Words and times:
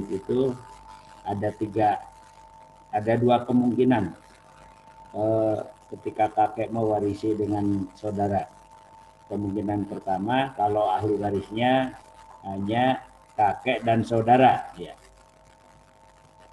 itu 0.00 0.56
ada 1.28 1.52
tiga, 1.52 2.00
ada 2.96 3.12
dua 3.20 3.44
kemungkinan 3.44 4.08
eh, 5.12 5.58
ketika 5.92 6.32
kakek 6.32 6.72
mewarisi 6.72 7.36
dengan 7.36 7.84
saudara. 7.92 8.48
Kemungkinan 9.28 9.92
pertama 9.92 10.56
kalau 10.56 10.88
ahli 10.88 11.20
warisnya 11.20 11.92
hanya 12.40 13.04
kakek 13.36 13.84
dan 13.84 14.00
saudara, 14.00 14.72
ya, 14.80 14.96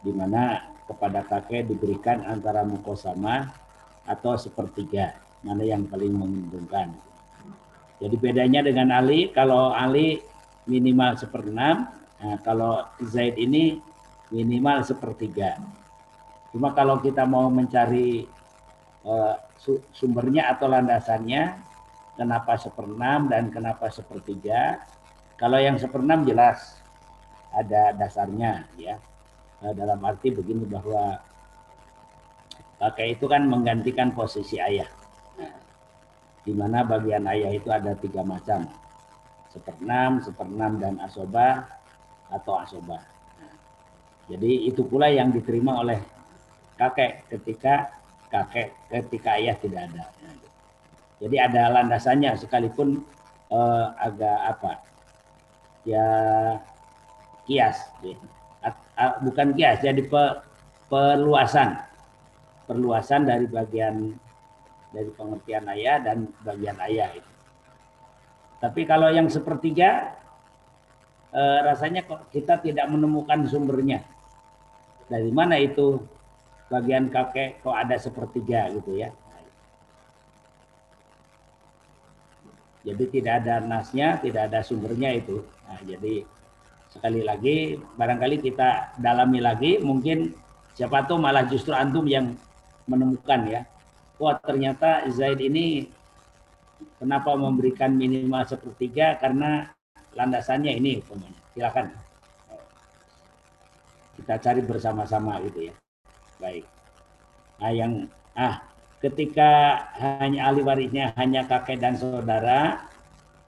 di 0.03 0.11
mana 0.11 0.75
kepada 0.83 1.23
kakek 1.23 1.71
diberikan 1.71 2.27
antara 2.27 2.67
mukosama 2.67 3.55
atau 4.03 4.35
sepertiga, 4.35 5.15
mana 5.47 5.63
yang 5.63 5.87
paling 5.87 6.11
menguntungkan. 6.11 6.91
Jadi 8.03 8.15
bedanya 8.19 8.67
dengan 8.67 8.95
Ali, 8.95 9.31
kalau 9.31 9.71
Ali 9.71 10.23
minimal 10.67 11.19
seperenam, 11.19 11.98
nah, 12.19 12.37
kalau 12.43 12.85
Zaid 13.01 13.35
ini 13.39 13.79
minimal 14.29 14.85
sepertiga. 14.85 15.57
Cuma 16.49 16.73
kalau 16.73 16.97
kita 17.01 17.25
mau 17.25 17.49
mencari 17.49 18.25
uh, 19.05 19.35
sumbernya 19.93 20.49
atau 20.53 20.69
landasannya, 20.69 21.57
kenapa 22.17 22.57
seperenam 22.57 23.29
dan 23.29 23.53
kenapa 23.53 23.89
sepertiga? 23.93 24.81
Kalau 25.37 25.57
yang 25.61 25.77
seperenam 25.77 26.25
jelas 26.25 26.81
ada 27.53 27.93
dasarnya, 27.95 28.65
ya. 28.77 28.97
Eh, 29.59 29.73
dalam 29.75 29.99
arti 30.07 30.31
begini 30.31 30.63
bahwa 30.63 31.19
kakek 32.79 33.19
itu 33.19 33.25
kan 33.27 33.43
menggantikan 33.45 34.15
posisi 34.15 34.57
ayah. 34.59 34.87
di 36.39 36.55
mana 36.55 36.81
bagian 36.81 37.29
ayah 37.29 37.51
itu 37.51 37.69
ada 37.69 37.93
tiga 37.93 38.25
macam. 38.25 38.65
Seperenam, 39.53 40.17
seperenam 40.23 40.81
dan 40.81 40.97
asoba 40.97 41.67
atau 42.29 42.61
asoba. 42.61 43.01
jadi 44.29 44.69
itu 44.69 44.85
pula 44.85 45.09
yang 45.09 45.33
diterima 45.33 45.81
oleh 45.81 45.97
kakek 46.77 47.25
ketika 47.33 47.89
kakek 48.29 48.69
ketika 48.87 49.41
ayah 49.41 49.57
tidak 49.57 49.89
ada. 49.89 50.05
Jadi 51.19 51.35
ada 51.35 51.61
landasannya 51.73 52.37
sekalipun 52.37 53.01
eh, 53.49 53.85
agak 53.97 54.39
apa 54.53 54.71
ya 55.83 56.07
kias. 57.49 57.89
Ya 58.05 58.15
bukan 59.23 59.55
kias 59.55 59.79
jadi 59.81 60.01
pe, 60.03 60.23
perluasan 60.91 61.79
perluasan 62.67 63.25
dari 63.25 63.47
bagian 63.47 64.13
dari 64.93 65.09
pengertian 65.13 65.65
ayah 65.73 65.97
dan 66.01 66.29
bagian 66.41 66.77
ayah 66.89 67.09
itu. 67.13 67.31
Tapi 68.59 68.83
kalau 68.83 69.07
yang 69.09 69.29
sepertiga 69.31 70.18
eh, 71.33 71.59
rasanya 71.65 72.05
kok 72.05 72.29
kita 72.33 72.61
tidak 72.61 72.85
menemukan 72.89 73.45
sumbernya. 73.45 74.05
Dari 75.09 75.31
mana 75.33 75.57
itu 75.57 76.01
bagian 76.69 77.09
kakek 77.09 77.65
kok 77.65 77.73
ada 77.73 77.97
sepertiga 77.97 78.69
gitu 78.73 78.97
ya. 78.97 79.09
Jadi 82.79 83.03
tidak 83.19 83.43
ada 83.43 83.59
nasnya, 83.59 84.17
tidak 84.23 84.49
ada 84.49 84.63
sumbernya 84.63 85.11
itu. 85.19 85.43
Nah, 85.67 85.81
jadi 85.83 86.23
sekali 86.89 87.21
lagi 87.21 87.77
barangkali 87.77 88.41
kita 88.41 88.97
dalami 88.97 89.37
lagi 89.37 89.77
mungkin 89.77 90.33
siapa 90.73 91.05
tahu 91.05 91.21
malah 91.21 91.45
justru 91.45 91.69
antum 91.69 92.09
yang 92.09 92.33
menemukan 92.89 93.45
ya 93.45 93.61
wah 94.17 94.33
ternyata 94.41 95.05
Zaid 95.13 95.37
ini 95.37 95.85
kenapa 96.97 97.37
memberikan 97.37 97.93
minimal 97.93 98.41
sepertiga 98.49 99.21
karena 99.21 99.69
landasannya 100.13 100.77
ini 100.77 101.01
umpamanya. 101.01 101.41
Silakan. 101.53 101.85
Kita 104.19 104.35
cari 104.41 104.61
bersama-sama 104.63 105.39
gitu 105.47 105.71
ya. 105.71 105.73
Baik. 106.39 106.65
Nah 107.59 107.71
yang 107.75 107.93
ah 108.35 108.63
ketika 108.99 109.79
hanya 109.99 110.51
ahli 110.51 110.61
warisnya 110.63 111.11
hanya 111.15 111.47
kakek 111.47 111.79
dan 111.79 111.95
saudara 111.95 112.89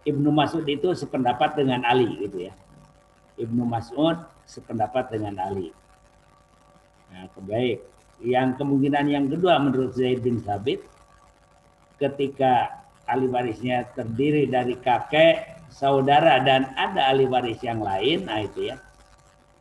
Ibnu 0.01 0.33
Mas'ud 0.33 0.65
itu 0.65 0.97
sependapat 0.97 1.53
dengan 1.53 1.85
Ali 1.85 2.09
gitu 2.17 2.49
ya. 2.49 2.53
Ibnu 3.37 3.63
Mas'ud 3.69 4.17
sependapat 4.49 5.13
dengan 5.13 5.37
Ali. 5.37 5.69
Nah, 7.11 7.27
baik. 7.37 7.85
Yang 8.21 8.49
kemungkinan 8.61 9.05
yang 9.09 9.25
kedua 9.29 9.57
menurut 9.61 9.93
Zaid 9.93 10.21
bin 10.25 10.41
Sabit, 10.41 10.81
ketika 12.01 12.81
ahli 13.05 13.29
warisnya 13.29 13.85
terdiri 13.93 14.49
dari 14.49 14.77
kakek, 14.77 15.50
saudara 15.71 16.43
dan 16.43 16.69
ada 16.75 17.09
ahli 17.09 17.25
waris 17.25 17.63
yang 17.63 17.79
lain, 17.79 18.27
nah 18.27 18.43
itu 18.43 18.69
ya. 18.69 18.77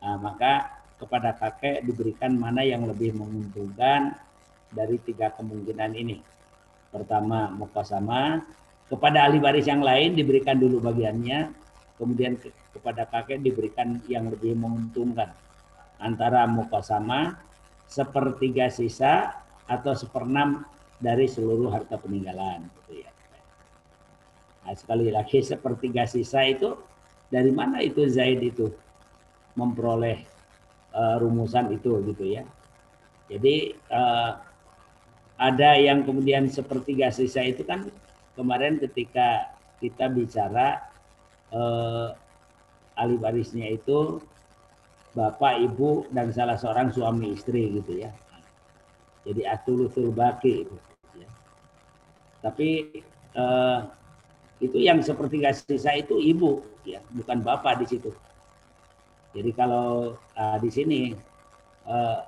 Nah, 0.03 0.19
maka 0.19 0.83
kepada 0.99 1.33
kakek 1.33 1.81
diberikan 1.87 2.37
mana 2.37 2.61
yang 2.61 2.85
lebih 2.85 3.15
menguntungkan 3.17 4.13
dari 4.69 5.01
tiga 5.01 5.33
kemungkinan 5.33 5.97
ini. 5.97 6.21
Pertama, 6.91 7.49
mukasama. 7.49 8.43
Kepada 8.91 9.31
ahli 9.31 9.39
waris 9.39 9.71
yang 9.71 9.79
lain 9.79 10.19
diberikan 10.19 10.59
dulu 10.59 10.83
bagiannya, 10.83 11.47
kemudian 11.95 12.35
kepada 12.75 13.07
kakek 13.07 13.39
diberikan 13.39 14.03
yang 14.11 14.27
lebih 14.27 14.51
menguntungkan 14.59 15.31
antara 15.95 16.43
mukasama 16.43 17.39
sepertiga 17.87 18.67
sisa 18.67 19.31
atau 19.63 19.95
seperenam 19.95 20.67
dari 20.99 21.31
seluruh 21.31 21.71
harta 21.71 21.95
peninggalan 21.95 22.67
gitu 22.83 23.07
ya. 23.07 23.11
Nah, 24.61 24.75
sekali 24.77 25.09
lagi 25.09 25.41
sepertiga 25.41 26.05
sisa 26.05 26.45
itu 26.45 26.77
dari 27.31 27.49
mana 27.49 27.81
itu 27.81 28.05
Zaid 28.05 28.43
itu 28.43 28.69
memperoleh 29.57 30.21
uh, 30.93 31.15
rumusan 31.17 31.73
itu 31.73 31.97
gitu 32.13 32.25
ya. 32.39 32.43
Jadi 33.31 33.73
uh, 33.89 34.37
ada 35.41 35.69
yang 35.79 36.05
kemudian 36.05 36.45
sepertiga 36.51 37.09
sisa 37.09 37.41
itu 37.41 37.65
kan 37.65 37.89
kemarin 38.37 38.77
ketika 38.77 39.55
kita 39.81 40.11
bicara 40.13 40.85
uh, 41.49 42.13
ahli 42.99 43.17
warisnya 43.17 43.71
itu 43.73 44.21
bapak, 45.11 45.59
ibu, 45.59 46.07
dan 46.11 46.31
salah 46.31 46.55
seorang 46.55 46.91
suami 46.91 47.35
istri 47.35 47.67
gitu 47.81 47.99
ya. 47.99 48.11
Jadi 49.27 49.43
atulutul 49.45 50.15
baki 50.15 50.65
itu. 50.65 50.77
Ya. 51.19 51.29
Tapi 52.41 52.69
eh, 53.37 53.79
itu 54.61 54.77
yang 54.77 55.01
seperti 55.01 55.41
sisa 55.57 55.97
itu 55.97 56.21
ibu, 56.21 56.61
ya, 56.85 57.01
bukan 57.17 57.41
bapak 57.41 57.81
di 57.81 57.97
situ. 57.97 58.13
Jadi 59.33 59.51
kalau 59.57 60.13
uh, 60.37 60.57
di 60.61 60.69
sini 60.69 61.01
uh, 61.89 62.21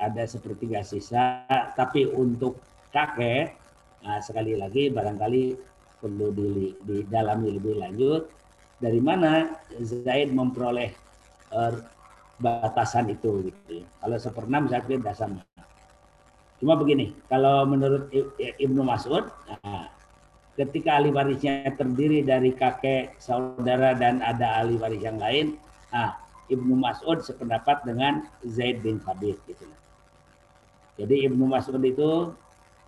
ada 0.00 0.24
sepertiga 0.26 0.82
sisa, 0.82 1.46
tapi 1.78 2.08
untuk 2.10 2.58
kakek, 2.90 3.54
nah, 4.02 4.18
sekali 4.18 4.58
lagi 4.58 4.90
barangkali 4.90 5.54
perlu 6.02 6.34
di, 6.34 6.74
didalami 6.82 7.60
lebih 7.60 7.78
lanjut 7.78 8.22
dari 8.80 8.98
mana 8.98 9.54
Zaid 9.78 10.32
memperoleh 10.34 10.90
uh, 11.52 11.78
batasan 12.40 13.12
itu 13.12 13.52
gitu 13.52 13.84
ya. 13.84 13.86
Kalau 14.02 14.16
seperenam 14.18 14.66
saya 14.66 14.82
tidak 14.82 15.14
sama. 15.14 15.44
Cuma 16.58 16.74
begini, 16.76 17.14
kalau 17.28 17.64
menurut 17.68 18.08
Ibnu 18.36 18.82
Mas'ud, 18.84 19.28
nah, 19.62 19.88
ketika 20.60 21.00
ahli 21.00 21.08
warisnya 21.08 21.72
terdiri 21.72 22.20
dari 22.20 22.52
kakek, 22.52 23.16
saudara 23.16 23.96
dan 23.96 24.20
ada 24.20 24.60
ahli 24.60 24.76
waris 24.76 25.00
yang 25.00 25.16
lain, 25.16 25.56
nah, 25.88 26.20
Ibnu 26.52 26.76
Mas'ud 26.76 27.24
sependapat 27.24 27.88
dengan 27.88 28.28
Zaid 28.44 28.84
bin 28.84 29.00
Thabit 29.00 29.40
gitu. 29.48 29.64
Jadi 31.00 31.24
Ibnu 31.24 31.48
Mas'ud 31.48 31.80
itu 31.80 32.36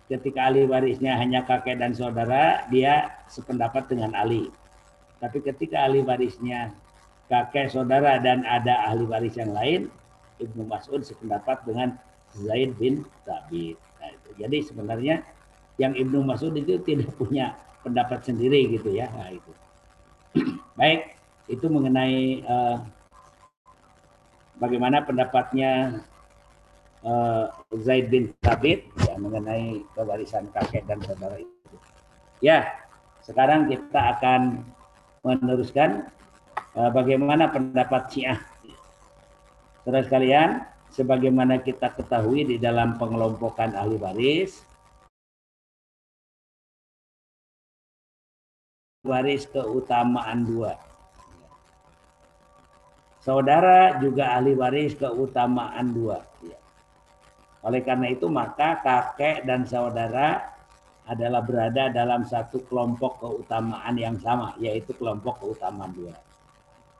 ketika 0.05 0.53
ahli 0.53 0.69
warisnya 0.69 1.17
hanya 1.17 1.41
kakek 1.41 1.81
dan 1.81 1.97
saudara, 1.97 2.69
dia 2.69 3.09
sependapat 3.25 3.89
dengan 3.89 4.13
Ali. 4.13 4.53
Tapi 5.17 5.41
ketika 5.41 5.89
ahli 5.89 6.05
warisnya 6.05 6.69
kakek 7.31 7.73
saudara 7.73 8.21
dan 8.21 8.45
ada 8.45 8.85
ahli 8.85 9.09
waris 9.09 9.33
yang 9.33 9.49
lain, 9.49 9.89
Ibnu 10.37 10.69
Mas'ud 10.69 11.01
sependapat 11.01 11.65
dengan 11.65 11.97
Zaid 12.37 12.77
bin 12.77 13.01
Thabit. 13.25 13.81
Nah, 13.97 14.13
Jadi 14.37 14.57
sebenarnya 14.61 15.25
yang 15.81 15.93
Ibnu 15.97 16.21
Mas'ud 16.21 16.53
itu 16.53 16.77
tidak 16.85 17.09
punya 17.17 17.57
pendapat 17.81 18.23
sendiri 18.23 18.69
gitu 18.73 18.93
ya. 18.93 19.09
Nah, 19.11 19.29
itu. 19.33 19.51
Baik, 20.79 21.17
itu 21.49 21.65
mengenai 21.67 22.41
uh, 22.45 22.77
bagaimana 24.57 25.03
pendapatnya 25.03 26.01
uh, 27.03 27.51
Zaid 27.83 28.09
bin 28.09 28.31
Thabit 28.41 28.87
ya 29.05 29.19
mengenai 29.19 29.83
kewarisan 29.93 30.49
kakek 30.55 30.87
dan 30.87 31.03
saudara 31.03 31.37
itu. 31.37 31.75
Ya, 32.43 32.67
sekarang 33.23 33.71
kita 33.71 34.19
akan 34.19 34.63
meneruskan 35.23 36.11
uh, 36.75 36.91
bagaimana 36.91 37.51
pendapat 37.51 38.11
Syiah. 38.11 38.39
Terus 39.83 40.07
kalian, 40.07 40.63
sebagaimana 40.95 41.59
kita 41.59 41.91
ketahui 41.91 42.47
di 42.47 42.55
dalam 42.55 42.95
pengelompokan 42.95 43.75
ahli 43.75 43.99
waris, 43.99 44.63
waris 49.03 49.43
keutamaan 49.51 50.47
dua. 50.47 50.79
saudara 53.19 53.99
juga 53.99 54.39
ahli 54.39 54.55
waris 54.55 54.95
keutamaan 54.95 55.91
dua. 55.91 56.23
Ya. 56.39 56.55
Oleh 57.67 57.83
karena 57.83 58.15
itu 58.15 58.31
maka 58.31 58.79
kakek 58.79 59.43
dan 59.43 59.67
saudara 59.67 60.55
adalah 61.03 61.43
berada 61.43 61.91
dalam 61.91 62.23
satu 62.23 62.63
kelompok 62.63 63.19
keutamaan 63.19 63.99
yang 63.99 64.15
sama, 64.23 64.55
yaitu 64.55 64.95
kelompok 64.95 65.43
keutamaan 65.43 65.91
dua. 65.91 66.15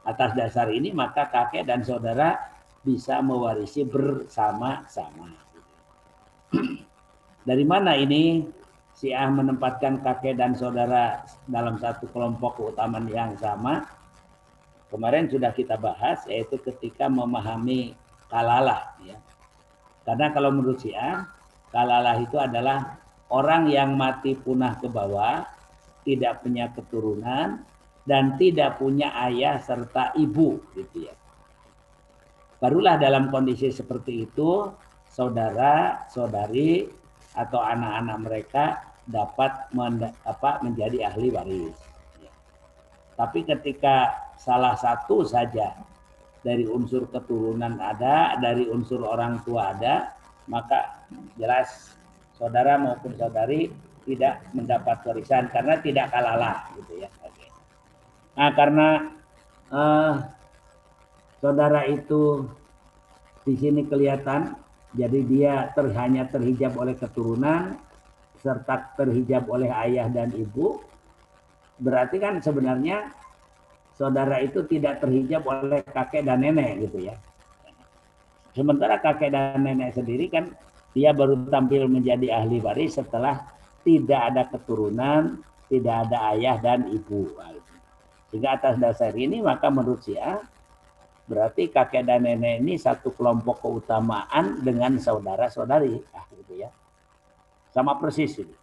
Atas 0.03 0.35
dasar 0.35 0.67
ini 0.75 0.91
maka 0.91 1.31
kakek 1.31 1.63
dan 1.63 1.87
saudara 1.87 2.35
bisa 2.83 3.23
mewarisi 3.23 3.87
bersama-sama. 3.87 5.39
Dari 7.47 7.63
mana 7.63 7.95
ini 7.95 8.43
Syiah 9.03 9.27
menempatkan 9.27 9.99
kakek 9.99 10.39
dan 10.39 10.55
saudara 10.55 11.27
dalam 11.51 11.75
satu 11.75 12.07
kelompok 12.07 12.55
keutamaan 12.55 13.03
yang 13.11 13.35
sama? 13.35 13.83
Kemarin 14.87 15.27
sudah 15.27 15.51
kita 15.51 15.75
bahas 15.75 16.23
yaitu 16.31 16.55
ketika 16.63 17.11
memahami 17.11 17.99
kalalah 18.31 18.95
ya. 19.03 19.19
Karena 20.07 20.31
kalau 20.31 20.55
menurut 20.55 20.79
Syiah, 20.79 21.27
kalalah 21.75 22.15
itu 22.15 22.39
adalah 22.39 22.95
orang 23.27 23.67
yang 23.67 23.91
mati 23.99 24.39
punah 24.39 24.79
ke 24.79 24.87
bawah, 24.87 25.43
tidak 26.07 26.39
punya 26.39 26.71
keturunan 26.71 27.59
dan 28.07 28.39
tidak 28.39 28.79
punya 28.79 29.11
ayah 29.27 29.59
serta 29.59 30.15
ibu 30.15 30.63
gitu 30.79 31.11
ya. 31.11 31.15
Barulah 32.63 32.95
dalam 32.95 33.27
kondisi 33.27 33.67
seperti 33.67 34.31
itu 34.31 34.71
saudara, 35.11 36.07
saudari 36.07 36.87
atau 37.35 37.59
anak-anak 37.59 38.17
mereka 38.23 38.92
dapat 39.07 39.51
apa, 40.23 40.51
menjadi 40.63 41.11
ahli 41.11 41.27
waris. 41.33 41.77
Ya. 42.23 42.31
Tapi 43.19 43.43
ketika 43.43 44.15
salah 44.39 44.75
satu 44.79 45.27
saja 45.27 45.75
dari 46.43 46.67
unsur 46.67 47.07
keturunan 47.11 47.79
ada, 47.79 48.35
dari 48.39 48.67
unsur 48.67 49.03
orang 49.07 49.39
tua 49.47 49.75
ada, 49.75 50.11
maka 50.47 51.07
jelas 51.39 51.95
saudara 52.35 52.75
maupun 52.75 53.15
saudari 53.15 53.71
tidak 54.03 54.43
mendapat 54.51 54.99
warisan 55.07 55.47
karena 55.47 55.79
tidak 55.79 56.11
kalalah 56.11 56.67
gitu 56.75 56.99
ya. 56.99 57.09
Oke. 57.23 57.47
Nah 58.35 58.51
karena 58.51 58.89
uh, 59.71 60.13
saudara 61.39 61.87
itu 61.87 62.43
di 63.47 63.55
sini 63.55 63.87
kelihatan, 63.87 64.55
jadi 64.95 65.19
dia 65.23 65.53
ter, 65.71 65.87
hanya 65.95 66.27
terhijab 66.27 66.75
oleh 66.75 66.95
keturunan 66.99 67.79
serta 68.43 68.91
terhijab 68.99 69.47
oleh 69.47 69.71
ayah 69.71 70.11
dan 70.11 70.29
ibu. 70.35 70.83
Berarti 71.79 72.19
kan 72.19 72.43
sebenarnya 72.43 73.09
saudara 73.95 74.43
itu 74.43 74.67
tidak 74.67 74.99
terhijab 74.99 75.47
oleh 75.47 75.79
kakek 75.81 76.27
dan 76.27 76.43
nenek 76.43 76.91
gitu 76.91 77.07
ya. 77.07 77.15
Sementara 78.53 78.99
kakek 79.01 79.33
dan 79.33 79.63
nenek 79.63 79.95
sendiri 79.95 80.29
kan 80.29 80.51
dia 80.93 81.15
baru 81.15 81.49
tampil 81.49 81.89
menjadi 81.89 82.43
ahli 82.43 82.61
waris 82.61 82.99
setelah 83.01 83.49
tidak 83.81 84.21
ada 84.29 84.43
keturunan, 84.45 85.41
tidak 85.71 86.05
ada 86.07 86.35
ayah 86.35 86.59
dan 86.61 86.85
ibu. 86.91 87.33
Sehingga 88.29 88.59
atas 88.59 88.77
dasar 88.77 89.15
ini 89.15 89.41
maka 89.41 89.71
menurut 89.71 90.03
Syiah 90.03 90.37
berarti 91.23 91.71
kakek 91.71 92.03
dan 92.03 92.27
nenek 92.27 92.59
ini 92.59 92.75
satu 92.75 93.15
kelompok 93.15 93.63
keutamaan 93.63 94.59
dengan 94.61 94.99
saudara-saudari. 94.99 95.95
Ah, 96.11 96.27
gitu 96.35 96.59
ya. 96.59 96.69
Sama 97.73 97.97
persis 97.97 98.37
ini. 98.37 98.55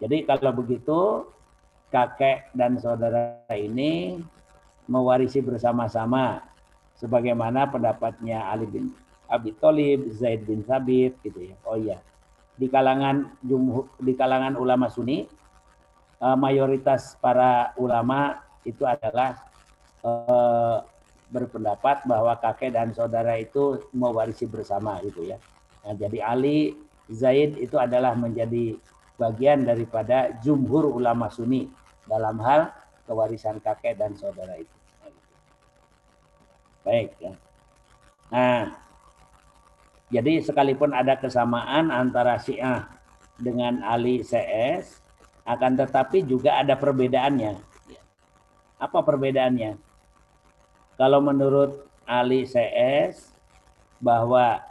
Jadi 0.00 0.24
kalau 0.24 0.54
begitu 0.54 1.28
kakek 1.90 2.54
dan 2.56 2.78
saudara 2.80 3.42
ini 3.52 4.22
mewarisi 4.86 5.42
bersama-sama 5.44 6.40
sebagaimana 6.96 7.68
pendapatnya 7.68 8.48
Ali 8.48 8.70
bin 8.70 8.84
Abi 9.28 9.52
Thalib, 9.58 10.08
Zaid 10.14 10.46
bin 10.46 10.64
Sabit 10.64 11.18
gitu 11.20 11.52
ya. 11.52 11.56
Oh 11.68 11.76
iya. 11.76 12.00
Di 12.56 12.70
kalangan 12.70 13.28
di 14.00 14.12
kalangan 14.14 14.56
ulama 14.56 14.88
Sunni 14.88 15.26
uh, 16.22 16.36
mayoritas 16.38 17.18
para 17.18 17.74
ulama 17.76 18.40
itu 18.62 18.84
adalah 18.84 19.36
uh, 20.04 20.84
berpendapat 21.30 22.04
bahwa 22.04 22.34
kakek 22.36 22.74
dan 22.74 22.90
saudara 22.90 23.38
itu 23.38 23.80
mewarisi 23.94 24.44
bersama 24.44 24.98
gitu 25.06 25.24
ya. 25.24 25.38
Nah, 25.86 25.94
jadi 25.96 26.18
Ali 26.20 26.74
Zaid 27.10 27.58
itu 27.58 27.74
adalah 27.74 28.14
menjadi 28.14 28.78
bagian 29.18 29.66
daripada 29.66 30.32
jumhur 30.40 30.86
ulama 30.88 31.28
Sunni 31.28 31.66
dalam 32.06 32.38
hal 32.40 32.70
kewarisan 33.04 33.58
kakek 33.58 33.98
dan 33.98 34.14
saudara 34.14 34.54
itu. 34.56 34.76
Baik 36.86 37.10
ya. 37.20 37.34
Nah, 38.30 38.72
jadi 40.08 40.40
sekalipun 40.40 40.94
ada 40.94 41.18
kesamaan 41.18 41.90
antara 41.90 42.38
Syiah 42.38 42.88
dengan 43.36 43.82
Ali 43.82 44.22
CS, 44.22 45.02
akan 45.44 45.76
tetapi 45.76 46.22
juga 46.24 46.62
ada 46.62 46.78
perbedaannya. 46.78 47.58
Apa 48.80 49.02
perbedaannya? 49.02 49.76
Kalau 50.94 51.20
menurut 51.20 51.84
Ali 52.08 52.46
CS 52.46 53.34
bahwa 54.00 54.69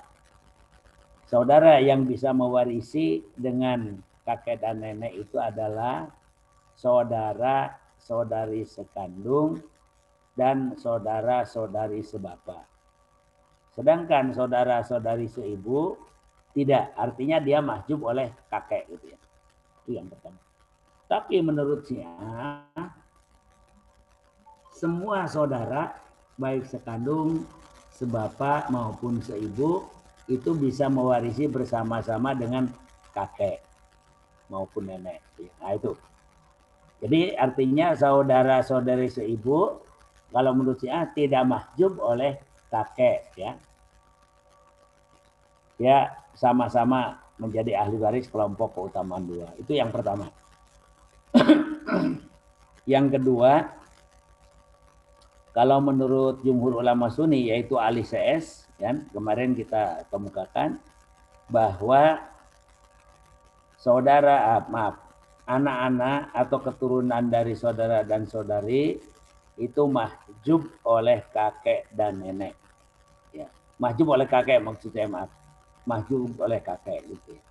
saudara 1.29 1.77
yang 1.77 2.09
bisa 2.09 2.33
mewarisi 2.33 3.21
dengan 3.37 4.01
kakek 4.25 4.65
dan 4.65 4.81
nenek 4.81 5.13
itu 5.13 5.37
adalah 5.37 6.09
saudara 6.73 7.77
saudari 8.01 8.65
sekandung 8.65 9.61
dan 10.33 10.73
saudara 10.81 11.45
saudari 11.45 12.01
sebapa. 12.01 12.65
Sedangkan 13.77 14.33
saudara 14.33 14.81
saudari 14.81 15.29
seibu 15.29 15.93
tidak, 16.57 16.97
artinya 16.97 17.37
dia 17.37 17.61
mahjub 17.61 18.09
oleh 18.09 18.33
kakek 18.49 18.89
gitu 18.89 19.13
ya. 19.13 19.19
Itu 19.85 19.89
yang 20.01 20.09
pertama. 20.09 20.41
Tapi 21.05 21.45
menurut 21.45 21.85
Syiah 21.85 22.65
semua 24.73 25.29
saudara 25.29 25.93
baik 26.41 26.65
sekandung, 26.65 27.45
sebapa 27.93 28.65
maupun 28.73 29.21
seibu 29.21 29.98
itu 30.29 30.53
bisa 30.53 30.85
mewarisi 30.87 31.49
bersama-sama 31.49 32.37
dengan 32.37 32.69
kakek 33.11 33.65
maupun 34.53 34.85
nenek. 34.85 35.25
Nah 35.57 35.73
itu. 35.73 35.97
Jadi 37.01 37.33
artinya 37.33 37.97
saudara-saudari 37.97 39.09
seibu 39.09 39.81
kalau 40.29 40.51
menurut 40.53 40.77
saya 40.77 41.09
tidak 41.09 41.41
mahjub 41.49 41.97
oleh 41.97 42.37
kakek 42.69 43.33
ya. 43.33 43.57
Ya 45.81 46.13
sama-sama 46.37 47.17
menjadi 47.41 47.81
ahli 47.81 47.97
waris 47.97 48.29
kelompok 48.29 48.77
keutamaan 48.77 49.25
dua. 49.25 49.49
Itu 49.57 49.73
yang 49.73 49.89
pertama. 49.89 50.29
yang 52.93 53.09
kedua, 53.09 53.65
kalau 55.55 55.81
menurut 55.81 56.45
jumhur 56.45 56.83
ulama 56.83 57.09
sunni 57.09 57.49
yaitu 57.49 57.79
ahli 57.79 58.05
CS, 58.05 58.68
ya, 58.79 58.95
kemarin 59.13 59.53
kita 59.53 60.07
kemukakan 60.09 60.79
bahwa 61.51 62.23
saudara, 63.75 64.57
ah, 64.57 64.63
maaf, 64.71 64.95
anak-anak 65.45 66.31
atau 66.31 66.57
keturunan 66.63 67.23
dari 67.27 67.53
saudara 67.53 68.01
dan 68.07 68.25
saudari 68.25 68.97
itu 69.59 69.83
mahjub 69.91 70.63
oleh 70.87 71.25
kakek 71.35 71.91
dan 71.91 72.23
nenek. 72.23 72.55
Ya, 73.35 73.51
mahjub 73.77 74.15
oleh 74.15 74.25
kakek 74.25 74.63
maksudnya 74.63 75.05
maaf, 75.11 75.31
mahjub 75.83 76.39
oleh 76.39 76.63
kakek 76.63 77.03
gitu. 77.05 77.35
Ya. 77.35 77.43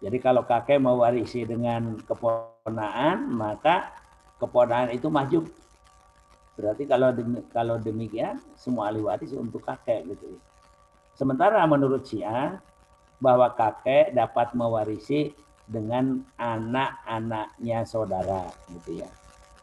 Jadi 0.00 0.16
kalau 0.16 0.48
kakek 0.48 0.80
mewarisi 0.80 1.44
dengan 1.44 2.00
keponaan, 2.08 3.28
maka 3.36 3.92
keponaan 4.40 4.96
itu 4.96 5.12
mahjub. 5.12 5.44
Berarti 6.58 6.84
kalau 6.84 7.14
kalau 7.50 7.76
demikian 7.78 8.38
semua 8.58 8.90
ahli 8.90 9.00
waris 9.02 9.32
untuk 9.34 9.62
kakek 9.64 10.06
gitu. 10.10 10.36
Ya. 10.36 10.40
Sementara 11.14 11.62
menurut 11.68 12.06
Syiah 12.08 12.58
bahwa 13.20 13.52
kakek 13.52 14.16
dapat 14.16 14.56
mewarisi 14.56 15.36
dengan 15.70 16.18
anak-anaknya 16.34 17.86
saudara 17.86 18.50
gitu 18.74 19.06
ya 19.06 19.10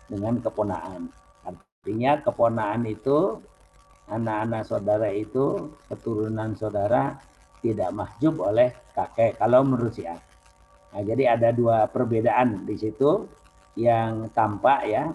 dengan 0.08 0.40
keponaan 0.40 1.12
artinya 1.44 2.24
keponaan 2.24 2.88
itu 2.88 3.44
anak-anak 4.08 4.64
saudara 4.64 5.12
itu 5.12 5.68
keturunan 5.92 6.56
saudara 6.56 7.20
tidak 7.60 7.92
mahjub 7.92 8.40
oleh 8.40 8.72
kakek 8.96 9.36
kalau 9.36 9.68
menurut 9.68 9.92
si 9.92 10.08
Nah, 10.88 11.04
jadi 11.04 11.36
ada 11.36 11.52
dua 11.52 11.86
perbedaan 11.92 12.64
di 12.64 12.80
situ 12.80 13.28
yang 13.76 14.32
tampak 14.32 14.88
ya 14.88 15.12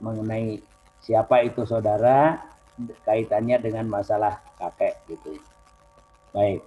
mengenai 0.00 0.58
siapa 1.02 1.42
itu 1.42 1.66
saudara 1.66 2.40
kaitannya 3.04 3.58
dengan 3.60 3.90
masalah 3.90 4.40
kakek 4.56 4.94
gitu. 5.10 5.36
Baik. 6.32 6.64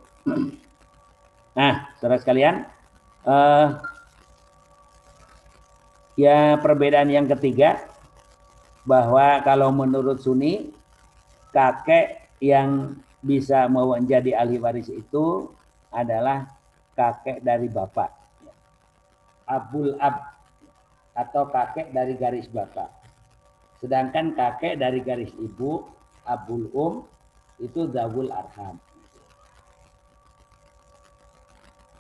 Nah, 1.56 1.89
saudara 1.98 2.22
sekalian, 2.22 2.68
uh, 3.25 3.80
ya 6.20 6.60
perbedaan 6.60 7.10
yang 7.10 7.25
ketiga 7.32 7.82
bahwa 8.86 9.42
kalau 9.42 9.74
menurut 9.74 10.22
Sunni 10.22 10.75
kakek 11.50 12.30
yang 12.44 13.00
bisa 13.25 13.65
menjadi 13.65 14.38
ahli 14.38 14.62
waris 14.62 14.92
itu 14.92 15.50
adalah 15.89 16.46
kakek 16.94 17.42
dari 17.42 17.65
bapak. 17.72 18.12
Abul 19.50 19.98
ab 19.98 20.36
atau 21.15 21.48
kakek 21.50 21.89
dari 21.96 22.13
garis 22.20 22.46
bapak. 22.51 22.92
Sedangkan 23.79 24.34
kakek 24.34 24.79
dari 24.79 25.03
garis 25.03 25.32
ibu, 25.36 25.84
abul 26.25 26.65
um, 26.74 26.94
itu 27.60 27.88
dawul 27.88 28.32
arham. 28.32 28.79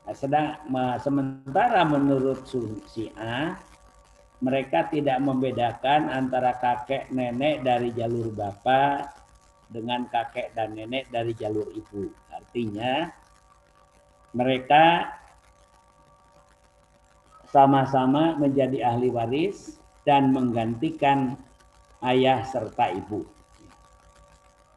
Nah, 0.05 0.13
sedang 0.13 0.53
sementara 1.01 1.81
menurut 1.81 2.45
Syiah 2.93 3.57
mereka 4.43 4.85
tidak 4.93 5.17
membedakan 5.23 6.11
antara 6.13 6.53
kakek 6.61 7.09
nenek 7.09 7.65
dari 7.65 7.89
jalur 7.95 8.29
bapak 8.29 9.09
dengan 9.71 10.05
kakek 10.05 10.53
dan 10.53 10.77
nenek 10.77 11.09
dari 11.09 11.33
jalur 11.33 11.65
ibu. 11.73 12.13
Artinya 12.29 13.09
mereka 14.37 15.09
sama-sama 17.49 18.35
menjadi 18.35 18.83
ahli 18.83 19.09
waris 19.09 19.79
dan 20.05 20.29
menggantikan 20.35 21.39
ayah 22.03 22.43
serta 22.43 22.91
ibu. 22.91 23.23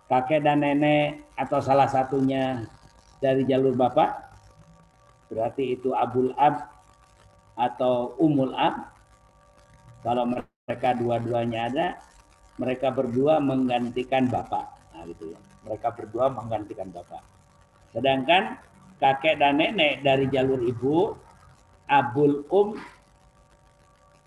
Kakek 0.09 0.41
dan 0.41 0.65
nenek 0.65 1.27
atau 1.37 1.61
salah 1.61 1.91
satunya 1.91 2.65
dari 3.19 3.45
jalur 3.45 3.77
bapak 3.77 4.29
berarti 5.29 5.77
itu 5.77 5.93
abul 5.93 6.33
ab 6.41 6.73
atau 7.59 8.17
umul 8.17 8.55
ab. 8.57 8.97
Kalau 10.01 10.25
mereka 10.25 10.95
dua-duanya 10.97 11.61
ada, 11.69 11.87
mereka 12.57 12.89
berdua 12.95 13.43
menggantikan 13.43 14.31
bapak. 14.31 14.65
Nah, 14.95 15.05
gitu 15.11 15.35
ya. 15.35 15.41
Mereka 15.67 15.93
berdua 15.93 16.33
menggantikan 16.33 16.89
bapak. 16.95 17.21
Sedangkan 17.93 18.57
kakek 19.03 19.43
dan 19.43 19.59
nenek 19.59 20.01
dari 20.07 20.31
jalur 20.31 20.63
ibu, 20.65 21.13
abul 21.91 22.47
um 22.49 22.79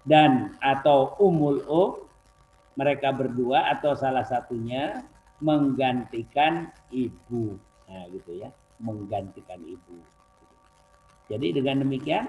dan 0.04 0.58
atau 0.60 1.14
umul 1.22 1.62
um, 1.70 2.04
mereka 2.76 3.12
berdua 3.12 3.72
atau 3.72 3.96
salah 3.96 4.24
satunya 4.24 5.04
menggantikan 5.42 6.70
ibu. 6.94 7.58
Nah, 7.90 8.08
gitu 8.14 8.40
ya, 8.40 8.50
menggantikan 8.80 9.60
ibu. 9.66 9.98
Jadi 11.28 11.56
dengan 11.56 11.84
demikian 11.84 12.28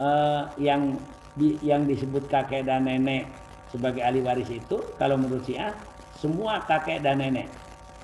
eh, 0.00 0.42
yang 0.60 0.96
di, 1.36 1.56
yang 1.64 1.84
disebut 1.88 2.28
kakek 2.28 2.68
dan 2.68 2.88
nenek 2.88 3.28
sebagai 3.72 4.04
ahli 4.04 4.20
waris 4.20 4.52
itu 4.52 4.80
kalau 5.00 5.16
menurut 5.16 5.44
Syiah 5.48 5.72
semua 6.16 6.60
kakek 6.68 7.00
dan 7.00 7.24
nenek 7.24 7.48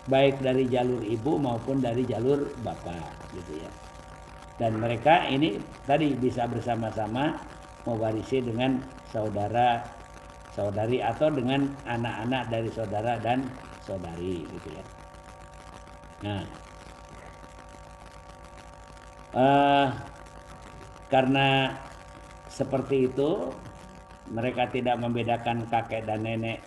baik 0.08 0.40
dari 0.40 0.64
jalur 0.68 1.04
ibu 1.04 1.36
maupun 1.36 1.84
dari 1.84 2.04
jalur 2.08 2.48
bapak 2.64 3.12
gitu 3.36 3.60
ya. 3.60 3.70
Dan 4.58 4.80
mereka 4.80 5.28
ini 5.28 5.60
tadi 5.86 6.16
bisa 6.18 6.48
bersama-sama 6.48 7.36
mewarisi 7.86 8.42
dengan 8.42 8.80
saudara 9.12 9.97
saudari 10.58 10.98
atau 10.98 11.30
dengan 11.30 11.70
anak-anak 11.86 12.50
dari 12.50 12.66
saudara 12.74 13.14
dan 13.22 13.46
saudari 13.86 14.42
gitu 14.42 14.68
ya. 14.74 14.84
Nah, 16.26 16.42
uh, 19.38 19.88
karena 21.06 21.78
seperti 22.50 23.06
itu, 23.06 23.54
mereka 24.34 24.66
tidak 24.66 24.98
membedakan 24.98 25.62
kakek 25.70 26.10
dan 26.10 26.26
nenek 26.26 26.58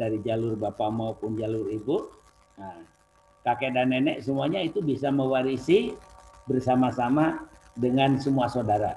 dari 0.00 0.16
jalur 0.24 0.56
bapak 0.56 0.88
maupun 0.88 1.36
jalur 1.36 1.68
ibu. 1.68 2.08
Nah, 2.56 2.80
kakek 3.44 3.76
dan 3.76 3.92
nenek 3.92 4.24
semuanya 4.24 4.64
itu 4.64 4.80
bisa 4.80 5.12
mewarisi 5.12 5.92
bersama-sama 6.48 7.44
dengan 7.76 8.16
semua 8.16 8.48
saudara 8.48 8.96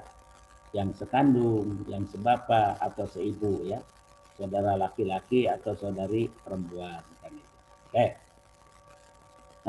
yang 0.72 0.96
sekandung, 0.96 1.84
yang 1.92 2.08
sebapa 2.08 2.80
atau 2.80 3.04
seibu 3.04 3.68
ya, 3.68 3.84
saudara 4.40 4.72
laki-laki 4.80 5.44
atau 5.44 5.76
saudari 5.76 6.32
perempuan. 6.40 7.04
Oke. 7.92 8.16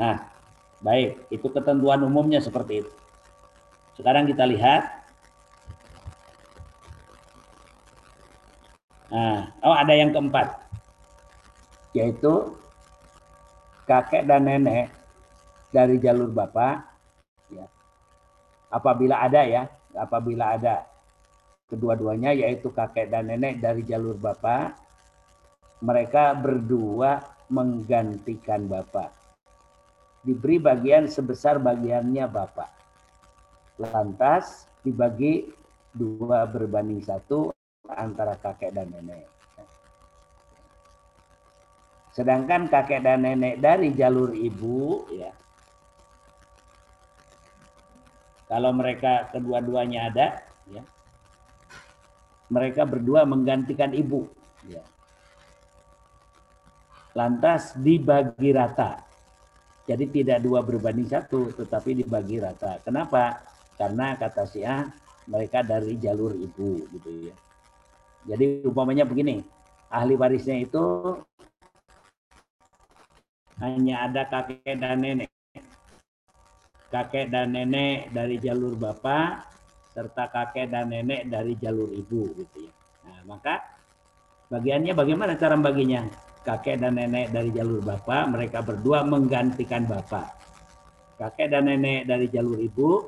Nah, 0.00 0.16
baik, 0.80 1.28
itu 1.28 1.46
ketentuan 1.52 2.00
umumnya 2.00 2.40
seperti 2.40 2.80
itu. 2.80 2.92
Sekarang 4.00 4.24
kita 4.24 4.48
lihat 4.48 5.04
Nah, 9.12 9.52
oh 9.60 9.76
ada 9.76 9.92
yang 9.92 10.08
keempat, 10.08 10.56
yaitu 11.92 12.56
kakek 13.84 14.24
dan 14.24 14.48
nenek 14.48 14.88
dari 15.68 16.00
jalur 16.00 16.32
bapak, 16.32 16.80
ya. 17.52 17.68
apabila 18.72 19.20
ada 19.20 19.44
ya, 19.44 19.68
apabila 19.92 20.56
ada 20.56 20.88
kedua-duanya 21.72 22.36
yaitu 22.36 22.68
kakek 22.68 23.08
dan 23.08 23.32
nenek 23.32 23.56
dari 23.64 23.80
jalur 23.80 24.12
bapak, 24.20 24.76
mereka 25.80 26.36
berdua 26.36 27.24
menggantikan 27.48 28.68
bapak. 28.68 29.08
Diberi 30.20 30.60
bagian 30.60 31.08
sebesar 31.08 31.56
bagiannya 31.56 32.28
bapak. 32.28 32.68
Lantas 33.80 34.68
dibagi 34.84 35.48
dua 35.96 36.44
berbanding 36.44 37.00
satu 37.00 37.48
antara 37.88 38.36
kakek 38.36 38.76
dan 38.76 38.92
nenek. 38.92 39.24
Sedangkan 42.12 42.68
kakek 42.68 43.00
dan 43.00 43.24
nenek 43.24 43.56
dari 43.64 43.88
jalur 43.96 44.36
ibu, 44.36 45.08
ya, 45.08 45.32
kalau 48.52 48.68
mereka 48.76 49.32
kedua-duanya 49.32 50.12
ada, 50.12 50.26
ya, 50.68 50.84
mereka 52.52 52.84
berdua 52.84 53.24
menggantikan 53.24 53.96
ibu. 53.96 54.28
Ya. 54.68 54.84
Lantas 57.16 57.72
dibagi 57.80 58.52
rata. 58.52 59.00
Jadi 59.88 60.22
tidak 60.22 60.44
dua 60.44 60.60
berbanding 60.60 61.08
satu, 61.08 61.50
tetapi 61.56 62.04
dibagi 62.04 62.38
rata. 62.38 62.78
Kenapa? 62.84 63.40
Karena 63.80 64.14
kata 64.14 64.44
Syiah 64.46 64.86
mereka 65.26 65.64
dari 65.64 65.96
jalur 65.96 66.36
ibu 66.36 66.86
gitu 66.92 67.32
ya. 67.32 67.36
Jadi 68.22 68.62
umpamanya 68.62 69.02
begini, 69.02 69.42
ahli 69.90 70.14
warisnya 70.14 70.62
itu 70.62 71.18
hanya 73.58 74.06
ada 74.06 74.22
kakek 74.30 74.78
dan 74.78 75.02
nenek. 75.02 75.30
Kakek 76.94 77.32
dan 77.32 77.56
nenek 77.56 78.14
dari 78.14 78.38
jalur 78.38 78.78
bapak 78.78 79.51
serta 79.92 80.32
kakek 80.32 80.72
dan 80.72 80.88
nenek 80.88 81.28
dari 81.28 81.52
jalur 81.60 81.92
ibu 81.92 82.32
gitu 82.32 82.56
ya. 82.64 82.72
Nah, 83.04 83.20
maka 83.28 83.60
bagiannya 84.48 84.96
bagaimana 84.96 85.36
cara 85.36 85.54
baginya? 85.60 86.08
Kakek 86.42 86.82
dan 86.82 86.98
nenek 86.98 87.30
dari 87.30 87.54
jalur 87.54 87.78
bapak, 87.84 88.34
mereka 88.34 88.64
berdua 88.66 89.06
menggantikan 89.06 89.86
bapak. 89.86 90.26
Kakek 91.20 91.54
dan 91.54 91.70
nenek 91.70 92.08
dari 92.08 92.26
jalur 92.26 92.58
ibu, 92.58 93.06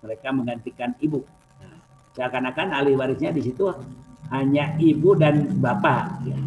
mereka 0.00 0.32
menggantikan 0.32 0.96
ibu. 1.02 1.20
Nah, 1.60 1.76
seakan-akan 2.16 2.72
ahli 2.72 2.96
warisnya 2.96 3.36
di 3.36 3.44
situ 3.44 3.68
hanya 4.32 4.78
ibu 4.80 5.12
dan 5.18 5.60
bapak. 5.60 6.24
Ya. 6.24 6.38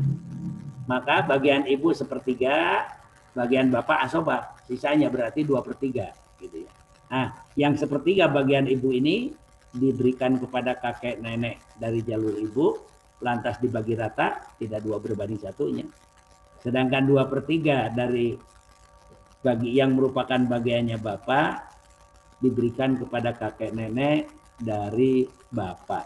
Maka 0.90 1.28
bagian 1.28 1.70
ibu 1.70 1.94
sepertiga, 1.94 2.88
bagian 3.38 3.70
bapak 3.70 4.10
asoba, 4.10 4.58
sisanya 4.66 5.12
berarti 5.14 5.46
dua 5.46 5.62
per 5.62 5.78
tiga. 5.78 6.10
Gitu 6.42 6.66
ya. 6.66 6.72
Nah, 7.14 7.28
yang 7.54 7.78
sepertiga 7.78 8.26
bagian 8.26 8.66
ibu 8.66 8.90
ini 8.90 9.43
diberikan 9.74 10.38
kepada 10.38 10.78
kakek 10.78 11.20
nenek 11.20 11.58
dari 11.82 12.06
jalur 12.06 12.38
ibu, 12.38 12.78
lantas 13.26 13.58
dibagi 13.58 13.98
rata, 13.98 14.54
tidak 14.62 14.86
dua 14.86 15.02
berbanding 15.02 15.42
satunya. 15.42 15.86
Sedangkan 16.62 17.04
dua 17.10 17.28
per 17.28 17.44
tiga 17.44 17.90
dari 17.90 18.38
bagi 19.44 19.76
yang 19.76 19.98
merupakan 19.98 20.40
bagiannya 20.40 20.96
bapak 21.02 21.50
diberikan 22.40 22.96
kepada 22.96 23.36
kakek 23.36 23.76
nenek 23.76 24.32
dari 24.56 25.28
bapak, 25.52 26.06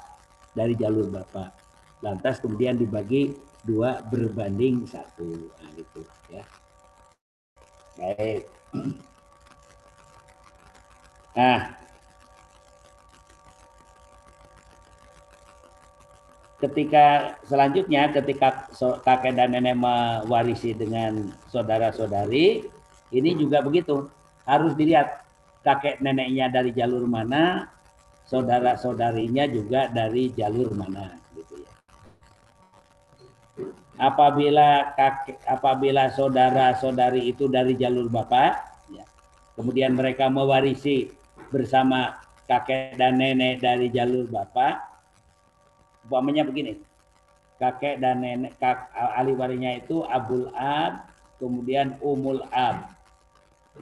dari 0.58 0.74
jalur 0.74 1.12
bapak 1.12 1.68
lantas 2.02 2.38
kemudian 2.42 2.78
dibagi 2.78 3.34
dua 3.66 4.02
berbanding 4.06 4.86
satu. 4.86 5.26
Nah, 5.28 5.70
gitu 5.74 6.02
ya. 6.32 6.44
Baik. 7.98 8.44
Nah 11.38 11.70
ketika 16.58 17.38
selanjutnya 17.46 18.10
ketika 18.14 18.66
kakek 19.06 19.38
dan 19.38 19.54
nenek 19.54 19.78
mewarisi 19.78 20.74
dengan 20.74 21.30
saudara-saudari 21.50 22.66
ini 23.14 23.30
juga 23.38 23.62
begitu. 23.62 24.10
Harus 24.48 24.74
dilihat 24.80 25.28
kakek 25.62 26.00
neneknya 26.00 26.48
dari 26.48 26.72
jalur 26.72 27.04
mana 27.04 27.68
saudara-saudarinya 28.28 29.44
juga 29.52 29.92
dari 29.92 30.32
jalur 30.32 30.72
mana 30.72 31.16
apabila 33.98 34.94
kakek 34.94 35.42
apabila 35.50 36.10
saudara-saudari 36.14 37.34
itu 37.34 37.50
dari 37.50 37.74
jalur 37.74 38.08
bapak 38.08 38.54
ya, 38.94 39.04
kemudian 39.58 39.98
mereka 39.98 40.30
mewarisi 40.30 41.10
bersama 41.50 42.22
kakek 42.46 42.96
dan 42.96 43.18
nenek 43.18 43.60
dari 43.60 43.90
jalur 43.90 44.30
bapak 44.30 44.97
umpamanya 46.08 46.48
begini 46.48 46.80
kakek 47.60 48.00
dan 48.00 48.24
nenek 48.24 48.56
kak, 48.62 48.90
ahli 48.96 49.36
warisnya 49.36 49.84
itu 49.84 50.08
abul 50.08 50.48
ab 50.56 51.12
kemudian 51.38 52.00
umul 52.00 52.42
ab 52.56 52.96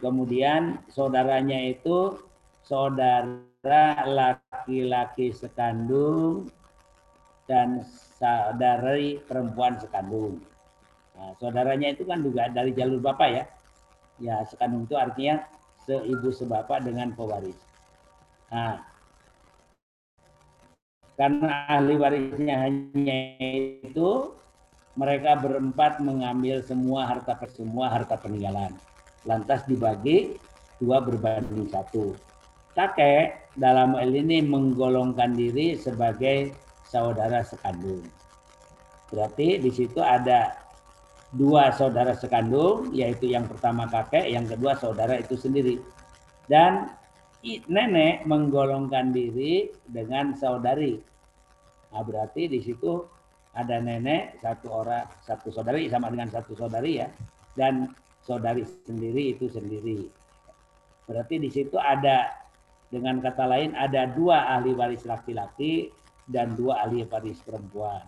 kemudian 0.01 0.82
saudaranya 0.89 1.72
itu 1.72 2.17
saudara 2.65 3.94
laki-laki 4.10 5.29
sekandung 5.29 6.50
dan 7.46 7.86
saudari 8.17 9.22
perempuan 9.22 9.77
sekandung. 9.77 10.41
Nah, 11.15 11.32
saudaranya 11.38 11.94
itu 11.94 12.03
kan 12.03 12.25
juga 12.25 12.50
dari 12.50 12.74
jalur 12.74 13.00
bapak 13.00 13.29
ya. 13.29 13.44
Ya 14.17 14.36
sekandung 14.50 14.89
itu 14.89 14.98
artinya 14.98 15.46
seibu 15.86 16.34
sebapak 16.34 16.82
dengan 16.82 17.13
pewaris. 17.13 17.55
Nah, 18.50 18.82
karena 21.16 21.68
ahli 21.72 21.96
warisnya 21.96 22.56
hanya 22.68 23.20
itu, 23.80 24.36
mereka 25.00 25.40
berempat 25.40 26.00
mengambil 26.04 26.64
semua 26.64 27.08
harta 27.08 27.36
semua 27.52 27.92
harta 27.92 28.16
peninggalan. 28.20 28.76
Lantas 29.24 29.64
dibagi 29.68 30.36
dua 30.80 31.00
berbanding 31.04 31.72
satu. 31.72 32.16
Kakek 32.76 33.56
dalam 33.56 33.96
hal 33.96 34.12
ini 34.12 34.44
menggolongkan 34.44 35.36
diri 35.36 35.80
sebagai 35.80 36.52
saudara 36.84 37.44
sekandung. 37.48 38.04
Berarti 39.08 39.64
di 39.64 39.72
situ 39.72 40.04
ada 40.04 40.60
dua 41.32 41.72
saudara 41.72 42.12
sekandung, 42.12 42.92
yaitu 42.92 43.32
yang 43.32 43.48
pertama 43.48 43.88
kakek, 43.88 44.28
yang 44.28 44.44
kedua 44.44 44.76
saudara 44.76 45.16
itu 45.20 45.40
sendiri. 45.40 45.80
Dan 46.52 46.92
nenek 47.70 48.25
menggolongkan 48.25 49.14
diri 49.14 49.70
dengan 49.86 50.34
saudari. 50.34 50.98
Nah, 51.94 52.02
berarti 52.02 52.50
di 52.50 52.60
situ 52.60 53.06
ada 53.56 53.78
nenek 53.80 54.42
satu 54.42 54.68
orang 54.84 55.06
satu 55.24 55.54
saudari 55.54 55.88
sama 55.88 56.10
dengan 56.10 56.28
satu 56.34 56.58
saudari 56.58 57.06
ya, 57.06 57.08
dan 57.54 57.94
saudari 58.25 58.66
sendiri 58.66 59.38
itu 59.38 59.46
sendiri. 59.48 60.10
Berarti 61.06 61.38
di 61.38 61.50
situ 61.54 61.78
ada 61.78 62.34
dengan 62.90 63.22
kata 63.22 63.46
lain 63.46 63.78
ada 63.78 64.10
dua 64.10 64.58
ahli 64.58 64.74
waris 64.74 65.06
laki-laki 65.06 65.94
dan 66.25 66.58
dua 66.58 66.82
ahli 66.82 67.06
waris 67.06 67.38
perempuan. 67.46 68.02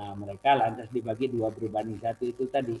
Nah, 0.00 0.16
mereka 0.16 0.56
lantas 0.56 0.88
dibagi 0.88 1.28
dua 1.28 1.52
berbanding 1.52 2.00
satu 2.00 2.24
itu 2.24 2.48
tadi. 2.48 2.80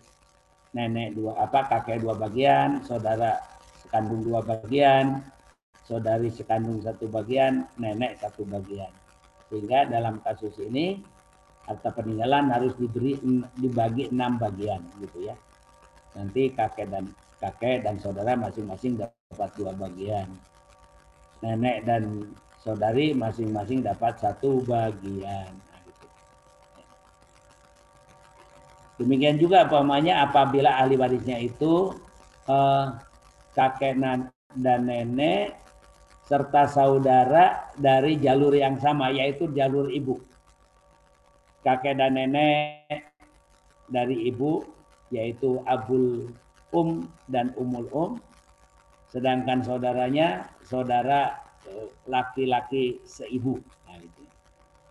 Nenek 0.70 1.18
dua 1.18 1.36
apa 1.36 1.66
kakek 1.66 2.00
dua 2.00 2.14
bagian, 2.14 2.80
saudara 2.86 3.36
sekandung 3.82 4.22
dua 4.22 4.38
bagian, 4.38 5.18
saudari 5.90 6.30
sekandung 6.30 6.78
satu 6.78 7.10
bagian, 7.10 7.66
nenek 7.74 8.14
satu 8.22 8.46
bagian. 8.46 8.94
Sehingga 9.50 9.90
dalam 9.90 10.22
kasus 10.22 10.54
ini 10.62 11.02
harta 11.66 11.90
peninggalan 11.90 12.46
harus 12.54 12.78
diberi 12.78 13.18
dibagi 13.58 14.06
enam 14.14 14.38
bagian 14.38 14.78
gitu 15.02 15.26
ya. 15.26 15.34
Nanti 16.14 16.54
kakek 16.54 16.86
dan 16.94 17.10
kakek 17.42 17.82
dan 17.82 17.98
saudara 17.98 18.38
masing-masing 18.38 19.02
dapat 19.02 19.50
dua 19.58 19.74
bagian. 19.74 20.30
Nenek 21.42 21.82
dan 21.82 22.30
saudari 22.62 23.10
masing-masing 23.10 23.82
dapat 23.82 24.14
satu 24.22 24.62
bagian. 24.62 25.50
Nah, 25.50 25.80
gitu. 25.90 26.06
Demikian 29.02 29.42
juga 29.42 29.66
umpamanya 29.66 30.22
apabila 30.22 30.78
ahli 30.78 30.94
warisnya 30.94 31.42
itu 31.42 31.90
eh, 32.46 32.86
kakek 33.58 33.98
dan 33.98 34.30
nenek 34.86 35.58
serta 36.30 36.70
saudara 36.70 37.74
dari 37.74 38.14
jalur 38.22 38.54
yang 38.54 38.78
sama 38.78 39.10
yaitu 39.10 39.50
jalur 39.50 39.90
ibu. 39.90 40.14
Kakek 41.66 41.98
dan 41.98 42.14
nenek 42.14 43.10
dari 43.90 44.30
ibu 44.30 44.62
yaitu 45.10 45.58
abul 45.66 46.30
um 46.70 47.10
dan 47.26 47.50
umul 47.58 47.90
um 47.90 48.12
sedangkan 49.10 49.66
saudaranya 49.66 50.46
saudara 50.62 51.50
laki-laki 52.06 53.02
seibu. 53.02 53.58
Nah, 53.90 53.98
itu. 53.98 54.22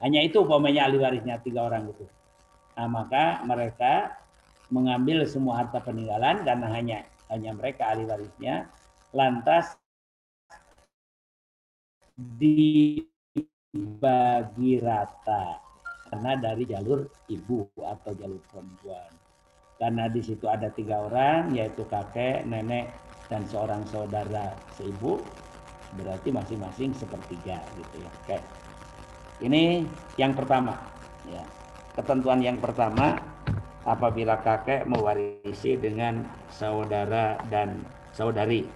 Hanya 0.04 0.20
itu 0.28 0.44
umpamanya 0.44 0.92
ahli 0.92 1.00
warisnya 1.00 1.40
tiga 1.40 1.72
orang 1.72 1.88
itu. 1.88 2.04
Nah, 2.76 2.88
maka 2.88 3.44
mereka 3.48 4.20
mengambil 4.72 5.24
semua 5.24 5.64
harta 5.64 5.80
peninggalan 5.80 6.44
karena 6.44 6.68
hanya 6.72 7.00
hanya 7.32 7.52
mereka 7.56 7.96
ahli 7.96 8.04
warisnya 8.04 8.68
lantas 9.16 9.79
dibagi 12.40 13.80
rata 14.84 15.64
karena 16.10 16.36
dari 16.42 16.66
jalur 16.66 17.06
ibu 17.30 17.70
atau 17.80 18.12
jalur 18.18 18.42
perempuan. 18.50 19.08
Karena 19.80 20.12
di 20.12 20.20
situ 20.20 20.44
ada 20.52 20.68
tiga 20.76 21.08
orang 21.08 21.56
yaitu 21.56 21.88
kakek, 21.88 22.44
nenek, 22.44 22.92
dan 23.32 23.48
seorang 23.48 23.86
saudara 23.88 24.52
seibu 24.76 25.22
berarti 25.96 26.30
masing-masing 26.34 26.92
sepertiga 26.98 27.64
gitu 27.80 27.96
ya. 28.04 28.10
Oke. 28.26 28.38
Ini 29.46 29.88
yang 30.20 30.36
pertama 30.36 30.76
ya. 31.32 31.46
Ketentuan 31.96 32.44
yang 32.44 32.60
pertama 32.60 33.16
apabila 33.88 34.36
kakek 34.44 34.84
mewarisi 34.90 35.80
dengan 35.80 36.28
saudara 36.52 37.40
dan 37.48 37.80
saudari 38.12 38.68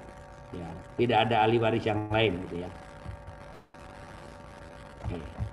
ya, 0.55 0.69
tidak 0.95 1.27
ada 1.27 1.43
ahli 1.43 1.57
waris 1.59 1.83
yang 1.83 2.07
lain 2.07 2.39
gitu 2.47 2.63
ya. 2.63 2.69
Oke. 5.13 5.43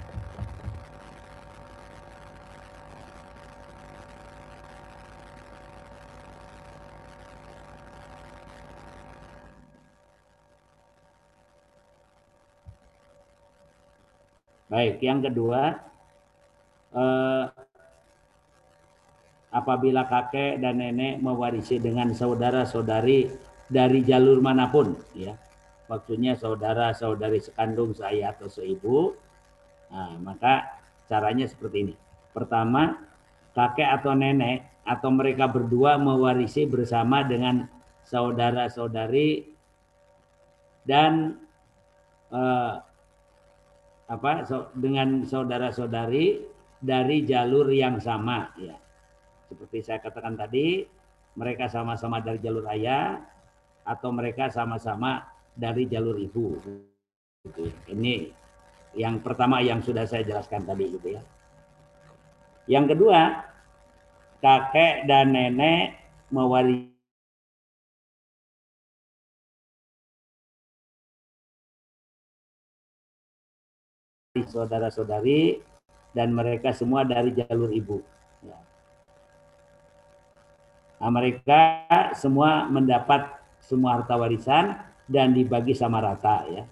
Baik, 14.70 15.02
yang 15.02 15.18
kedua, 15.18 15.82
eh, 16.94 17.44
apabila 19.50 20.06
kakek 20.06 20.62
dan 20.62 20.78
nenek 20.78 21.18
mewarisi 21.18 21.82
dengan 21.82 22.14
saudara-saudari 22.14 23.26
dari 23.66 24.00
jalur 24.06 24.38
mana 24.38 24.70
pun, 24.70 24.94
ya, 25.10 25.34
maksudnya 25.90 26.38
saudara-saudari 26.38 27.42
sekandung 27.42 27.90
saya 27.98 28.30
atau 28.30 28.46
seibu, 28.46 29.18
nah, 29.90 30.16
maka 30.22 30.80
caranya 31.10 31.46
seperti 31.50 31.90
ini. 31.90 31.94
Pertama, 32.30 32.94
kakek 33.52 33.90
atau 34.00 34.14
nenek 34.14 34.62
atau 34.86 35.10
mereka 35.10 35.50
berdua 35.50 35.98
mewarisi 35.98 36.64
bersama 36.64 37.26
dengan 37.26 37.66
saudara-saudari 38.06 39.50
dan 40.86 41.38
eh, 42.30 42.74
apa 44.10 44.32
so, 44.42 44.74
dengan 44.74 45.22
saudara-saudari 45.22 46.42
dari 46.80 47.22
jalur 47.22 47.70
yang 47.70 47.98
sama 48.02 48.50
ya. 48.58 48.74
Seperti 49.50 49.82
saya 49.82 49.98
katakan 49.98 50.38
tadi, 50.38 50.86
mereka 51.34 51.66
sama-sama 51.66 52.22
dari 52.22 52.38
jalur 52.38 52.66
ayah 52.70 53.18
atau 53.82 54.14
mereka 54.14 54.46
sama-sama 54.50 55.26
dari 55.54 55.90
jalur 55.90 56.14
ibu. 56.18 56.54
Ini 57.90 58.39
yang 58.94 59.22
pertama 59.22 59.62
yang 59.62 59.78
sudah 59.84 60.06
saya 60.06 60.26
jelaskan 60.26 60.66
tadi 60.66 60.90
gitu 60.90 61.14
ya. 61.14 61.22
Yang 62.70 62.96
kedua, 62.96 63.20
kakek 64.42 65.06
dan 65.06 65.34
nenek 65.34 65.98
mewarisi 66.30 66.90
saudara-saudari 74.38 75.58
dan 76.14 76.34
mereka 76.34 76.70
semua 76.74 77.02
dari 77.06 77.34
jalur 77.34 77.70
ibu. 77.70 77.98
Ya. 78.42 78.58
Nah, 81.02 81.10
mereka 81.10 81.86
semua 82.14 82.66
mendapat 82.70 83.26
semua 83.62 83.98
harta 83.98 84.14
warisan 84.18 84.78
dan 85.10 85.34
dibagi 85.34 85.74
sama 85.74 86.02
rata 86.02 86.46
ya. 86.50 86.64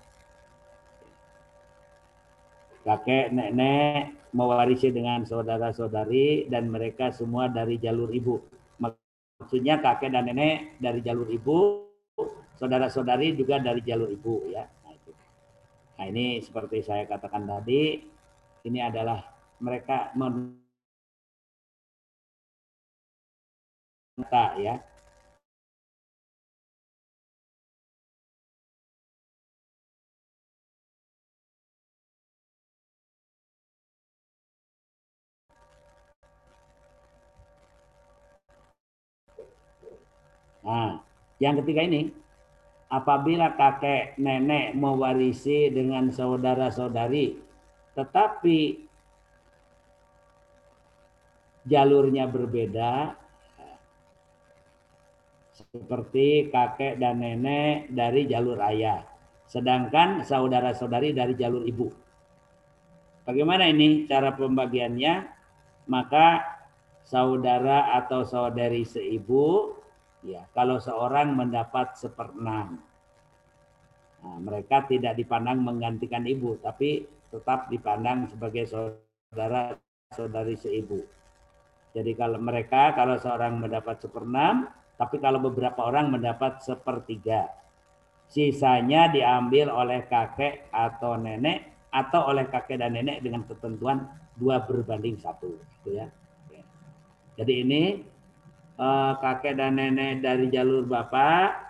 Kakek, 2.88 3.36
nenek 3.36 4.32
mewarisi 4.32 4.88
dengan 4.88 5.28
saudara-saudari 5.28 6.48
dan 6.48 6.72
mereka 6.72 7.12
semua 7.12 7.52
dari 7.52 7.76
jalur 7.76 8.08
ibu. 8.08 8.40
Maksudnya 8.80 9.76
kakek 9.84 10.08
dan 10.08 10.24
nenek 10.24 10.80
dari 10.80 11.04
jalur 11.04 11.28
ibu, 11.28 11.84
saudara-saudari 12.56 13.36
juga 13.36 13.60
dari 13.60 13.84
jalur 13.84 14.08
ibu 14.08 14.48
ya. 14.48 14.64
Nah 15.98 16.06
ini 16.08 16.40
seperti 16.40 16.80
saya 16.80 17.04
katakan 17.04 17.44
tadi, 17.44 18.00
ini 18.64 18.78
adalah 18.80 19.20
mereka 19.60 20.14
renta 24.16 24.46
ya. 24.62 24.78
Nah, 40.68 41.00
yang 41.40 41.56
ketiga 41.64 41.80
ini, 41.88 42.12
apabila 42.92 43.56
kakek 43.56 44.20
nenek 44.20 44.76
mewarisi 44.76 45.72
dengan 45.72 46.12
saudara-saudari, 46.12 47.40
tetapi 47.96 48.84
jalurnya 51.64 52.28
berbeda, 52.28 53.16
seperti 55.56 56.52
kakek 56.52 57.00
dan 57.00 57.24
nenek 57.24 57.88
dari 57.88 58.28
jalur 58.28 58.60
ayah, 58.68 59.08
sedangkan 59.48 60.20
saudara-saudari 60.20 61.16
dari 61.16 61.32
jalur 61.32 61.64
ibu. 61.64 61.88
Bagaimana 63.24 63.72
ini 63.72 64.04
cara 64.04 64.36
pembagiannya? 64.36 65.36
Maka 65.88 66.44
saudara 67.08 67.96
atau 67.96 68.20
saudari 68.28 68.84
seibu 68.84 69.77
Ya, 70.26 70.42
kalau 70.50 70.82
seorang 70.82 71.38
mendapat 71.38 71.94
seperenam, 71.94 72.82
nah, 74.18 74.38
mereka 74.42 74.82
tidak 74.90 75.14
dipandang 75.14 75.62
menggantikan 75.62 76.26
ibu, 76.26 76.58
tapi 76.58 77.06
tetap 77.30 77.70
dipandang 77.70 78.26
sebagai 78.26 78.66
saudara 78.66 79.78
saudari 80.10 80.58
seibu. 80.58 81.04
Jadi 81.94 82.12
kalau 82.18 82.42
mereka 82.42 82.98
kalau 82.98 83.14
seorang 83.14 83.62
mendapat 83.62 84.02
seperenam, 84.02 84.66
tapi 84.98 85.22
kalau 85.22 85.38
beberapa 85.38 85.86
orang 85.86 86.10
mendapat 86.10 86.66
sepertiga, 86.66 87.54
sisanya 88.26 89.06
diambil 89.08 89.70
oleh 89.70 90.02
kakek 90.10 90.66
atau 90.74 91.14
nenek 91.14 91.88
atau 91.94 92.28
oleh 92.28 92.50
kakek 92.50 92.82
dan 92.82 92.98
nenek 92.98 93.22
dengan 93.22 93.46
ketentuan 93.46 94.04
dua 94.34 94.66
berbanding 94.66 95.14
satu, 95.14 95.56
gitu 95.78 95.94
ya. 95.94 96.10
Jadi 97.38 97.54
ini 97.62 97.82
uh, 98.78 99.12
kakek 99.18 99.58
dan 99.58 99.76
nenek 99.76 100.22
dari 100.22 100.46
jalur 100.48 100.86
bapak 100.86 101.68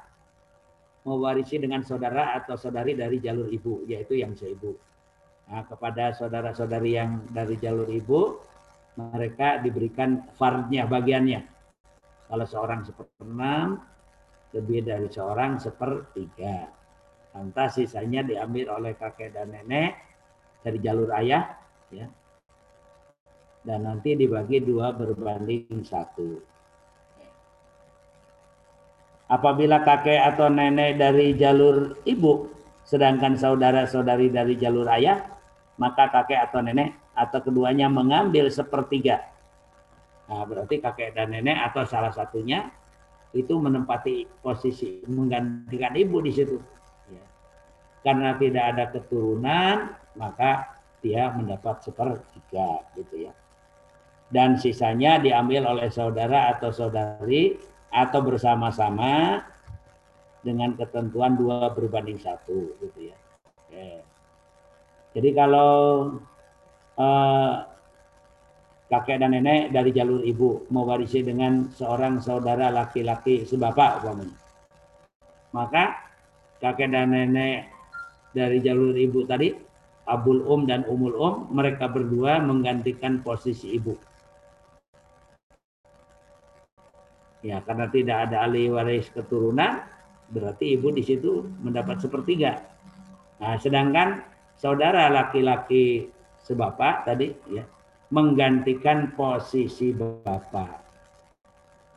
mewarisi 1.09 1.57
dengan 1.57 1.81
saudara 1.81 2.37
atau 2.37 2.55
saudari 2.61 2.93
dari 2.93 3.17
jalur 3.19 3.49
ibu, 3.49 3.89
yaitu 3.89 4.21
yang 4.21 4.37
seibu. 4.37 4.77
Nah, 5.49 5.65
kepada 5.65 6.13
saudara-saudari 6.13 7.01
yang 7.01 7.25
dari 7.33 7.57
jalur 7.57 7.89
ibu, 7.89 8.37
mereka 9.01 9.57
diberikan 9.65 10.29
fardnya, 10.37 10.85
bagiannya. 10.85 11.41
Kalau 12.29 12.45
seorang 12.45 12.85
seperenam, 12.85 13.81
lebih 14.53 14.85
dari 14.85 15.09
seorang 15.09 15.57
sepertiga. 15.57 16.69
Lantas 17.33 17.81
sisanya 17.81 18.21
diambil 18.21 18.77
oleh 18.77 18.93
kakek 18.93 19.33
dan 19.33 19.57
nenek 19.57 19.97
dari 20.61 20.77
jalur 20.85 21.09
ayah, 21.17 21.57
ya. 21.89 22.05
Dan 23.65 23.89
nanti 23.89 24.13
dibagi 24.13 24.61
dua 24.61 24.93
berbanding 24.93 25.81
satu. 25.81 26.58
Apabila 29.29 29.85
kakek 29.85 30.25
atau 30.35 30.49
nenek 30.49 30.97
dari 30.97 31.37
jalur 31.37 32.01
ibu, 32.09 32.49
sedangkan 32.89 33.37
saudara-saudari 33.37 34.33
dari 34.33 34.57
jalur 34.57 34.89
ayah, 34.89 35.21
maka 35.77 36.09
kakek 36.09 36.49
atau 36.49 36.65
nenek 36.65 36.97
atau 37.13 37.45
keduanya 37.45 37.93
mengambil 37.93 38.49
sepertiga. 38.49 39.21
Nah, 40.33 40.49
berarti 40.49 40.81
kakek 40.81 41.13
dan 41.13 41.37
nenek 41.37 41.61
atau 41.61 41.85
salah 41.85 42.09
satunya 42.09 42.73
itu 43.37 43.53
menempati 43.61 44.25
posisi 44.41 45.05
menggantikan 45.05 45.93
ibu 45.93 46.25
di 46.25 46.33
situ. 46.33 46.57
Ya. 47.13 47.25
Karena 48.01 48.33
tidak 48.41 48.65
ada 48.73 48.85
keturunan, 48.89 49.93
maka 50.17 50.81
dia 51.05 51.29
mendapat 51.37 51.85
sepertiga 51.85 52.81
gitu 52.97 53.29
ya. 53.29 53.33
Dan 54.29 54.57
sisanya 54.57 55.21
diambil 55.21 55.69
oleh 55.69 55.89
saudara 55.93 56.53
atau 56.53 56.73
saudari 56.73 57.57
atau 57.89 58.21
bersama-sama 58.21 59.43
dengan 60.45 60.77
ketentuan 60.79 61.35
dua 61.35 61.73
berbanding 61.73 62.21
satu 62.21 62.79
gitu 62.79 63.13
ya. 63.13 63.17
Oke. 63.69 63.89
Jadi 65.19 65.31
kalau 65.35 65.73
eh, 66.95 67.55
kakek 68.89 69.21
dan 69.21 69.37
nenek 69.37 69.73
dari 69.73 69.91
jalur 69.93 70.25
ibu 70.25 70.69
mewarisi 70.73 71.21
dengan 71.21 71.69
seorang 71.69 72.21
saudara 72.25 72.73
laki-laki 72.73 73.45
sebapak 73.45 74.05
umpamanya. 74.05 74.39
Maka 75.53 75.85
kakek 76.61 76.89
dan 76.93 77.13
nenek 77.13 77.69
dari 78.33 78.61
jalur 78.65 78.97
ibu 78.97 79.25
tadi 79.29 79.53
abul 80.09 80.41
um 80.49 80.65
dan 80.65 80.89
umul 80.89 81.15
um 81.21 81.35
mereka 81.53 81.89
berdua 81.89 82.41
menggantikan 82.41 83.21
posisi 83.21 83.77
ibu. 83.77 83.93
Ya, 87.49 87.65
karena 87.65 87.89
tidak 87.89 88.29
ada 88.29 88.45
ahli 88.45 88.69
waris 88.69 89.09
keturunan, 89.09 89.81
berarti 90.29 90.77
ibu 90.77 90.93
di 90.93 91.01
situ 91.01 91.49
mendapat 91.65 91.97
sepertiga. 91.97 92.61
Nah, 93.41 93.57
sedangkan 93.57 94.21
saudara 94.53 95.09
laki-laki 95.09 96.13
sebapak 96.45 97.09
tadi 97.09 97.33
ya 97.49 97.65
menggantikan 98.13 99.17
posisi 99.17 99.97
bapak. 99.97 100.77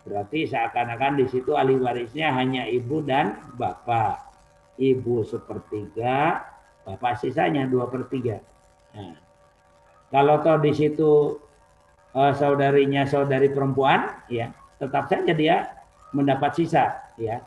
Berarti 0.08 0.48
seakan-akan 0.48 1.20
di 1.20 1.26
situ 1.28 1.52
ahli 1.52 1.76
warisnya 1.76 2.32
hanya 2.32 2.64
ibu 2.72 3.04
dan 3.04 3.36
bapak. 3.60 4.32
Ibu 4.80 5.28
sepertiga, 5.28 6.48
bapak 6.88 7.20
sisanya 7.20 7.68
dua 7.68 7.92
per 7.92 8.08
tiga. 8.08 8.40
Nah, 8.96 9.20
kalau 10.16 10.40
toh 10.40 10.64
di 10.64 10.72
situ 10.72 11.36
uh, 12.16 12.34
saudarinya 12.40 13.04
saudari 13.04 13.52
perempuan, 13.52 14.16
ya 14.32 14.50
tetap 14.82 15.06
saja 15.06 15.34
dia 15.38 15.70
mendapat 16.18 16.58
sisa 16.58 17.14
ya. 17.22 17.38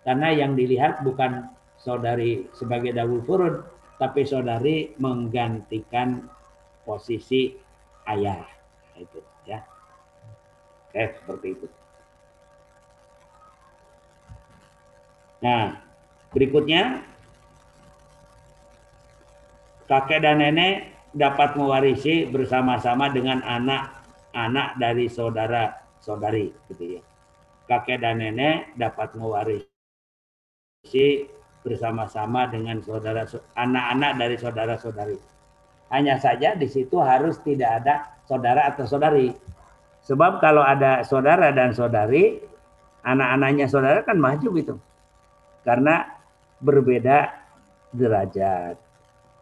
Karena 0.00 0.32
yang 0.32 0.56
dilihat 0.56 1.04
bukan 1.04 1.52
saudari 1.76 2.48
sebagai 2.56 2.96
dahulu 2.96 3.20
furud, 3.28 3.54
tapi 4.00 4.24
saudari 4.24 4.96
menggantikan 4.96 6.24
posisi 6.88 7.52
ayah. 8.08 8.40
Itu 8.96 9.20
ya. 9.44 9.60
Oke, 10.88 11.20
seperti 11.20 11.46
itu. 11.52 11.66
Nah, 15.40 15.80
berikutnya 16.32 17.04
kakek 19.88 20.20
dan 20.24 20.40
nenek 20.40 20.96
dapat 21.12 21.56
mewarisi 21.56 22.28
bersama-sama 22.28 23.08
dengan 23.12 23.40
anak-anak 23.44 24.76
dari 24.80 25.08
saudara 25.08 25.79
saudari 26.00 26.50
gitu 26.72 26.98
ya. 26.98 27.02
Kakek 27.70 28.02
dan 28.02 28.18
nenek 28.18 28.74
dapat 28.74 29.14
mewarisi 29.14 29.70
bersama-sama 31.60 32.48
dengan 32.48 32.80
saudara 32.82 33.28
anak-anak 33.54 34.12
dari 34.18 34.36
saudara-saudari. 34.40 35.18
Hanya 35.92 36.18
saja 36.18 36.56
di 36.56 36.66
situ 36.66 36.98
harus 36.98 37.38
tidak 37.44 37.82
ada 37.82 37.94
saudara 38.26 38.70
atau 38.70 38.86
saudari. 38.86 39.30
Sebab 40.06 40.40
kalau 40.40 40.64
ada 40.64 41.04
saudara 41.04 41.52
dan 41.52 41.76
saudari, 41.76 42.40
anak-anaknya 43.04 43.66
saudara 43.68 44.00
kan 44.00 44.16
maju 44.16 44.50
itu. 44.56 44.74
Karena 45.66 46.08
berbeda 46.62 47.34
derajat. 47.92 48.78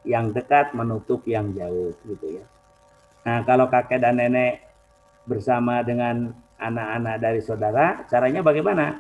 Yang 0.09 0.41
dekat 0.41 0.73
menutup 0.73 1.21
yang 1.29 1.53
jauh 1.53 1.93
gitu 2.09 2.41
ya. 2.41 2.45
Nah, 3.29 3.45
kalau 3.45 3.69
kakek 3.69 4.01
dan 4.01 4.17
nenek 4.17 4.65
bersama 5.29 5.85
dengan 5.85 6.33
anak-anak 6.59 7.17
dari 7.23 7.41
saudara, 7.41 8.05
caranya 8.11 8.43
bagaimana? 8.43 8.99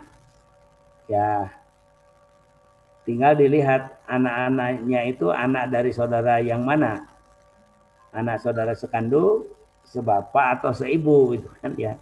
Ya, 1.11 1.51
tinggal 3.03 3.35
dilihat 3.35 3.99
anak-anaknya 4.07 5.01
itu 5.11 5.29
anak 5.35 5.68
dari 5.75 5.90
saudara 5.90 6.38
yang 6.38 6.62
mana. 6.62 7.05
Anak 8.14 8.40
saudara 8.40 8.73
sekandung, 8.73 9.44
sebapak 9.85 10.62
atau 10.62 10.73
seibu 10.73 11.37
itu 11.37 11.49
kan 11.61 11.73
ya. 11.77 11.94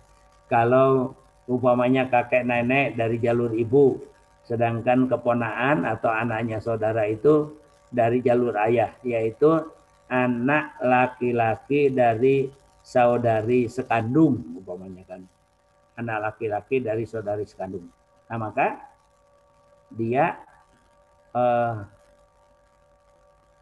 Kalau 0.47 1.17
umpamanya 1.51 2.07
kakek 2.07 2.47
nenek 2.47 2.95
dari 2.95 3.19
jalur 3.19 3.51
ibu, 3.51 3.99
sedangkan 4.47 5.11
keponaan 5.11 5.83
atau 5.83 6.11
anaknya 6.13 6.63
saudara 6.63 7.09
itu 7.11 7.59
dari 7.91 8.23
jalur 8.23 8.55
ayah, 8.63 8.95
yaitu 9.03 9.67
anak 10.07 10.79
laki-laki 10.79 11.91
dari 11.91 12.51
saudari 12.87 13.67
sekandung 13.67 14.63
umpamanya 14.63 15.03
kan 15.11 15.21
anak 15.97 16.33
laki-laki 16.33 16.85
dari 16.85 17.09
saudari 17.09 17.49
sekandung. 17.49 17.89
Nah 18.29 18.37
maka 18.37 18.79
dia 19.93 20.37
eh, 21.33 21.75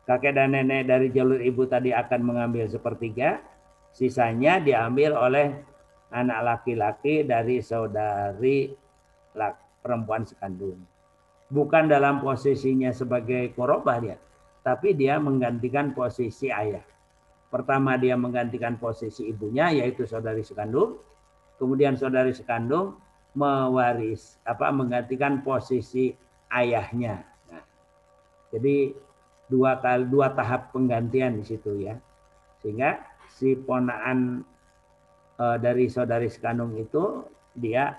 kakek 0.05 0.33
dan 0.37 0.53
nenek 0.53 0.85
dari 0.85 1.09
jalur 1.11 1.41
ibu 1.41 1.65
tadi 1.65 1.91
akan 1.91 2.21
mengambil 2.21 2.69
sepertiga, 2.69 3.41
sisanya 3.95 4.61
diambil 4.61 5.17
oleh 5.17 5.49
anak 6.13 6.41
laki-laki 6.45 7.25
dari 7.27 7.59
saudari 7.65 8.71
perempuan 9.83 10.25
sekandung. 10.25 10.79
Bukan 11.51 11.93
dalam 11.93 12.25
posisinya 12.25 12.89
sebagai 12.91 13.53
korobah 13.53 13.99
dia, 14.01 14.17
tapi 14.65 14.97
dia 14.97 15.21
menggantikan 15.21 15.93
posisi 15.93 16.49
ayah. 16.49 16.83
Pertama 17.53 17.95
dia 18.01 18.19
menggantikan 18.19 18.81
posisi 18.81 19.31
ibunya 19.31 19.71
yaitu 19.71 20.09
saudari 20.09 20.43
sekandung, 20.43 20.99
kemudian 21.59 21.95
saudari 21.95 22.35
sekandung 22.35 22.99
mewaris 23.35 24.39
apa 24.47 24.71
menggantikan 24.71 25.43
posisi 25.43 26.15
ayahnya. 26.55 27.27
Nah, 27.51 27.65
jadi 28.55 28.95
dua 29.51 29.83
kali 29.83 30.07
dua 30.07 30.33
tahap 30.33 30.71
penggantian 30.71 31.43
di 31.43 31.45
situ 31.45 31.83
ya. 31.83 31.99
Sehingga 32.63 33.03
si 33.35 33.59
ponaan 33.59 34.47
e, 35.37 35.45
dari 35.59 35.91
saudari 35.91 36.31
sekandung 36.31 36.79
itu 36.79 37.27
dia 37.59 37.99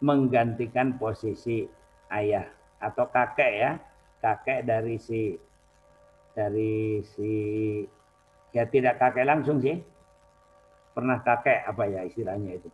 menggantikan 0.00 0.94
posisi 0.96 1.66
ayah 2.14 2.46
atau 2.78 3.10
kakek 3.10 3.52
ya, 3.52 3.70
kakek 4.22 4.62
dari 4.62 4.96
si 5.02 5.34
dari 6.36 7.02
si 7.02 7.32
ya 8.54 8.64
tidak 8.70 9.02
kakek 9.02 9.26
langsung 9.26 9.58
sih. 9.58 9.82
Pernah 10.96 11.20
kakek 11.20 11.68
apa 11.68 11.82
ya 11.92 12.00
istilahnya 12.08 12.56
itu. 12.56 12.72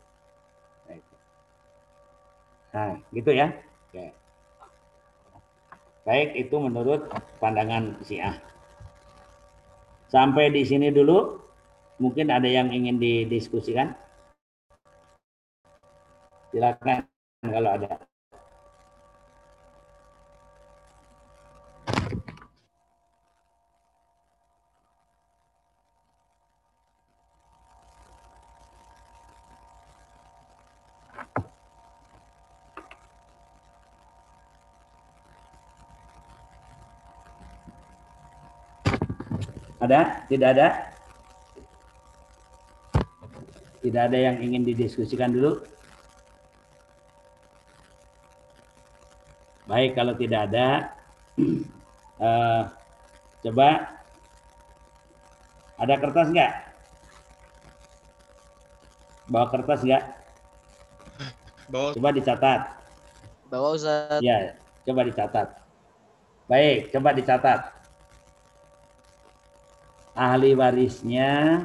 Nah, 2.72 2.96
gitu 3.12 3.30
ya. 3.36 3.52
Oke. 3.90 4.16
Baik, 6.02 6.30
itu 6.34 6.56
menurut 6.56 7.06
pandangan 7.38 8.00
Syiah. 8.02 8.40
Sampai 10.08 10.48
di 10.50 10.64
sini 10.64 10.88
dulu. 10.88 11.38
Mungkin 12.00 12.34
ada 12.34 12.48
yang 12.48 12.72
ingin 12.74 12.98
didiskusikan. 12.98 13.94
Silakan 16.50 17.06
kalau 17.44 17.70
ada. 17.78 18.11
Ada? 39.82 40.30
Tidak 40.30 40.48
ada? 40.54 40.68
Tidak 43.82 43.98
ada 43.98 44.14
yang 44.14 44.38
ingin 44.38 44.62
didiskusikan 44.62 45.34
dulu? 45.34 45.58
Baik, 49.66 49.98
kalau 49.98 50.14
tidak 50.14 50.46
ada, 50.46 50.94
uh, 52.22 52.62
coba 53.42 53.98
ada 55.82 55.94
kertas 55.98 56.30
nggak? 56.30 56.52
Bawa 59.26 59.46
kertas 59.50 59.82
nggak? 59.82 60.04
Bawa. 61.74 61.90
Coba 61.98 62.08
dicatat. 62.14 62.60
Bawa 63.50 63.68
Ustaz. 63.74 64.22
Ya, 64.22 64.54
coba 64.86 65.02
dicatat. 65.10 65.58
Baik, 66.46 66.94
coba 66.94 67.10
dicatat 67.18 67.81
ahli 70.12 70.52
warisnya. 70.52 71.64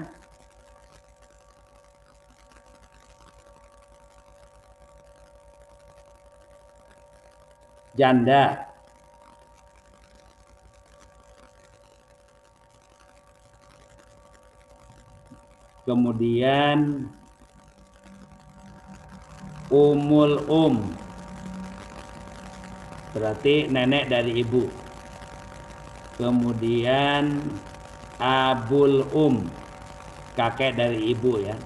Janda. 7.97 8.69
Kemudian 15.87 17.09
umul 19.73 20.43
um. 20.45 20.83
Berarti 23.15 23.65
nenek 23.71 24.13
dari 24.13 24.45
ibu. 24.45 24.67
Kemudian 26.21 27.41
abul 28.21 29.05
um. 29.13 29.45
Kakek 30.37 30.77
dari 30.77 31.17
ibu 31.17 31.41
ya. 31.41 31.57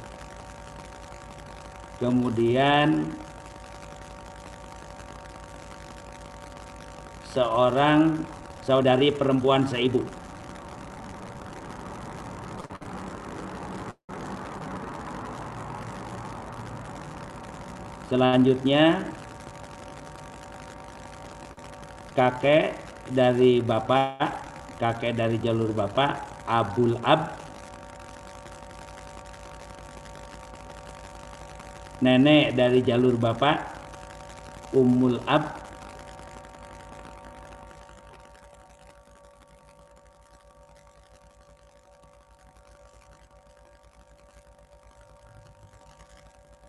Kemudian 2.00 3.12
seorang 7.28 8.24
saudari 8.64 9.12
perempuan 9.12 9.68
seibu. 9.68 10.08
Selanjutnya 18.08 19.04
kakek 22.16 22.76
dari 23.12 23.60
bapak 23.60 24.32
kakek 24.80 25.16
dari 25.16 25.40
jalur 25.40 25.72
bapak 25.76 26.31
Abul 26.52 27.00
Ab. 27.00 27.40
Nenek 32.04 32.60
dari 32.60 32.84
jalur 32.84 33.16
bapak 33.16 33.64
Ummul 34.76 35.16
Ab. 35.24 35.64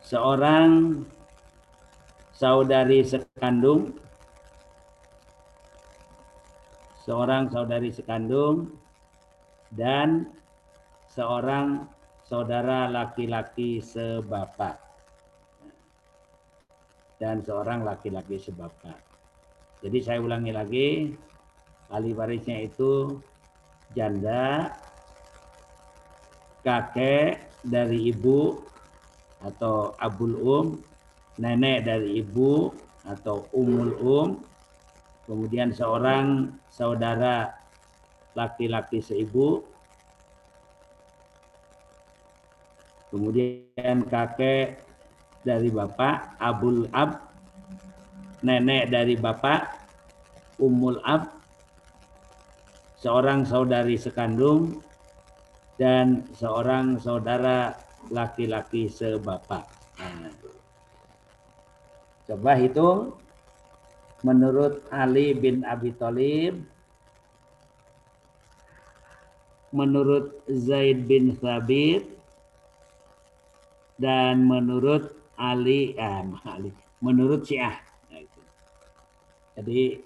Seorang 0.07 1.03
saudari 2.31 3.03
sekandung. 3.03 3.99
Seorang 7.03 7.51
saudari 7.51 7.91
sekandung 7.91 8.82
dan 9.73 10.29
seorang 11.09 11.89
saudara 12.25 12.89
laki-laki 12.89 13.81
sebapak 13.81 14.81
dan 17.23 17.39
seorang 17.47 17.87
laki-laki 17.87 18.35
sebapak. 18.35 18.99
Jadi 19.79 19.99
saya 20.03 20.19
ulangi 20.19 20.51
lagi, 20.51 20.89
ahli 21.91 22.11
warisnya 22.19 22.67
itu 22.67 23.23
janda, 23.95 24.75
kakek 26.67 27.43
dari 27.63 28.11
ibu 28.11 28.59
atau 29.43 29.95
abul 30.03 30.35
um, 30.43 30.67
nenek 31.39 31.87
dari 31.87 32.23
ibu 32.23 32.71
atau 33.07 33.47
umul 33.55 33.91
um, 34.03 34.29
kemudian 35.27 35.75
seorang 35.75 36.55
saudara 36.71 37.51
laki-laki 38.33 39.05
seibu, 39.05 39.61
kemudian 43.13 44.09
kakek 44.09 44.81
dari 45.45 45.69
bapak, 45.69 46.39
abul 46.41 46.89
ab, 46.97 47.29
nenek 48.41 48.89
dari 48.89 49.19
bapak, 49.19 49.69
umul 50.63 50.97
ab, 51.05 51.29
seorang 52.97 53.45
saudari 53.45 53.99
sekandung, 53.99 54.81
dan 55.77 56.23
seorang 56.39 56.97
saudara 57.03 57.75
laki-laki 58.11 58.87
sebapak. 58.87 59.67
Nah, 59.99 60.31
coba 62.27 62.55
hitung 62.55 63.19
menurut 64.23 64.87
Ali 64.95 65.35
bin 65.35 65.67
Abi 65.67 65.91
Thalib 65.99 66.63
menurut 69.73 70.45
Zaid 70.49 71.09
bin 71.09 71.35
Thabit 71.41 72.05
dan 73.97 74.45
menurut 74.45 75.17
Ali, 75.41 75.97
eh, 75.97 76.23
Ali 76.55 76.71
menurut 77.03 77.43
Syiah. 77.45 77.77
Nah. 78.09 78.23
Jadi 79.59 79.99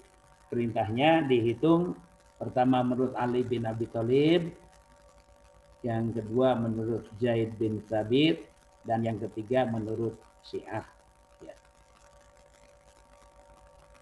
perintahnya 0.49 1.29
dihitung 1.29 1.95
pertama 2.41 2.81
menurut 2.81 3.13
Ali 3.15 3.45
bin 3.45 3.69
Abi 3.69 3.85
Thalib, 3.93 4.49
yang 5.85 6.11
kedua 6.11 6.57
menurut 6.57 7.07
Zaid 7.21 7.55
bin 7.61 7.85
Thabit, 7.85 8.43
dan 8.89 9.05
yang 9.05 9.21
ketiga 9.21 9.69
menurut 9.69 10.17
Syiah. 10.43 10.83
Ya. 11.45 11.55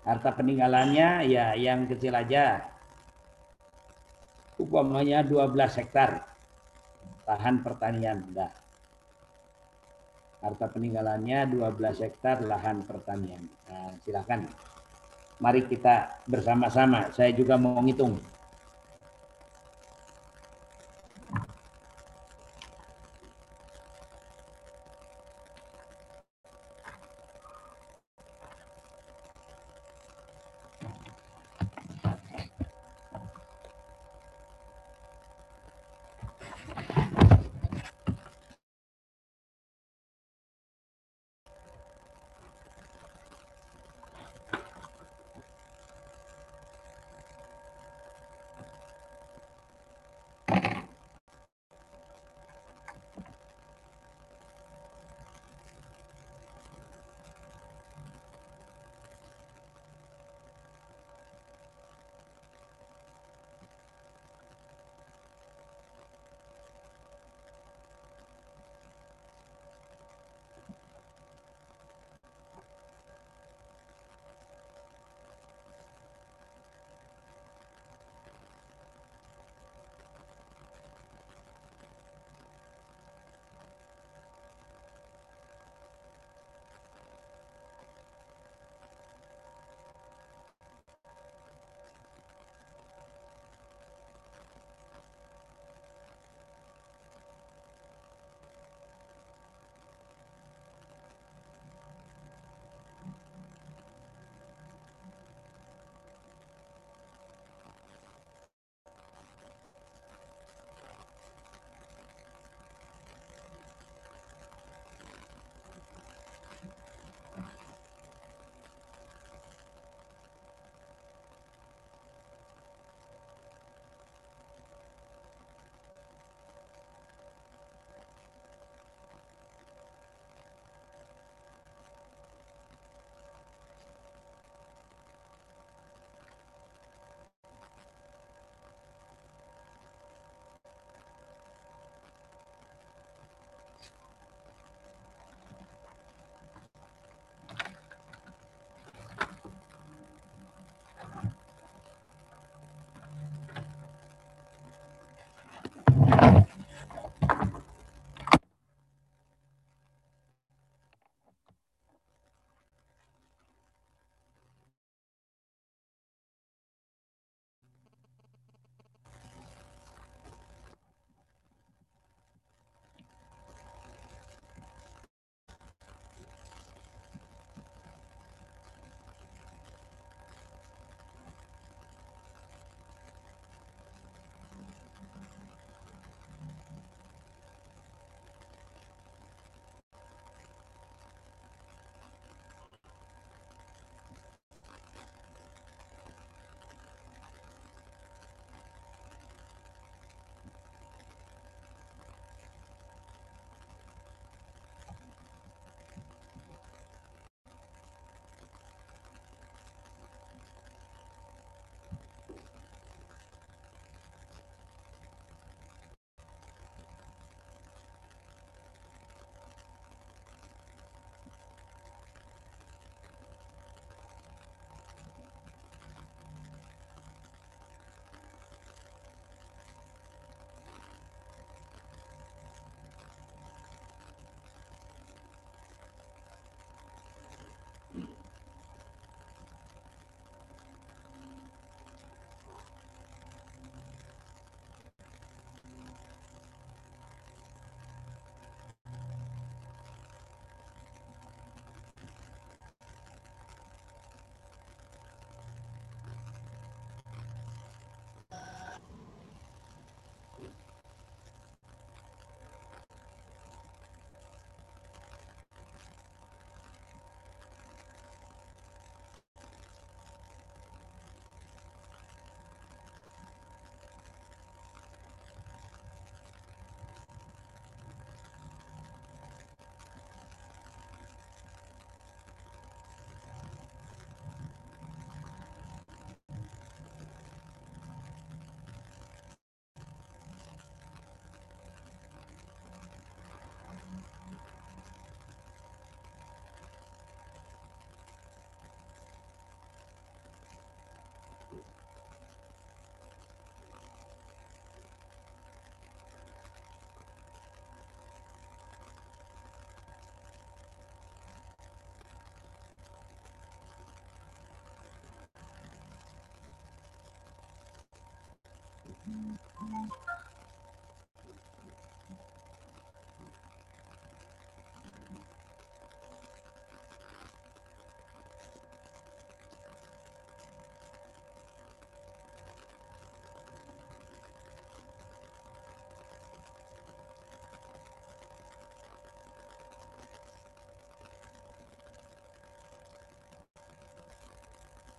Harta 0.07 0.31
peninggalannya 0.33 1.29
ya 1.29 1.57
yang 1.59 1.91
kecil 1.91 2.15
aja, 2.15 2.74
umpamanya 4.59 5.25
12 5.25 5.81
hektar 5.81 6.23
lahan 7.25 7.65
pertanian. 7.65 8.23
Nah, 8.35 8.53
Harta 10.45 10.69
peninggalannya 10.69 11.57
12 11.57 12.05
hektar 12.05 12.45
lahan 12.45 12.85
pertanian. 12.85 13.49
Nah, 13.65 13.97
silakan. 14.05 14.45
Mari 15.41 15.65
kita 15.65 16.21
bersama-sama. 16.29 17.09
Saya 17.17 17.33
juga 17.33 17.57
mau 17.57 17.81
ngitung. 17.81 18.21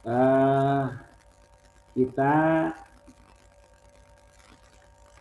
Uh, 0.06 0.86
kita 1.98 2.36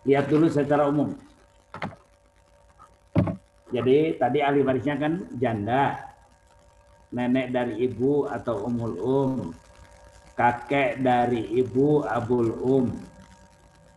lihat 0.05 0.29
dulu 0.29 0.47
secara 0.53 0.89
umum. 0.89 1.17
Jadi 3.75 4.15
tadi 4.21 4.39
ahli 4.39 4.63
warisnya 4.63 4.95
kan 5.01 5.27
janda, 5.35 5.99
nenek 7.11 7.51
dari 7.51 7.75
ibu 7.83 8.29
atau 8.31 8.71
umul 8.71 8.95
um, 9.03 9.33
kakek 10.39 11.03
dari 11.03 11.43
ibu 11.59 12.07
abul 12.07 12.55
um, 12.63 12.87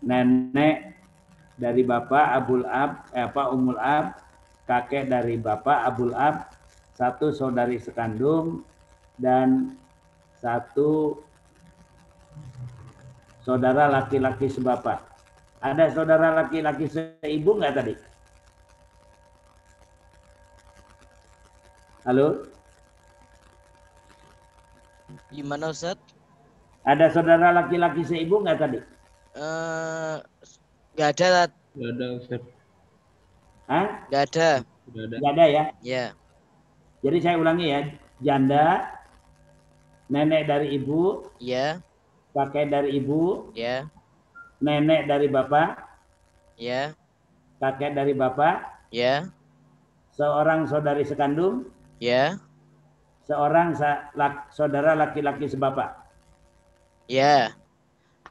nenek 0.02 0.98
dari 1.58 1.82
bapak 1.82 2.26
abul 2.38 2.66
ab, 2.70 3.10
eh, 3.14 3.26
apa 3.26 3.50
umul 3.50 3.78
ab, 3.82 4.18
kakek 4.70 5.10
dari 5.10 5.38
bapak 5.42 5.90
abul 5.90 6.14
ab, 6.14 6.54
satu 6.94 7.34
saudari 7.34 7.82
sekandung 7.82 8.62
dan 9.18 9.74
satu 10.38 11.18
saudara 13.42 13.90
laki-laki 13.90 14.50
sebapak. 14.50 15.17
Ada 15.58 15.90
saudara 15.90 16.38
laki-laki 16.38 16.86
seibu 16.86 17.58
nggak 17.58 17.74
tadi? 17.74 17.94
Halo? 22.06 22.46
Gimana 25.34 25.74
Ustaz? 25.74 25.98
Ada 26.86 27.10
saudara 27.12 27.52
laki-laki 27.52 28.06
seibu 28.06 28.46
nggak 28.46 28.60
tadi? 28.62 28.80
Eh, 29.36 30.16
nggak 30.94 31.10
ada. 31.18 31.28
Ustaz. 31.50 31.52
Gak 31.78 31.90
ada 31.94 32.06
Ustaz. 32.22 32.42
Hah? 33.68 33.88
Nggak 34.08 34.24
ada. 34.32 34.50
Gak 34.88 35.04
ada. 35.04 35.16
Nggak 35.20 35.34
ada 35.34 35.46
ya? 35.50 35.64
Ya. 35.84 36.06
Jadi 37.02 37.18
saya 37.22 37.36
ulangi 37.42 37.66
ya. 37.74 37.82
Janda, 38.18 38.66
nenek 40.10 40.50
dari 40.50 40.74
ibu, 40.74 41.22
Ya. 41.38 41.78
kakek 42.34 42.74
dari 42.74 42.98
ibu, 42.98 43.52
Ya. 43.54 43.86
Nenek 44.60 45.06
dari 45.06 45.28
bapak, 45.30 45.78
Ya. 46.58 46.94
kakek 47.62 47.94
dari 47.94 48.14
bapak, 48.18 48.88
Ya. 48.90 49.30
seorang 50.14 50.66
saudari 50.66 51.06
sekandung, 51.06 51.70
Ya. 52.02 52.42
seorang 53.26 53.78
sa- 53.78 54.10
lak- 54.18 54.50
saudara 54.50 54.98
laki-laki 54.98 55.46
sebapak. 55.46 55.94
Ya. 57.08 57.54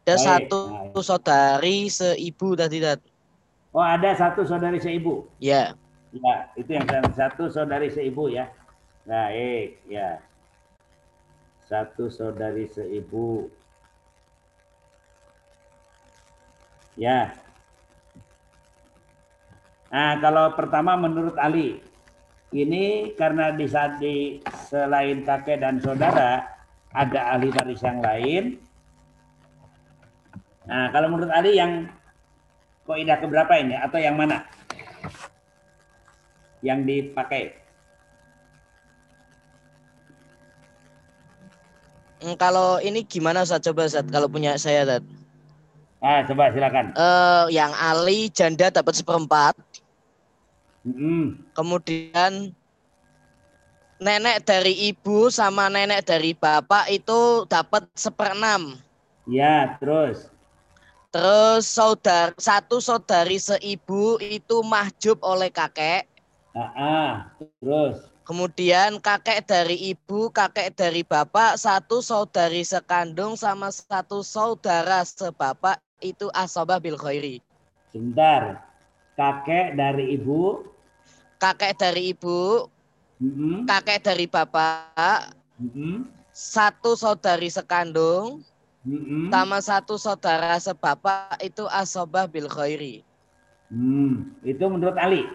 Ada 0.06 0.14
Baik. 0.14 0.22
satu 0.22 0.60
Nah, 0.94 1.02
saudari 1.02 1.90
seibu 1.90 2.54
tadi, 2.54 2.78
Tat. 2.78 3.02
Oh 3.74 3.82
ada 3.82 4.14
satu 4.14 4.46
saudari 4.46 4.78
seibu. 4.78 5.26
Ya. 5.42 5.74
Ya, 6.14 6.48
itu 6.54 6.70
yang 6.70 6.86
sa- 6.86 7.12
satu 7.26 7.50
saudari 7.50 7.90
seibu 7.90 8.30
ya. 8.30 8.48
Baik, 9.04 9.82
ya. 9.90 10.22
Satu 11.66 12.06
saudari 12.06 12.70
seibu. 12.70 13.50
Ya. 16.96 17.36
Nah, 19.92 20.18
kalau 20.18 20.56
pertama 20.56 20.96
menurut 20.96 21.36
Ali, 21.36 21.78
ini 22.56 23.12
karena 23.14 23.52
di 23.52 23.68
saat 23.68 24.00
di 24.00 24.40
selain 24.68 25.22
kakek 25.22 25.60
dan 25.60 25.76
saudara 25.78 26.44
ada 26.96 27.36
ahli 27.36 27.52
waris 27.52 27.84
yang 27.84 28.00
lain. 28.00 28.44
Nah, 30.66 30.90
kalau 30.90 31.12
menurut 31.12 31.30
Ali 31.30 31.60
yang 31.60 31.86
kaidah 32.88 33.20
keberapa 33.20 33.52
ini 33.60 33.76
atau 33.76 33.98
yang 34.00 34.16
mana? 34.16 34.42
Yang 36.64 36.80
dipakai? 36.88 37.44
Hmm, 42.24 42.34
kalau 42.40 42.80
ini 42.80 43.04
gimana 43.04 43.44
Ustaz? 43.44 43.62
Coba 43.62 43.86
Ustaz 43.86 44.08
kalau 44.08 44.26
punya 44.26 44.56
saya, 44.56 44.88
Tat. 44.88 45.25
Ah, 46.00 46.20
coba 46.28 46.52
silakan. 46.52 46.92
Eh, 46.92 47.44
yang 47.56 47.72
Ali 47.72 48.28
janda 48.28 48.68
dapat 48.68 49.00
seperempat. 49.00 49.56
Mm-mm. 50.86 51.40
Kemudian 51.56 52.54
nenek 53.98 54.44
dari 54.44 54.92
ibu 54.92 55.32
sama 55.32 55.72
nenek 55.72 56.04
dari 56.04 56.36
bapak 56.36 56.92
itu 56.92 57.48
dapat 57.48 57.88
seperenam. 57.96 58.76
Ya, 59.26 59.74
terus. 59.82 60.30
Terus 61.10 61.64
saudara 61.64 62.36
satu 62.36 62.78
saudari 62.78 63.40
seibu 63.40 64.20
itu 64.20 64.60
mahjub 64.62 65.16
oleh 65.24 65.48
kakek. 65.48 66.04
Ah, 66.52 66.72
ah, 66.76 67.12
terus. 67.58 68.04
Kemudian 68.26 68.98
kakek 68.98 69.46
dari 69.46 69.94
ibu, 69.94 70.28
kakek 70.34 70.74
dari 70.74 71.06
bapak, 71.06 71.56
satu 71.56 72.02
saudari 72.02 72.66
sekandung 72.66 73.38
sama 73.38 73.70
satu 73.70 74.20
saudara 74.26 75.06
sebapak 75.06 75.78
itu 76.00 76.28
asobah 76.32 76.76
bil 76.80 76.96
khairi. 77.00 77.40
Sebentar. 77.92 78.60
Kakek 79.16 79.76
dari 79.76 80.12
ibu. 80.16 80.60
Kakek 81.36 81.76
dari 81.76 82.16
ibu, 82.16 82.64
Mm-mm. 83.20 83.68
kakek 83.68 84.00
dari 84.00 84.24
bapak, 84.24 85.36
Mm-mm. 85.60 86.08
satu 86.32 86.96
saudari 86.96 87.52
sekandung, 87.52 88.40
Mm-mm. 88.88 89.28
sama 89.28 89.60
satu 89.60 90.00
saudara 90.00 90.56
sebapak 90.56 91.36
itu 91.44 91.68
asobah 91.68 92.24
bil 92.24 92.48
khairi. 92.48 93.04
Hmm, 93.68 94.32
itu 94.40 94.64
menurut 94.64 94.96
Ali. 94.96 95.28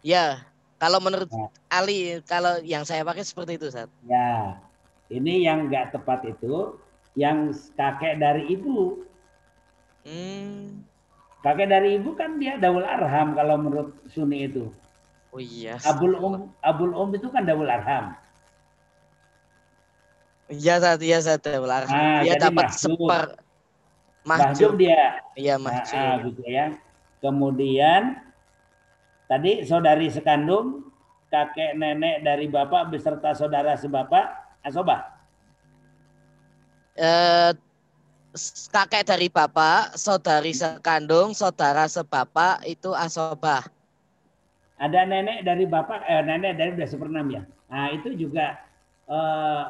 Ya, 0.00 0.40
kalau 0.80 1.04
menurut 1.04 1.28
Ya. 1.28 1.52
Ali, 1.68 2.20
kalau 2.24 2.64
yang 2.64 2.88
saya 2.88 3.04
pakai 3.04 3.24
seperti 3.28 3.60
itu, 3.60 3.68
Sat. 3.68 3.92
Ya, 4.08 4.56
ini 5.12 5.44
yang 5.44 5.68
nggak 5.68 5.92
tepat 5.92 6.24
itu 6.24 6.80
yang 7.12 7.52
kakek 7.76 8.16
dari 8.16 8.48
ibu. 8.56 9.04
Hmm. 10.02 10.82
Kakek 11.42 11.66
dari 11.70 11.98
ibu 11.98 12.14
kan 12.14 12.38
dia 12.38 12.54
daul 12.58 12.86
arham 12.86 13.34
kalau 13.34 13.58
menurut 13.58 13.90
Sunni 14.10 14.46
itu. 14.46 14.70
Oh 15.34 15.40
iya. 15.42 15.78
Abul 15.82 16.14
um, 16.18 16.34
abul 16.62 16.94
um 16.94 17.10
itu 17.14 17.26
kan 17.30 17.42
daul 17.42 17.66
arham. 17.66 18.14
Iya, 20.52 20.78
Sat, 20.78 21.00
iya, 21.00 21.18
Sat. 21.24 21.42
Ular. 21.48 21.88
Ah, 21.88 22.20
dia 22.20 22.36
jadi 22.36 22.52
dapat 22.52 22.68
mahjub. 22.68 22.78
seper 22.78 23.24
Mahjub 24.22 24.72
dia. 24.78 25.18
Iya, 25.34 25.58
Nah, 25.58 25.64
mahjub. 25.66 25.98
ah, 25.98 26.14
gitu 26.28 26.42
ya. 26.46 26.66
Kemudian 27.18 28.02
tadi 29.26 29.66
saudari 29.66 30.12
sekandung, 30.12 30.92
kakek 31.32 31.74
nenek 31.74 32.22
dari 32.22 32.46
bapak 32.46 32.92
beserta 32.92 33.34
saudara 33.34 33.74
sebapak, 33.74 34.30
asobah. 34.62 35.10
Eh, 36.92 37.50
kakek 38.72 39.04
dari 39.04 39.28
bapak, 39.28 39.92
saudari 39.96 40.56
sekandung, 40.56 41.36
saudara 41.36 41.84
sebapak 41.84 42.64
itu 42.64 42.92
asobah. 42.96 43.68
Ada 44.80 45.04
nenek 45.04 45.44
dari 45.44 45.68
bapak, 45.68 46.00
eh, 46.08 46.22
nenek 46.24 46.56
dari 46.56 46.70
udah 46.74 46.88
seperenam 46.88 47.28
ya. 47.28 47.42
Nah 47.68 47.92
itu 47.92 48.16
juga 48.16 48.58
eh, 49.06 49.64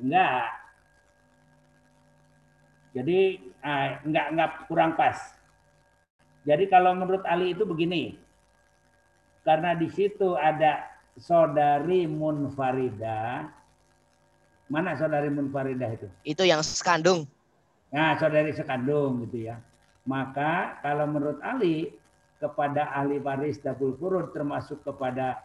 enggak. 0.00 0.44
Jadi 2.96 3.18
ah, 3.60 4.00
enggak 4.06 4.26
enggak 4.32 4.50
kurang 4.70 4.92
pas. 4.96 5.18
Jadi 6.46 6.70
kalau 6.70 6.94
menurut 6.94 7.26
Ali 7.26 7.52
itu 7.52 7.66
begini, 7.66 8.14
karena 9.42 9.74
di 9.74 9.90
situ 9.90 10.38
ada 10.38 10.86
saudari 11.18 12.06
munfarida. 12.06 13.50
Mana 14.70 14.94
saudari 14.94 15.30
munfarida 15.30 15.90
itu? 15.90 16.06
Itu 16.22 16.46
yang 16.46 16.62
sekandung. 16.62 17.26
Nah, 17.94 18.18
saudari 18.18 18.50
sekandung 18.50 19.22
gitu 19.26 19.46
ya. 19.50 19.62
Maka 20.06 20.78
kalau 20.82 21.06
menurut 21.10 21.38
Ali 21.42 21.94
kepada 22.38 22.92
ahli 22.92 23.18
waris 23.18 23.58
dapul 23.58 23.96
furud 23.96 24.30
termasuk 24.30 24.84
kepada 24.86 25.40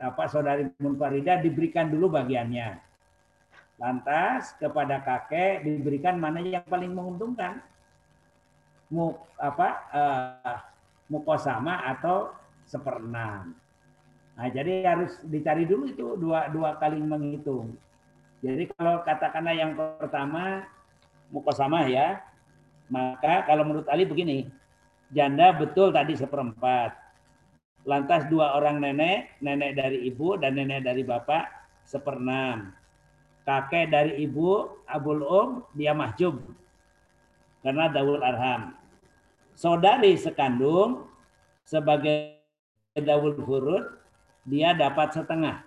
apa 0.00 0.22
saudari 0.26 0.66
munfarida 0.82 1.38
diberikan 1.38 1.90
dulu 1.90 2.14
bagiannya. 2.14 2.78
Lantas 3.78 4.54
kepada 4.58 5.02
kakek 5.02 5.66
diberikan 5.66 6.18
mana 6.18 6.42
yang 6.42 6.66
paling 6.66 6.94
menguntungkan. 6.94 7.58
Mu, 8.92 9.16
apa 9.40 9.68
eh, 9.90 10.58
mukosama 11.10 11.82
atau 11.90 12.30
seperenam. 12.68 13.56
Nah, 14.34 14.48
jadi 14.50 14.82
harus 14.86 15.18
dicari 15.26 15.66
dulu 15.66 15.84
itu 15.90 16.06
dua 16.18 16.50
dua 16.50 16.74
kali 16.78 16.98
menghitung. 16.98 17.74
Jadi 18.44 18.68
kalau 18.76 19.00
katakanlah 19.06 19.54
yang 19.56 19.72
pertama 19.74 20.68
mukosama 21.34 21.90
ya, 21.90 22.22
Maka 22.92 23.48
kalau 23.48 23.64
menurut 23.64 23.88
Ali 23.88 24.04
begini, 24.04 24.48
janda 25.08 25.56
betul 25.56 25.92
tadi 25.94 26.16
seperempat. 26.16 26.92
Lantas 27.84 28.28
dua 28.28 28.56
orang 28.56 28.80
nenek, 28.80 29.40
nenek 29.44 29.76
dari 29.76 30.08
ibu 30.08 30.36
dan 30.40 30.56
nenek 30.56 30.84
dari 30.84 31.04
bapak 31.04 31.48
seperenam. 31.84 32.72
Kakek 33.44 33.92
dari 33.92 34.24
ibu, 34.24 34.72
abul 34.88 35.20
um, 35.20 35.48
dia 35.76 35.92
mahjub. 35.92 36.40
Karena 37.60 37.92
daul 37.92 38.20
arham. 38.24 38.72
Saudari 39.52 40.16
sekandung 40.16 41.08
sebagai 41.64 42.40
daul 42.96 43.36
furud, 43.36 43.84
dia 44.48 44.72
dapat 44.72 45.12
setengah. 45.12 45.60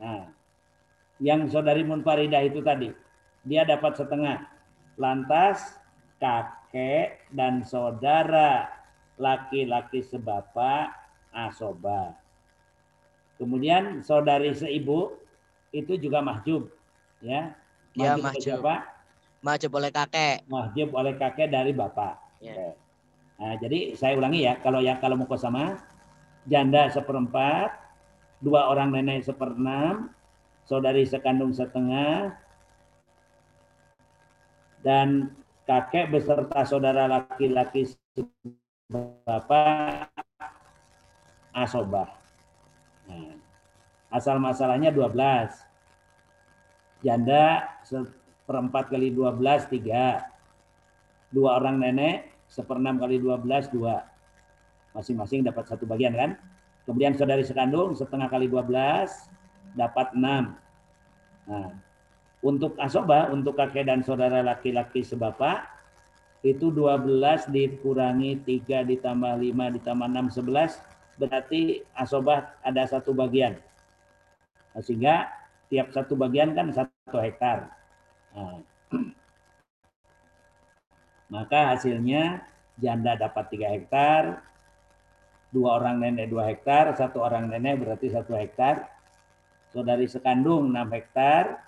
Nah, 0.00 0.32
yang 1.20 1.44
saudari 1.48 1.84
Munfaridah 1.84 2.40
itu 2.44 2.64
tadi, 2.64 2.88
dia 3.48 3.64
dapat 3.64 3.96
setengah. 3.96 4.44
Lantas 5.00 5.80
kakek 6.20 7.32
dan 7.32 7.64
saudara 7.64 8.68
laki-laki 9.16 10.04
sebapak 10.04 10.92
asoba. 11.32 12.14
Kemudian 13.40 14.02
saudari 14.02 14.52
seibu 14.52 15.14
itu 15.70 15.94
juga 15.96 16.20
mahjub, 16.20 16.68
ya. 17.22 17.54
Ya, 17.94 18.14
mahjub. 18.18 18.60
Siapa? 18.60 18.86
Mahjub 19.42 19.72
oleh 19.78 19.90
kakek. 19.94 20.42
Mahjub 20.50 20.90
oleh 20.94 21.14
kakek 21.14 21.48
dari 21.50 21.70
bapak. 21.70 22.18
Ya. 22.42 22.74
Nah, 23.38 23.54
jadi 23.62 23.94
saya 23.94 24.18
ulangi 24.18 24.42
ya, 24.42 24.58
kalau 24.58 24.82
ya 24.82 24.98
kalau 24.98 25.14
mau 25.14 25.30
sama 25.38 25.78
janda 26.50 26.90
seperempat, 26.90 27.70
dua 28.42 28.66
orang 28.66 28.90
nenek 28.90 29.22
seperenam, 29.22 30.10
saudari 30.66 31.06
sekandung 31.06 31.54
setengah, 31.54 32.34
dan 34.82 35.34
kakek 35.66 36.08
beserta 36.08 36.64
saudara 36.64 37.04
laki-laki 37.10 37.92
bapak 39.26 40.08
asobah. 41.52 42.08
Nah, 43.08 43.36
asal 44.12 44.40
masalahnya 44.40 44.94
12. 44.94 45.66
Janda 47.04 47.78
seperempat 47.86 48.90
kali 48.90 49.14
12, 49.14 49.70
tiga. 49.70 50.26
Dua 51.28 51.60
orang 51.60 51.78
nenek, 51.78 52.32
seperenam 52.48 52.96
kali 52.98 53.20
12, 53.20 53.68
dua. 53.70 54.08
Masing-masing 54.96 55.44
dapat 55.44 55.68
satu 55.68 55.84
bagian 55.84 56.16
kan. 56.16 56.40
Kemudian 56.88 57.12
saudari 57.12 57.44
sekandung, 57.44 57.92
setengah 57.92 58.32
kali 58.32 58.48
12, 58.48 59.28
dapat 59.76 60.16
enam. 60.16 60.56
Nah, 61.44 61.70
untuk 62.44 62.78
asobah, 62.78 63.34
untuk 63.34 63.58
kakek 63.58 63.86
dan 63.86 64.06
saudara 64.06 64.42
laki-laki 64.42 65.02
sebapak, 65.02 65.78
itu 66.46 66.70
12 66.70 67.50
dikurangi 67.50 68.38
3 68.46 68.86
ditambah 68.94 69.34
5 69.42 69.74
ditambah 69.80 70.06
6 70.06 70.38
11 70.38 71.18
berarti 71.18 71.82
asobah 71.98 72.54
ada 72.62 72.86
satu 72.86 73.10
bagian 73.10 73.58
nah, 74.70 74.82
sehingga 74.82 75.26
tiap 75.66 75.90
satu 75.90 76.14
bagian 76.14 76.54
kan 76.54 76.70
satu 76.70 77.18
hektar 77.18 77.74
nah. 78.30 78.62
maka 81.34 81.74
hasilnya 81.74 82.46
janda 82.78 83.18
dapat 83.18 83.44
3 83.58 83.74
hektar 83.74 84.22
dua 85.50 85.82
orang 85.82 85.98
nenek 85.98 86.30
2 86.30 86.50
hektar 86.54 86.94
satu 86.94 87.18
orang 87.18 87.50
nenek 87.50 87.82
berarti 87.82 88.14
satu 88.14 88.38
hektar 88.38 88.86
saudari 89.74 90.06
sekandung 90.06 90.70
6 90.70 90.86
hektar 90.94 91.66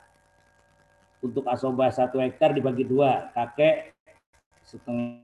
untuk 1.20 1.44
asobah 1.48 1.92
satu 1.92 2.20
hektar 2.20 2.56
dibagi 2.56 2.84
dua 2.88 3.28
kakek 3.36 3.92
setengah 4.64 5.20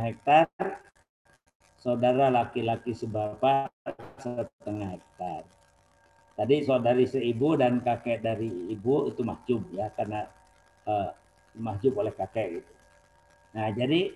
hektar, 0.00 0.48
saudara 1.76 2.32
laki-laki 2.32 2.96
sebapak 2.96 3.68
setengah 4.20 4.96
hektar. 4.96 5.42
Tadi 6.34 6.66
saudari 6.66 7.06
seibu 7.06 7.54
dan 7.54 7.78
kakek 7.78 8.24
dari 8.24 8.50
ibu 8.74 9.06
itu 9.06 9.22
mahjub 9.22 9.62
ya 9.70 9.86
karena 9.94 10.26
uh, 10.88 11.14
mahjub 11.54 11.94
oleh 11.94 12.10
kakek 12.10 12.58
gitu. 12.58 12.72
Nah 13.54 13.70
jadi 13.70 14.10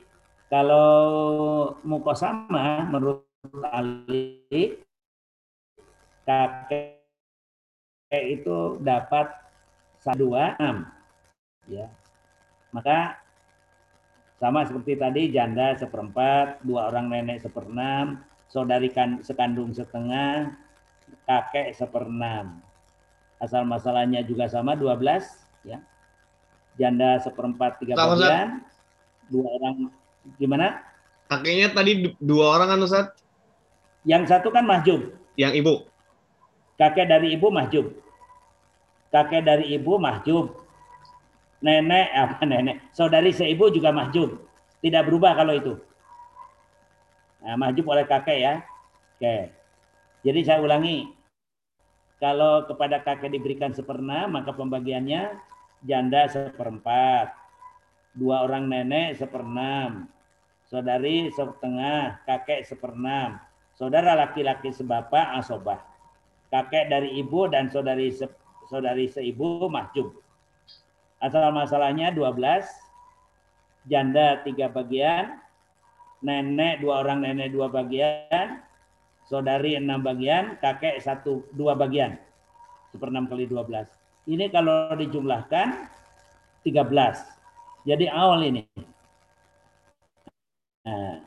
kalau 0.50 1.78
mukosama 1.86 2.88
menurut 2.90 3.22
Ali 3.70 4.82
kakek 6.26 6.98
itu 8.10 8.82
dapat 8.82 9.47
dua 10.16 10.56
enam 10.56 10.88
ya 11.68 11.90
maka 12.72 13.20
sama 14.38 14.62
seperti 14.62 14.94
tadi, 14.94 15.34
janda 15.34 15.74
seperempat, 15.74 16.62
dua 16.62 16.94
orang 16.94 17.10
nenek 17.10 17.42
seperenam, 17.42 18.22
saudari 18.46 18.86
kan, 18.86 19.18
sekandung 19.18 19.74
setengah, 19.74 20.54
kakek 21.26 21.74
seperenam. 21.74 22.62
Asal 23.42 23.66
masalahnya 23.66 24.22
juga 24.22 24.46
sama 24.46 24.78
12, 24.78 25.26
ya. 25.66 25.82
Janda 26.78 27.18
seperempat 27.18 27.82
tiga 27.82 27.98
bagian, 27.98 28.62
dua 29.26 29.46
orang 29.58 29.90
gimana? 30.38 30.86
Kakeknya 31.26 31.74
tadi 31.74 32.14
dua 32.22 32.54
orang 32.54 32.78
kan 32.78 32.86
Ustaz? 32.86 33.06
Yang 34.06 34.30
satu 34.30 34.54
kan 34.54 34.62
mahjub. 34.62 35.18
Yang 35.34 35.52
ibu. 35.58 35.74
Kakek 36.78 37.10
dari 37.10 37.34
ibu 37.34 37.50
mahjub. 37.50 37.90
Kakek 39.08 39.42
dari 39.44 39.72
ibu 39.72 39.96
mahjub. 39.96 40.52
Nenek 41.64 42.08
apa 42.22 42.44
nenek? 42.44 42.92
Saudari 42.92 43.32
seibu 43.32 43.72
juga 43.72 43.90
mahjub. 43.90 44.36
Tidak 44.78 45.02
berubah 45.08 45.34
kalau 45.34 45.54
itu. 45.56 45.74
Nah, 47.42 47.56
mahjub 47.58 47.86
oleh 47.90 48.04
kakek 48.06 48.38
ya. 48.38 48.54
Oke. 49.18 49.50
Jadi 50.22 50.40
saya 50.44 50.62
ulangi. 50.62 51.08
Kalau 52.18 52.66
kepada 52.66 52.98
kakek 52.98 53.30
diberikan 53.30 53.70
seperenam 53.70 54.34
maka 54.34 54.50
pembagiannya 54.50 55.38
janda 55.86 56.26
seperempat. 56.26 57.30
Dua 58.14 58.42
orang 58.42 58.66
nenek 58.66 59.18
seperenam. 59.18 60.10
Saudari 60.68 61.30
setengah 61.32 62.20
kakek 62.28 62.66
seperenam. 62.66 63.40
Saudara 63.78 64.18
laki-laki 64.18 64.74
sebapak 64.74 65.38
asobah. 65.38 65.78
Kakek 66.50 66.90
dari 66.90 67.14
ibu 67.22 67.46
dan 67.46 67.70
saudari 67.70 68.10
se, 68.10 68.26
saudari 68.68 69.08
seibu 69.08 69.66
mahjub 69.72 70.12
Asal 71.18 71.50
masalahnya 71.50 72.14
12, 72.14 72.62
janda 73.90 74.38
tiga 74.46 74.70
bagian, 74.70 75.42
nenek 76.22 76.78
dua 76.78 77.02
orang 77.02 77.26
nenek 77.26 77.50
dua 77.50 77.66
bagian, 77.66 78.62
saudari 79.26 79.74
enam 79.74 79.98
bagian, 80.06 80.54
kakek 80.62 81.02
satu 81.02 81.42
dua 81.58 81.74
bagian. 81.74 82.14
Seperenam 82.94 83.26
kali 83.26 83.50
12. 83.50 83.84
Ini 84.30 84.46
kalau 84.54 84.94
dijumlahkan 84.94 85.90
13. 86.62 87.84
Jadi 87.84 88.06
awal 88.08 88.48
ini. 88.48 88.62
Nah, 90.86 91.20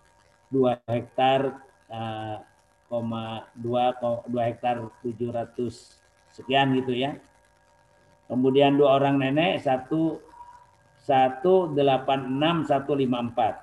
dua 0.48 0.80
hektar 0.88 1.60
uh, 1.92 2.40
koma 2.88 3.52
dua 3.52 3.92
dua 4.32 4.48
hektar 4.48 4.88
tujuh 5.04 5.36
ratus 5.36 6.00
sekian 6.32 6.72
gitu 6.80 6.96
ya. 6.96 7.20
Kemudian 8.28 8.76
dua 8.76 9.00
orang 9.00 9.20
nenek 9.20 9.64
satu 9.64 10.20
satu 11.04 11.72
delapan 11.72 12.28
enam 12.28 12.68
satu 12.68 12.96
lima 12.96 13.24
empat. 13.24 13.56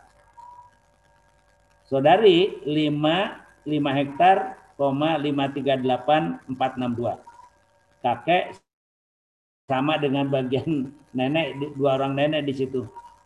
Saudari 1.85 2.65
lima 2.65 3.45
lima 3.69 3.93
hektar 3.93 4.57
koma 4.77 5.21
lima 5.21 5.53
tiga 5.53 5.77
delapan 5.77 6.41
empat 6.49 6.81
enam 6.81 6.97
dua. 6.97 7.21
Kakek 8.01 8.57
sama 9.65 9.97
dengan 9.97 10.29
bagian 10.29 10.93
nenek 11.17 11.57
dua 11.77 11.97
orang 11.97 12.13
nenek 12.13 12.45
di 12.45 12.53
situ 12.53 12.85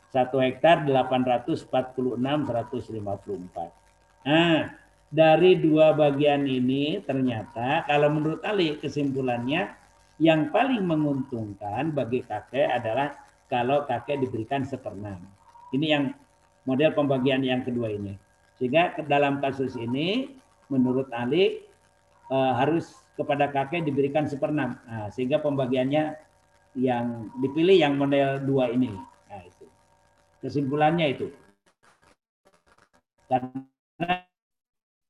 satu 0.09 0.41
hektar 0.41 0.87
846 0.87 2.17
154. 2.17 4.25
Nah, 4.25 4.73
dari 5.11 5.53
dua 5.59 5.93
bagian 5.93 6.49
ini 6.49 7.03
ternyata 7.05 7.85
kalau 7.85 8.09
menurut 8.09 8.41
Ali 8.47 8.79
kesimpulannya 8.81 9.69
yang 10.23 10.49
paling 10.49 10.87
menguntungkan 10.87 11.93
bagi 11.93 12.25
kakek 12.25 12.71
adalah 12.71 13.19
kalau 13.51 13.85
kakek 13.85 14.23
diberikan 14.23 14.65
seperenam. 14.65 15.21
Ini 15.75 15.87
yang 15.91 16.15
model 16.65 16.95
pembagian 16.97 17.45
yang 17.45 17.67
kedua 17.67 17.93
ini. 17.93 18.17
Sehingga 18.57 18.97
dalam 19.05 19.45
kasus 19.45 19.77
ini 19.77 20.39
menurut 20.73 21.13
Ali 21.13 21.61
eh, 22.31 22.53
harus 22.57 22.97
kepada 23.19 23.53
kakek 23.53 23.85
diberikan 23.85 24.25
seperenam. 24.25 24.81
Nah, 24.89 25.13
sehingga 25.13 25.43
pembagiannya 25.43 26.28
yang 26.79 27.35
dipilih 27.43 27.75
yang 27.75 27.99
model 27.99 28.39
dua 28.47 28.71
ini. 28.71 28.95
Kesimpulannya 30.39 31.19
itu. 31.19 31.35
Karena 33.27 34.23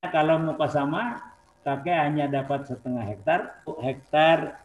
kalau 0.09 0.57
sama 0.73 1.21
kakek 1.61 1.99
hanya 2.01 2.25
dapat 2.33 2.65
setengah 2.65 3.05
hektar, 3.05 3.61
hektar 3.85 4.65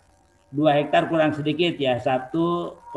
dua 0.56 0.72
hektar 0.80 1.12
kurang 1.12 1.36
sedikit 1.36 1.76
ya 1.76 1.99
1,86154. 1.99 2.95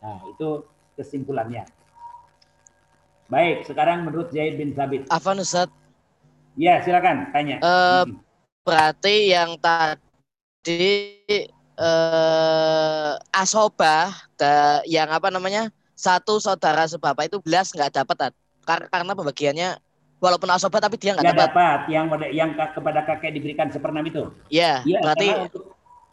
Nah 0.00 0.18
itu 0.32 0.64
kesimpulannya. 0.96 1.68
Baik, 3.28 3.68
sekarang 3.68 4.08
menurut 4.08 4.32
Zaid 4.32 4.56
bin 4.56 4.72
Sabit. 4.72 5.08
Afan 5.12 5.40
Ustaz. 5.40 5.68
Ya, 6.54 6.78
silakan 6.86 7.34
tanya. 7.34 7.58
Uh, 7.60 8.06
berarti 8.62 9.34
yang 9.34 9.58
tadi 9.58 10.03
uh, 11.78 13.12
asobah 13.34 14.14
da, 14.38 14.80
yang 14.88 15.10
apa 15.10 15.28
namanya 15.28 15.68
satu 15.94 16.42
saudara 16.42 16.88
sebapak 16.88 17.30
itu 17.30 17.38
belas 17.40 17.70
nggak 17.70 18.02
dapat 18.02 18.34
Kar 18.64 18.88
karena 18.88 19.12
pembagiannya 19.12 19.76
walaupun 20.24 20.48
asobah 20.48 20.80
tapi 20.80 20.96
dia 20.96 21.12
nggak 21.12 21.36
dapat. 21.36 21.48
dapat 21.52 21.80
yang 21.92 22.08
yang 22.32 22.50
kepada 22.56 23.04
kakek 23.04 23.36
diberikan 23.36 23.68
seperenam 23.68 24.08
itu. 24.08 24.32
Iya, 24.48 24.80
ya, 24.88 24.98
berarti 25.04 25.28
untuk, 25.36 25.64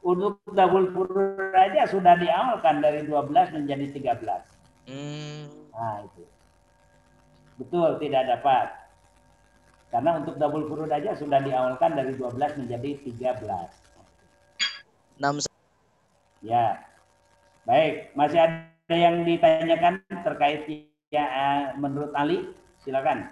untuk 0.03 0.35
double 0.51 0.91
furur 0.91 1.39
aja 1.55 1.87
sudah 1.87 2.19
diamalkan 2.19 2.83
dari 2.83 3.07
12 3.07 3.55
menjadi 3.55 3.85
13. 4.19 4.43
Hmm. 4.91 5.47
Nah, 5.71 6.03
itu. 6.03 6.23
Betul, 7.55 7.89
tidak 8.03 8.23
dapat. 8.27 8.67
Karena 9.91 10.19
untuk 10.19 10.35
double 10.35 10.67
furud 10.67 10.91
aja 10.91 11.15
sudah 11.15 11.39
diawalkan 11.39 11.95
dari 11.95 12.11
12 12.15 12.59
menjadi 12.59 12.89
13. 13.07 13.90
6. 15.21 15.45
Ya. 16.41 16.81
Baik, 17.69 18.09
masih 18.17 18.41
ada 18.41 18.89
yang 18.89 19.21
ditanyakan 19.21 20.01
terkait 20.25 20.65
ya 21.13 21.25
menurut 21.77 22.09
Ali? 22.17 22.49
Silakan. 22.81 23.29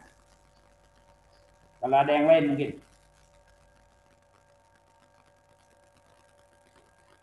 Kalau 1.82 1.98
ada 1.98 2.12
yang 2.14 2.30
lain 2.30 2.46
mungkin. 2.54 2.72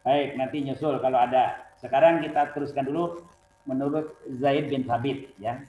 Baik, 0.03 0.35
nanti 0.35 0.67
nyusul 0.67 0.99
kalau 0.99 1.23
ada. 1.23 1.71
Sekarang 1.79 2.19
kita 2.19 2.51
teruskan 2.51 2.91
dulu 2.91 3.23
menurut 3.71 4.19
Zaid 4.43 4.67
bin 4.67 4.83
Thabit 4.83 5.31
ya. 5.39 5.63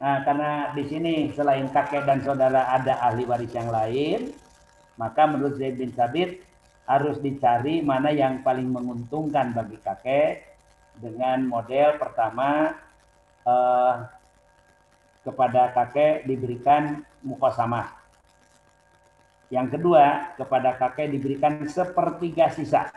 Nah, 0.00 0.22
karena 0.24 0.72
di 0.72 0.86
sini 0.86 1.14
selain 1.34 1.68
kakek 1.68 2.06
dan 2.06 2.22
saudara 2.24 2.72
ada 2.72 2.96
ahli 3.04 3.26
waris 3.26 3.52
yang 3.52 3.68
lain, 3.68 4.32
maka 4.96 5.28
menurut 5.28 5.60
Zaid 5.60 5.76
bin 5.76 5.92
Sabit 5.92 6.40
harus 6.90 7.22
dicari 7.22 7.86
mana 7.86 8.10
yang 8.10 8.42
paling 8.42 8.66
menguntungkan 8.66 9.54
bagi 9.54 9.78
kakek 9.78 10.42
dengan 10.98 11.46
model 11.46 11.94
pertama 12.02 12.74
eh, 13.46 13.94
kepada 15.22 15.70
kakek 15.70 16.26
diberikan 16.26 17.06
mukosamah. 17.22 17.94
Yang 19.54 19.78
kedua, 19.78 20.34
kepada 20.34 20.74
kakek 20.74 21.14
diberikan 21.14 21.62
sepertiga 21.70 22.50
sisa. 22.50 22.90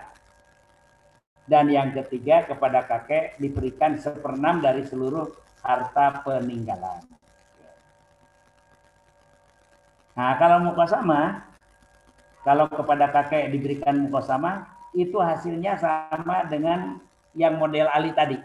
Dan 1.45 1.69
yang 1.69 1.93
ketiga, 1.93 2.49
kepada 2.49 2.85
kakek 2.87 3.37
diberikan 3.37 3.99
seperenam 3.99 4.63
dari 4.63 4.85
seluruh 4.85 5.27
harta 5.61 6.23
peninggalan. 6.23 7.03
Nah, 10.13 10.33
kalau 10.37 10.61
muka 10.61 10.85
sama, 10.85 11.52
kalau 12.43 12.67
kepada 12.67 13.07
kakek 13.07 13.55
diberikan 13.55 14.03
muka 14.03 14.19
sama, 14.19 14.67
itu 14.91 15.15
hasilnya 15.15 15.79
sama 15.79 16.43
dengan 16.51 16.99
yang 17.33 17.55
model 17.55 17.87
Ali 17.89 18.11
tadi. 18.11 18.35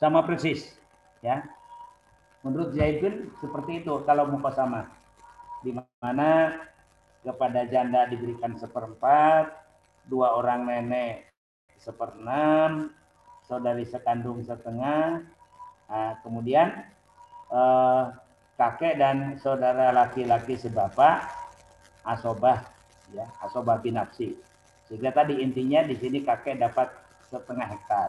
Sama 0.00 0.24
persis, 0.24 0.72
ya. 1.20 1.44
Menurut 2.40 2.72
Zaidun 2.72 3.28
seperti 3.44 3.84
itu 3.84 3.92
kalau 4.08 4.24
muka 4.24 4.56
sama. 4.56 4.88
Di 5.60 5.74
mana 6.00 6.56
kepada 7.20 7.68
janda 7.68 8.08
diberikan 8.08 8.56
seperempat, 8.56 9.52
dua 10.08 10.32
orang 10.38 10.64
nenek 10.64 11.28
seperenam, 11.76 12.88
saudari 13.44 13.84
sekandung 13.84 14.40
setengah, 14.42 15.28
nah, 15.90 16.12
kemudian 16.24 16.88
eh, 17.52 18.04
kakek 18.56 18.96
dan 18.96 19.36
saudara 19.38 19.94
laki-laki 19.94 20.58
sebapak 20.58 21.37
asobah, 22.08 22.64
ya 23.12 23.28
asobah 23.44 23.76
binafsi. 23.84 24.32
Sehingga 24.88 25.12
tadi 25.12 25.44
intinya 25.44 25.84
di 25.84 25.94
sini 26.00 26.24
kakek 26.24 26.56
dapat 26.56 26.88
setengah 27.28 27.68
hektar. 27.68 28.08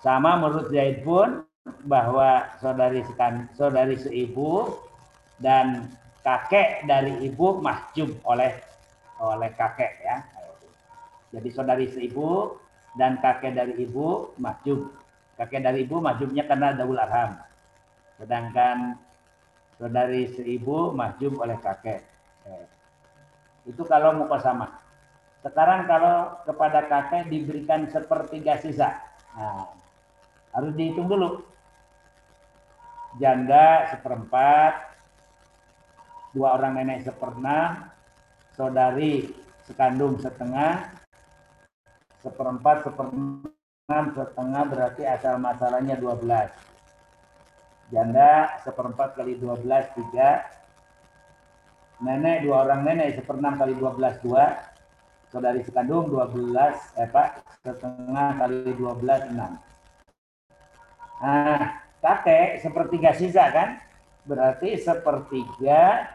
Sama 0.00 0.40
menurut 0.40 0.72
Zaid 0.72 1.04
pun 1.04 1.44
bahwa 1.84 2.48
saudari 2.56 3.04
sekan, 3.04 3.52
saudari 3.52 4.00
seibu 4.00 4.72
dan 5.36 5.92
kakek 6.24 6.88
dari 6.88 7.20
ibu 7.28 7.60
mahjub 7.60 8.08
oleh 8.24 8.56
oleh 9.20 9.52
kakek 9.52 9.92
ya. 10.00 10.16
Jadi 11.36 11.48
saudari 11.52 11.86
seibu 11.92 12.56
dan 12.96 13.20
kakek 13.20 13.52
dari 13.52 13.76
ibu 13.76 14.32
mahjub. 14.40 14.88
Kakek 15.36 15.60
dari 15.60 15.84
ibu 15.84 16.00
mahjubnya 16.00 16.48
karena 16.48 16.72
daul 16.72 16.96
arham. 16.96 17.36
Sedangkan 18.16 18.96
saudari 19.80 20.28
seibu 20.36 20.92
mahjub 20.92 21.40
oleh 21.40 21.56
kakek. 21.56 22.04
Eh. 22.44 22.66
Itu 23.64 23.88
kalau 23.88 24.12
muka 24.20 24.36
sama. 24.44 24.68
Sekarang 25.40 25.88
kalau 25.88 26.36
kepada 26.44 26.84
kakek 26.84 27.32
diberikan 27.32 27.88
sepertiga 27.88 28.60
sisa. 28.60 29.00
Nah, 29.32 29.72
harus 30.52 30.76
dihitung 30.76 31.08
dulu. 31.08 31.40
Janda 33.16 33.88
seperempat, 33.90 34.94
dua 36.36 36.60
orang 36.60 36.76
nenek 36.78 37.08
seperenam, 37.08 37.90
saudari 38.54 39.32
sekandung 39.64 40.20
setengah, 40.20 40.92
seperempat, 42.22 42.86
seperenam, 42.86 44.04
setengah 44.14 44.62
berarti 44.68 45.02
asal 45.08 45.40
masalahnya 45.42 45.98
12. 45.98 46.69
Janda 47.90 48.62
seperempat 48.62 49.18
kali 49.18 49.34
12, 49.34 49.66
3. 49.66 50.46
Nenek, 52.00 52.46
dua 52.46 52.64
orang 52.64 52.86
nenek, 52.86 53.18
seperenam 53.18 53.58
kali 53.58 53.74
12, 53.74 54.22
2. 54.22 55.30
Saudari 55.30 55.62
sekandung 55.66 56.06
12, 56.10 56.54
eh 56.98 57.10
Pak, 57.10 57.60
setengah 57.66 58.38
kali 58.38 58.72
12, 58.78 59.34
6. 59.34 59.58
Nah, 61.20 61.82
kakek 62.00 62.62
sepertiga 62.62 63.12
sisa 63.12 63.50
kan? 63.50 63.82
Berarti 64.24 64.78
sepertiga 64.78 66.08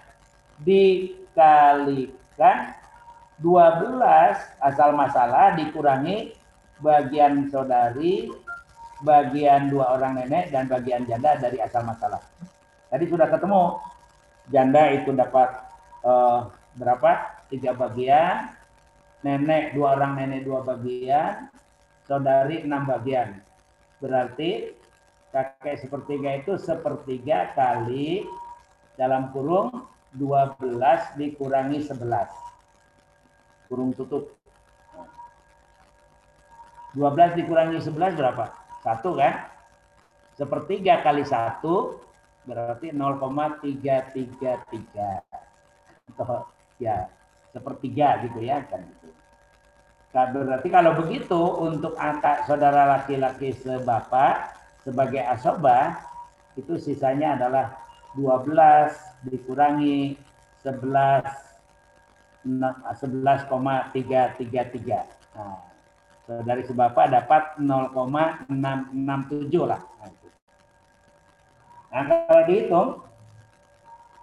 dikalikan 0.64 2.08
12 3.44 4.64
asal 4.64 4.96
masalah 4.96 5.60
dikurangi 5.60 6.32
bagian 6.80 7.52
saudari, 7.52 8.32
bagian 9.06 9.70
dua 9.70 9.94
orang 9.94 10.18
nenek 10.18 10.50
dan 10.50 10.66
bagian 10.66 11.06
janda 11.06 11.38
dari 11.38 11.62
asal 11.62 11.86
masalah. 11.86 12.20
Tadi 12.90 13.06
sudah 13.06 13.30
ketemu 13.30 13.78
janda 14.50 14.84
itu 14.90 15.14
dapat 15.14 15.50
uh, 16.02 16.50
berapa? 16.76 17.38
Tiga 17.46 17.78
bagian, 17.78 18.50
nenek 19.22 19.78
dua 19.78 19.94
orang 19.94 20.18
nenek 20.18 20.50
dua 20.50 20.66
bagian, 20.66 21.54
saudari 22.10 22.66
enam 22.66 22.90
bagian. 22.90 23.38
Berarti 24.02 24.74
kakek 25.30 25.86
sepertiga 25.86 26.42
itu 26.42 26.58
sepertiga 26.58 27.54
kali 27.54 28.26
dalam 28.98 29.30
kurung 29.30 29.86
12 30.16 31.20
dikurangi 31.20 31.84
11 31.84 32.46
kurung 33.68 33.92
tutup. 33.92 34.32
12 36.96 37.36
dikurangi 37.36 37.84
11 37.84 38.16
berapa? 38.16 38.65
Satu 38.86 39.18
kan? 39.18 39.50
Sepertiga 40.38 41.02
kali 41.02 41.26
satu 41.26 41.98
berarti 42.46 42.94
0,333. 42.94 45.26
Atau 46.14 46.46
ya 46.78 47.10
sepertiga 47.50 48.22
gitu 48.30 48.46
ya 48.46 48.62
kan 48.70 48.86
gitu. 48.86 49.10
Nah, 50.16 50.32
berarti 50.32 50.72
kalau 50.72 50.96
begitu 50.96 51.36
untuk 51.60 51.92
angka 52.00 52.48
saudara 52.48 52.88
laki-laki 53.00 53.52
sebapak 53.52 54.56
sebagai 54.86 55.26
asobah 55.28 56.00
itu 56.56 56.80
sisanya 56.80 57.36
adalah 57.36 57.76
12 58.16 58.96
dikurangi 59.28 60.16
11 60.64 61.46
11,333. 62.46 65.04
Nah, 65.36 65.60
dari 66.26 66.66
sebapak 66.66 67.14
dapat 67.14 67.62
0,667 67.62 68.50
lah. 69.70 69.82
Nah, 71.94 72.04
kalau 72.28 72.44
dihitung, 72.50 72.90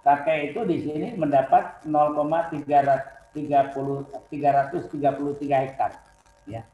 kakek 0.03 0.51
itu 0.51 0.59
di 0.67 0.77
sini 0.83 1.15
mendapat 1.15 1.81
0,333 1.87 3.33
hektar. 5.63 5.91
Ya. 6.45 6.67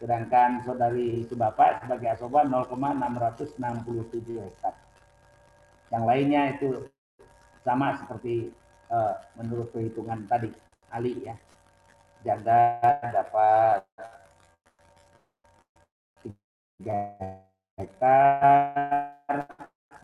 Sedangkan 0.00 0.64
saudari 0.64 1.28
sebapak 1.28 1.84
sebagai 1.84 2.16
asoba 2.16 2.48
0,667 2.48 4.40
hektar. 4.40 4.72
Yang 5.92 6.04
lainnya 6.08 6.42
itu 6.56 6.88
sama 7.60 7.92
seperti 8.00 8.48
uh, 8.88 9.20
menurut 9.36 9.68
perhitungan 9.68 10.24
tadi 10.24 10.48
Ali 10.88 11.20
ya. 11.22 11.36
Janda 12.24 12.80
dapat 13.12 13.84
hektar, 17.76 19.44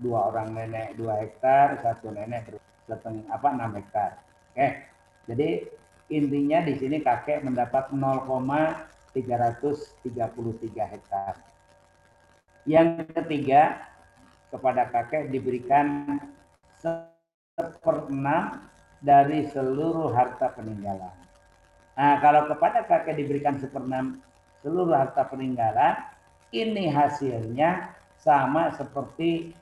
dua 0.00 0.32
orang 0.32 0.52
nenek 0.52 0.96
dua 0.96 1.16
hektar, 1.24 1.80
satu 1.80 2.10
nenek 2.12 2.44
setengah 2.84 3.24
apa 3.32 3.48
enam 3.52 3.74
hektar. 3.76 4.10
Oke, 4.52 4.76
jadi 5.28 5.68
intinya 6.12 6.60
di 6.62 6.78
sini 6.78 7.02
kakek 7.02 7.42
mendapat 7.42 7.90
0,333 7.92 10.92
hektar. 10.92 11.34
Yang 12.66 13.06
ketiga, 13.14 13.78
kepada 14.50 14.90
kakek 14.90 15.30
diberikan 15.30 16.18
seperenam 16.78 18.60
dari 19.02 19.46
seluruh 19.50 20.14
harta 20.14 20.48
peninggalan. 20.54 21.12
Nah, 21.96 22.20
kalau 22.20 22.46
kepada 22.50 22.84
kakek 22.84 23.16
diberikan 23.16 23.58
seperenam 23.60 24.20
seluruh 24.60 24.94
harta 24.94 25.24
peninggalan, 25.30 25.96
ini 26.54 26.90
hasilnya 26.90 27.94
sama 28.18 28.74
seperti 28.74 29.54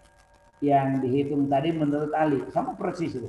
yang 0.65 1.01
dihitung 1.05 1.49
tadi 1.49 1.73
menurut 1.73 2.13
Ali, 2.17 2.41
sama 2.53 2.73
persis 2.73 3.13
itu 3.13 3.29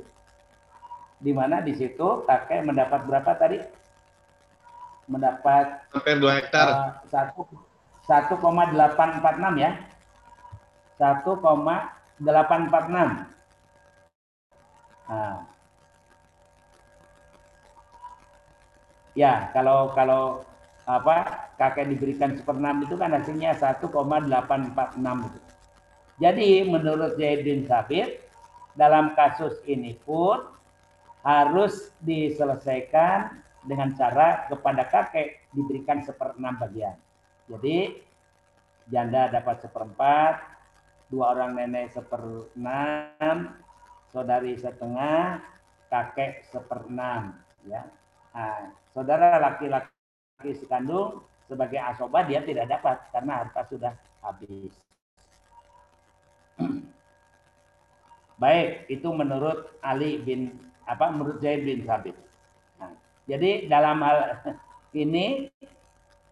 di 1.16 1.32
mana 1.32 1.64
di 1.64 1.72
situ 1.72 2.24
kakek 2.28 2.64
mendapat 2.64 3.08
berapa 3.08 3.32
tadi? 3.36 3.58
Mendapat 5.06 5.86
hampir 5.94 6.18
2 6.18 6.38
hektar. 6.42 6.66
Uh, 6.66 6.90
satu 8.04 8.36
1,846 8.36 9.62
ya. 9.62 9.70
1,846. 10.98 12.24
Nah. 15.06 15.46
Ya, 19.16 19.48
kalau 19.56 19.96
kalau 19.96 20.44
apa 20.86 21.50
kakek 21.58 21.90
diberikan 21.90 22.38
seperenam 22.38 22.78
itu 22.86 22.94
kan 22.94 23.10
hasilnya 23.10 23.58
1,846 23.58 25.26
itu. 25.26 25.40
Jadi 26.16 26.50
menurut 26.64 27.18
Zaid 27.18 27.42
bin 27.42 27.66
Sabit 27.66 28.22
dalam 28.78 29.12
kasus 29.18 29.58
ini 29.66 29.98
pun 30.06 30.46
harus 31.26 31.90
diselesaikan 32.06 33.42
dengan 33.66 33.90
cara 33.98 34.46
kepada 34.46 34.86
kakek 34.86 35.42
diberikan 35.50 36.06
seperenam 36.06 36.54
bagian. 36.54 36.94
Jadi 37.50 37.98
janda 38.86 39.26
dapat 39.26 39.58
seperempat, 39.66 40.38
dua 41.10 41.34
orang 41.34 41.58
nenek 41.58 41.90
seperenam, 41.90 43.58
saudari 44.14 44.54
setengah, 44.54 45.42
kakek 45.90 46.46
seperenam. 46.46 47.42
Ya, 47.66 47.90
nah, 48.30 48.70
saudara 48.94 49.42
laki-laki 49.42 49.95
sekandung 50.44 51.24
sebagai 51.48 51.80
asoba 51.80 52.26
dia 52.28 52.44
tidak 52.44 52.68
dapat 52.68 53.00
karena 53.14 53.32
harta 53.44 53.60
sudah 53.72 53.92
habis. 54.20 54.72
Baik, 58.42 58.84
itu 58.92 59.08
menurut 59.16 59.72
Ali 59.80 60.20
bin 60.20 60.60
apa 60.84 61.08
menurut 61.08 61.40
Zaid 61.40 61.64
bin 61.64 61.88
Sabit. 61.88 62.12
Nah, 62.76 62.92
jadi 63.24 63.64
dalam 63.64 64.04
hal 64.04 64.36
ini 64.92 65.48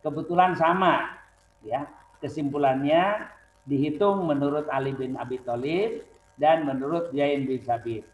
kebetulan 0.04 0.52
sama 0.52 1.16
ya 1.64 1.88
kesimpulannya 2.20 3.24
dihitung 3.64 4.28
menurut 4.28 4.68
Ali 4.68 4.92
bin 4.92 5.16
Abi 5.16 5.40
Thalib 5.48 6.04
dan 6.36 6.68
menurut 6.68 7.08
Zaid 7.16 7.48
bin 7.48 7.64
Sabit. 7.64 8.04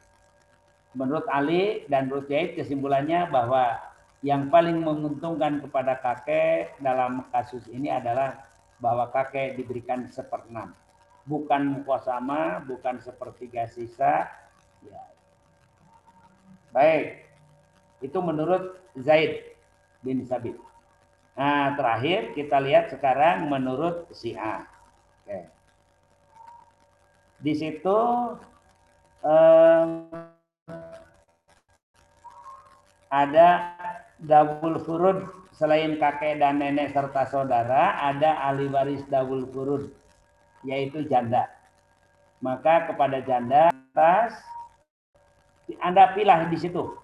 Menurut 0.94 1.26
Ali 1.26 1.82
dan 1.90 2.06
menurut 2.06 2.30
Zaid 2.30 2.54
kesimpulannya 2.54 3.26
bahwa 3.26 3.89
yang 4.20 4.52
paling 4.52 4.84
menguntungkan 4.84 5.64
kepada 5.64 5.96
kakek 5.96 6.76
dalam 6.80 7.24
kasus 7.32 7.64
ini 7.72 7.88
adalah 7.88 8.44
bahwa 8.76 9.08
kakek 9.08 9.56
diberikan 9.56 10.08
seperenam. 10.12 10.76
Bukan 11.24 11.84
kuasama, 11.84 12.60
bukan 12.64 13.00
sepertiga 13.00 13.68
sisa, 13.68 14.28
ya, 14.84 15.00
Baik. 16.70 17.26
Itu 18.00 18.22
menurut 18.24 18.78
Zaid 18.96 19.56
bin 20.00 20.24
Sabit. 20.24 20.56
Nah, 21.36 21.74
terakhir 21.76 22.32
kita 22.36 22.60
lihat 22.62 22.92
sekarang 22.92 23.48
menurut 23.50 24.08
si 24.12 24.36
A. 24.36 24.64
Oke. 25.24 25.40
Di 27.40 27.52
situ 27.56 27.98
eh, 29.24 29.84
ada 33.10 33.48
dabul 34.24 34.80
furud 34.80 35.24
selain 35.56 35.96
kakek 35.96 36.40
dan 36.40 36.60
nenek 36.60 36.92
serta 36.92 37.28
saudara, 37.28 37.96
ada 38.00 38.40
ahli 38.48 38.68
waris 38.68 39.04
dabul 39.08 39.48
furud 39.48 39.88
yaitu 40.64 41.04
janda. 41.08 41.48
Maka 42.40 42.88
kepada 42.88 43.20
janda 43.20 43.68
atas 43.68 44.32
anda 45.80 46.12
pilih 46.16 46.50
di 46.50 46.58
situ. 46.58 46.96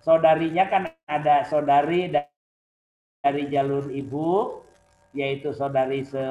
Saudarinya 0.00 0.70
kan 0.70 0.82
ada 1.10 1.42
saudari 1.44 2.08
dari 2.14 3.42
jalur 3.50 3.90
ibu, 3.90 4.62
yaitu 5.10 5.50
saudari 5.50 6.06
se 6.06 6.22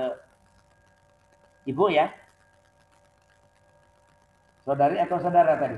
ibu 1.68 1.92
ya. 1.92 2.08
Saudari 4.64 4.98
atau 4.98 5.20
saudara 5.20 5.60
tadi? 5.60 5.78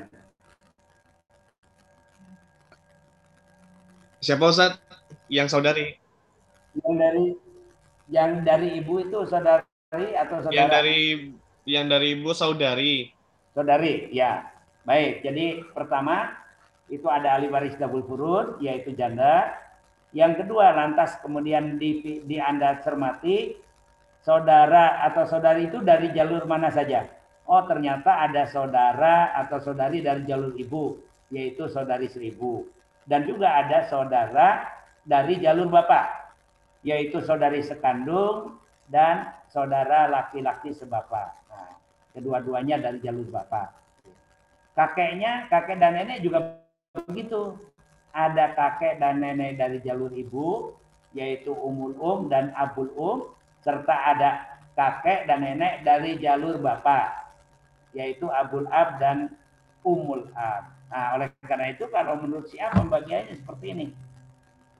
Siapa 4.28 4.43
Ustaz? 4.51 4.75
Yang 5.32 5.55
saudari? 5.55 5.95
Yang 6.84 6.95
dari 6.99 7.25
yang 8.11 8.32
dari 8.43 8.69
ibu 8.75 8.99
itu 8.99 9.23
saudari 9.23 9.63
atau 10.19 10.43
saudara? 10.43 10.51
Yang 10.51 10.67
dari 10.67 10.99
yang 11.63 11.86
dari 11.88 12.07
ibu 12.19 12.36
saudari. 12.36 12.95
Saudari, 13.55 14.11
ya. 14.11 14.51
Baik, 14.84 15.23
jadi 15.23 15.63
pertama 15.71 16.36
itu 16.91 17.07
ada 17.07 17.39
ahli 17.39 17.47
waris 17.47 17.80
dabul 17.80 18.03
furud 18.03 18.59
yaitu 18.59 18.91
janda. 18.99 19.55
Yang 20.11 20.43
kedua 20.43 20.75
lantas 20.75 21.15
kemudian 21.23 21.80
di, 21.80 22.19
di 22.28 22.36
Anda 22.36 22.84
cermati 22.84 23.55
saudara 24.28 25.07
atau 25.07 25.23
saudari 25.23 25.71
itu 25.71 25.80
dari 25.80 26.11
jalur 26.11 26.43
mana 26.43 26.67
saja. 26.67 27.07
Oh 27.47 27.63
ternyata 27.63 28.28
ada 28.28 28.43
saudara 28.43 29.32
atau 29.39 29.63
saudari 29.63 30.03
dari 30.03 30.28
jalur 30.28 30.51
ibu 30.59 30.99
yaitu 31.32 31.71
saudari 31.71 32.11
seribu. 32.11 32.67
Dan 33.08 33.24
juga 33.24 33.64
ada 33.64 33.88
saudara 33.88 34.68
dari 35.08 35.39
jalur 35.39 35.72
bapak 35.72 36.28
yaitu 36.88 37.20
saudari 37.24 37.60
sekandung 37.60 38.55
dan 38.88 39.36
saudara 39.51 40.08
laki-laki 40.08 40.72
sebapak. 40.72 41.36
Nah, 41.51 41.76
kedua-duanya 42.16 42.80
dari 42.80 43.03
jalur 43.03 43.28
bapak. 43.28 43.76
Kakeknya, 44.78 45.49
kakek 45.49 45.82
dan 45.82 45.97
nenek 45.97 46.22
juga 46.22 46.62
begitu. 46.93 47.58
Ada 48.14 48.53
kakek 48.53 49.01
dan 49.01 49.20
nenek 49.20 49.58
dari 49.58 49.82
jalur 49.82 50.14
ibu, 50.14 50.78
yaitu 51.18 51.51
umul 51.51 51.97
um 51.97 52.20
dan 52.30 52.53
abul 52.53 52.89
um, 52.95 53.20
serta 53.66 54.16
ada 54.16 54.45
kakek 54.78 55.26
dan 55.26 55.43
nenek 55.43 55.82
dari 55.82 56.16
jalur 56.22 56.62
bapak, 56.62 57.34
yaitu 57.97 58.30
abul 58.30 58.70
ab 58.70 59.01
dan 59.01 59.34
umul 59.82 60.30
ab. 60.38 60.76
Nah, 60.88 61.19
oleh 61.19 61.27
karena 61.43 61.71
itu 61.75 61.85
kalau 61.91 62.15
menurut 62.19 62.47
siapa 62.47 62.79
pembagiannya 62.79 63.35
seperti 63.35 63.65
ini. 63.75 63.85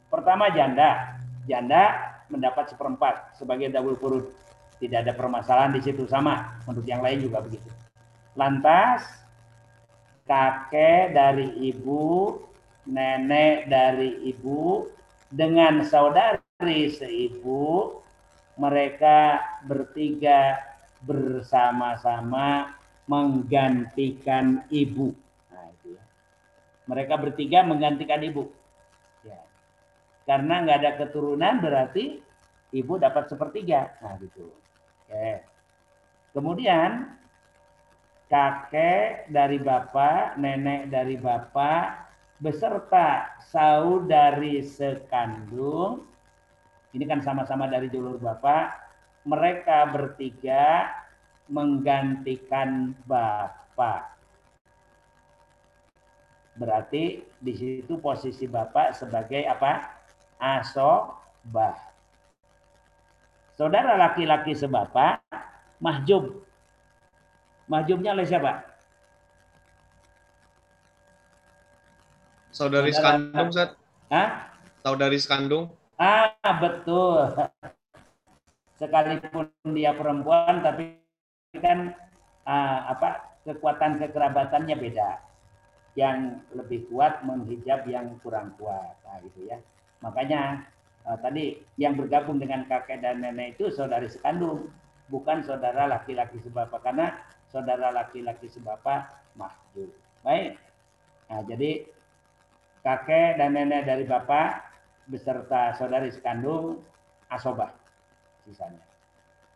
Pertama 0.08 0.48
janda. 0.52 1.20
Janda 1.48 2.16
mendapat 2.28 2.72
seperempat 2.72 3.36
sebagai 3.36 3.72
double 3.72 4.00
furud. 4.00 4.26
Tidak 4.78 5.04
ada 5.04 5.14
permasalahan 5.16 5.76
di 5.76 5.82
situ 5.84 6.08
sama. 6.08 6.60
Menurut 6.68 6.88
yang 6.88 7.04
lain 7.04 7.24
juga 7.24 7.44
begitu. 7.44 7.68
Lantas 8.38 9.04
kakek 10.28 11.16
dari 11.16 11.72
ibu, 11.72 12.36
nenek 12.88 13.68
dari 13.68 14.28
ibu, 14.28 14.86
dengan 15.28 15.84
saudari 15.84 16.88
seibu, 16.92 18.00
mereka 18.60 19.44
bertiga 19.66 20.60
bersama-sama 21.04 22.76
menggantikan 23.08 24.68
ibu. 24.68 25.16
Mereka 26.88 27.20
bertiga 27.20 27.68
menggantikan 27.68 28.24
ibu. 28.24 28.48
Ya. 29.28 29.40
Karena 30.24 30.64
nggak 30.64 30.78
ada 30.84 30.92
keturunan 31.04 31.60
berarti 31.60 32.24
ibu 32.72 32.94
dapat 33.00 33.28
sepertiga. 33.32 33.96
Nah, 34.04 34.16
gitu. 34.20 34.52
Oke. 35.08 35.44
Kemudian 36.36 37.12
kakek 38.28 39.32
dari 39.32 39.58
bapak, 39.60 40.36
nenek 40.36 40.92
dari 40.92 41.16
bapak, 41.16 42.08
beserta 42.38 43.34
saudari 43.42 44.62
sekandung, 44.62 46.06
ini 46.94 47.04
kan 47.08 47.24
sama-sama 47.24 47.66
dari 47.66 47.90
jalur 47.90 48.20
bapak, 48.20 48.74
mereka 49.26 49.90
bertiga 49.90 50.92
menggantikan 51.48 52.94
bapak. 53.08 54.17
Berarti 56.58 57.22
di 57.38 57.54
situ 57.54 58.02
posisi 58.02 58.50
bapak 58.50 58.98
sebagai 58.98 59.46
apa? 59.46 59.94
Asobah. 60.42 61.78
Saudara 63.54 63.94
laki-laki 63.98 64.58
sebapak, 64.58 65.22
mahjub. 65.78 66.46
Mahjubnya 67.70 68.14
oleh 68.18 68.26
siapa? 68.26 68.66
Saudari 72.50 72.90
Saudara- 72.90 73.22
sekandung, 73.22 73.50
Ustaz. 73.54 73.70
Hah? 74.10 74.30
Saudari 74.82 75.18
sekandung. 75.22 75.66
Ah, 75.98 76.34
betul. 76.58 77.34
Sekalipun 78.82 79.50
dia 79.74 79.94
perempuan, 79.94 80.62
tapi 80.62 80.98
kan 81.58 81.94
ah, 82.46 82.94
apa 82.94 83.38
kekuatan 83.46 84.02
kekerabatannya 84.02 84.74
beda. 84.78 85.27
Yang 85.98 86.46
lebih 86.54 86.86
kuat 86.94 87.26
menghijab 87.26 87.90
yang 87.90 88.22
kurang 88.22 88.54
kuat. 88.62 88.94
Nah, 89.02 89.18
gitu 89.26 89.50
ya. 89.50 89.58
Makanya 90.06 90.62
ah, 91.10 91.18
tadi 91.18 91.58
yang 91.82 91.98
bergabung 91.98 92.38
dengan 92.38 92.70
kakek 92.70 93.02
dan 93.02 93.26
nenek 93.26 93.58
itu 93.58 93.74
saudari 93.74 94.06
sekandung, 94.06 94.70
bukan 95.10 95.42
saudara 95.42 95.90
laki-laki 95.90 96.38
sebapak 96.46 96.86
karena 96.86 97.18
saudara 97.50 97.90
laki-laki 97.90 98.46
sebapak 98.46 99.10
mahjub. 99.34 99.90
Baik. 100.22 100.62
Nah, 101.34 101.42
jadi 101.50 101.90
kakek 102.86 103.42
dan 103.42 103.58
nenek 103.58 103.90
dari 103.90 104.06
bapak 104.06 104.64
beserta 105.10 105.74
saudari 105.80 106.14
sekandung 106.14 106.84
asobah 107.32 107.72
sisanya. 108.46 108.84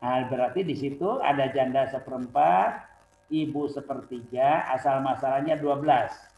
Nah, 0.02 0.26
berarti 0.26 0.66
di 0.66 0.74
situ 0.74 1.22
ada 1.22 1.46
janda 1.54 1.86
seperempat, 1.94 2.90
ibu 3.30 3.70
sepertiga, 3.70 4.66
asal 4.74 5.00
masalahnya 5.06 5.56
12. 5.62 6.31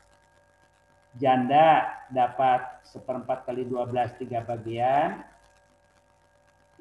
Janda 1.17 1.93
dapat 2.09 2.81
seperempat 2.89 3.45
kali 3.45 3.69
12 3.69 4.17
tiga 4.17 4.41
bagian. 4.41 5.21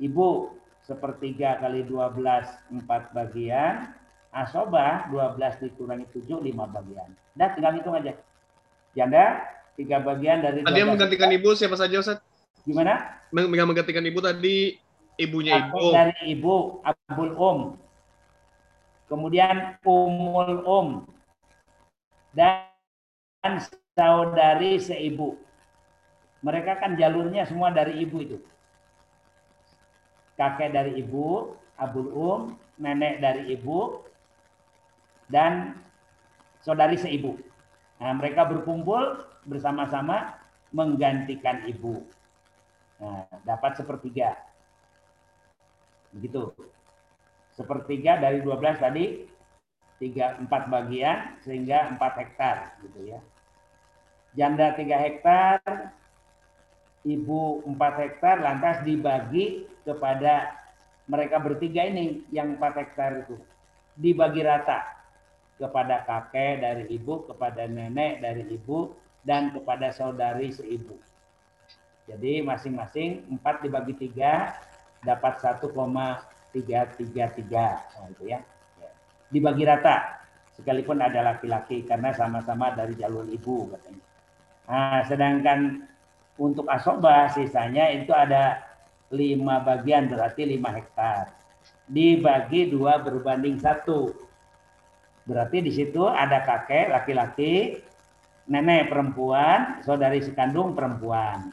Ibu 0.00 0.56
sepertiga 0.82 1.60
kali 1.60 1.84
12 1.84 2.80
empat 2.80 3.12
bagian. 3.12 3.92
Asobah 4.32 5.12
12 5.12 5.60
dikurangi 5.68 6.08
7 6.08 6.40
lima 6.40 6.64
bagian. 6.64 7.12
Dah 7.36 7.52
tinggal 7.52 7.76
hitung 7.76 7.92
aja. 7.92 8.16
Janda 8.96 9.44
tiga 9.76 10.00
bagian 10.00 10.40
dari 10.40 10.64
Tadi 10.64 10.80
yang 10.80 10.92
12. 10.92 10.94
menggantikan 10.96 11.30
ibu 11.32 11.48
siapa 11.52 11.76
saja, 11.76 12.00
Ustaz? 12.00 12.18
Gimana? 12.64 13.20
Yang 13.32 13.68
menggantikan 13.68 14.04
ibu 14.08 14.20
tadi 14.24 14.80
ibunya 15.20 15.68
ibu. 15.68 15.92
dari 15.92 16.16
ibu 16.32 16.80
abul 16.84 17.32
um 17.36 17.58
kemudian 19.10 19.76
umul 19.84 20.52
um 20.64 20.88
dan 22.32 22.64
saudari 23.92 24.80
seibu. 24.80 25.36
Mereka 26.42 26.82
kan 26.82 26.98
jalurnya 26.98 27.46
semua 27.46 27.70
dari 27.70 28.02
ibu 28.02 28.16
itu. 28.18 28.38
Kakek 30.34 30.74
dari 30.74 30.98
ibu 30.98 31.54
abul 31.78 32.08
um 32.12 32.40
nenek 32.80 33.20
dari 33.22 33.52
ibu 33.52 34.02
dan 35.30 35.76
saudari 36.64 36.98
seibu. 36.98 37.38
Nah 38.02 38.16
mereka 38.16 38.48
berkumpul 38.48 39.22
bersama-sama 39.46 40.34
menggantikan 40.74 41.62
ibu. 41.68 42.02
Nah 42.98 43.28
dapat 43.46 43.78
sepertiga. 43.78 44.34
Begitu. 46.10 46.50
Sepertiga 47.52 48.16
dari 48.16 48.40
12 48.40 48.80
tadi 48.80 49.04
tiga 50.00 50.40
empat 50.40 50.66
bagian 50.72 51.38
sehingga 51.44 51.92
4 51.94 52.00
hektar 52.00 52.80
gitu 52.82 53.12
ya 53.12 53.20
janda 54.36 54.72
3 54.74 55.04
hektar 55.08 55.60
ibu 57.04 57.62
4 57.66 57.76
hektar 57.76 58.36
lantas 58.40 58.80
dibagi 58.86 59.66
kepada 59.82 60.56
mereka 61.10 61.42
bertiga 61.42 61.82
ini 61.84 62.24
yang 62.30 62.56
4 62.56 62.80
hektar 62.80 63.26
itu 63.26 63.36
dibagi 63.98 64.40
rata 64.46 64.86
kepada 65.60 66.02
kakek 66.08 66.64
dari 66.64 66.84
ibu 66.90 67.28
kepada 67.28 67.68
nenek 67.68 68.24
dari 68.24 68.48
ibu 68.48 68.94
dan 69.22 69.52
kepada 69.54 69.92
saudari 69.92 70.50
seibu 70.50 70.96
jadi 72.06 72.42
masing-masing 72.42 73.38
4 73.38 73.62
dibagi 73.62 73.94
tiga 73.94 74.58
dapat 75.02 75.38
1,333 75.38 76.54
nah, 76.54 78.06
itu. 78.10 78.24
Ya. 78.26 78.42
Dibagi 79.30 79.64
rata 79.66 80.22
sekalipun 80.58 81.00
ada 81.00 81.22
laki-laki 81.34 81.86
karena 81.86 82.12
sama-sama 82.12 82.74
dari 82.74 82.94
jalur 82.98 83.26
ibu 83.26 83.70
katanya. 83.70 84.04
Nah, 84.72 85.04
sedangkan 85.04 85.84
untuk 86.40 86.64
asobah 86.72 87.28
sisanya 87.28 87.92
itu 87.92 88.16
ada 88.16 88.64
lima 89.12 89.60
bagian 89.60 90.08
berarti 90.08 90.48
lima 90.48 90.72
hektar. 90.72 91.28
Dibagi 91.84 92.72
dua 92.72 92.96
berbanding 93.04 93.60
satu. 93.60 94.16
Berarti 95.28 95.60
di 95.60 95.70
situ 95.76 96.08
ada 96.08 96.40
kakek 96.40 96.88
laki-laki, 96.88 97.84
nenek 98.48 98.88
perempuan, 98.88 99.84
saudari 99.84 100.24
sekandung 100.24 100.72
perempuan 100.72 101.52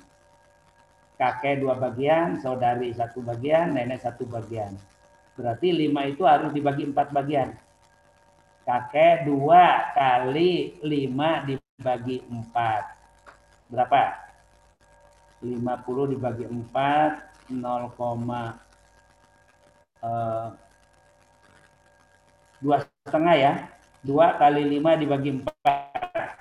kakek 1.19 1.59
dua 1.59 1.75
bagian, 1.75 2.39
saudari 2.39 2.95
satu 2.95 3.19
bagian, 3.19 3.75
nenek 3.75 3.99
satu 3.99 4.23
bagian. 4.23 4.71
Berarti 5.35 5.75
lima 5.75 6.07
itu 6.07 6.23
harus 6.23 6.55
dibagi 6.55 6.87
empat 6.87 7.11
bagian. 7.11 7.51
Kakek 8.63 9.27
dua 9.27 9.91
kali 9.91 10.79
lima 10.79 11.43
dibagi 11.43 12.23
empat. 12.23 12.98
Berapa? 13.69 14.17
50 15.39 16.11
dibagi 16.11 16.45
empat, 16.49 17.11
0, 17.47 18.59
eh, 20.03 20.47
dua 22.59 22.75
setengah 23.07 23.35
ya. 23.39 23.53
Dua 24.03 24.35
kali 24.35 24.67
lima 24.67 24.99
dibagi 24.99 25.39
empat. 25.39 26.35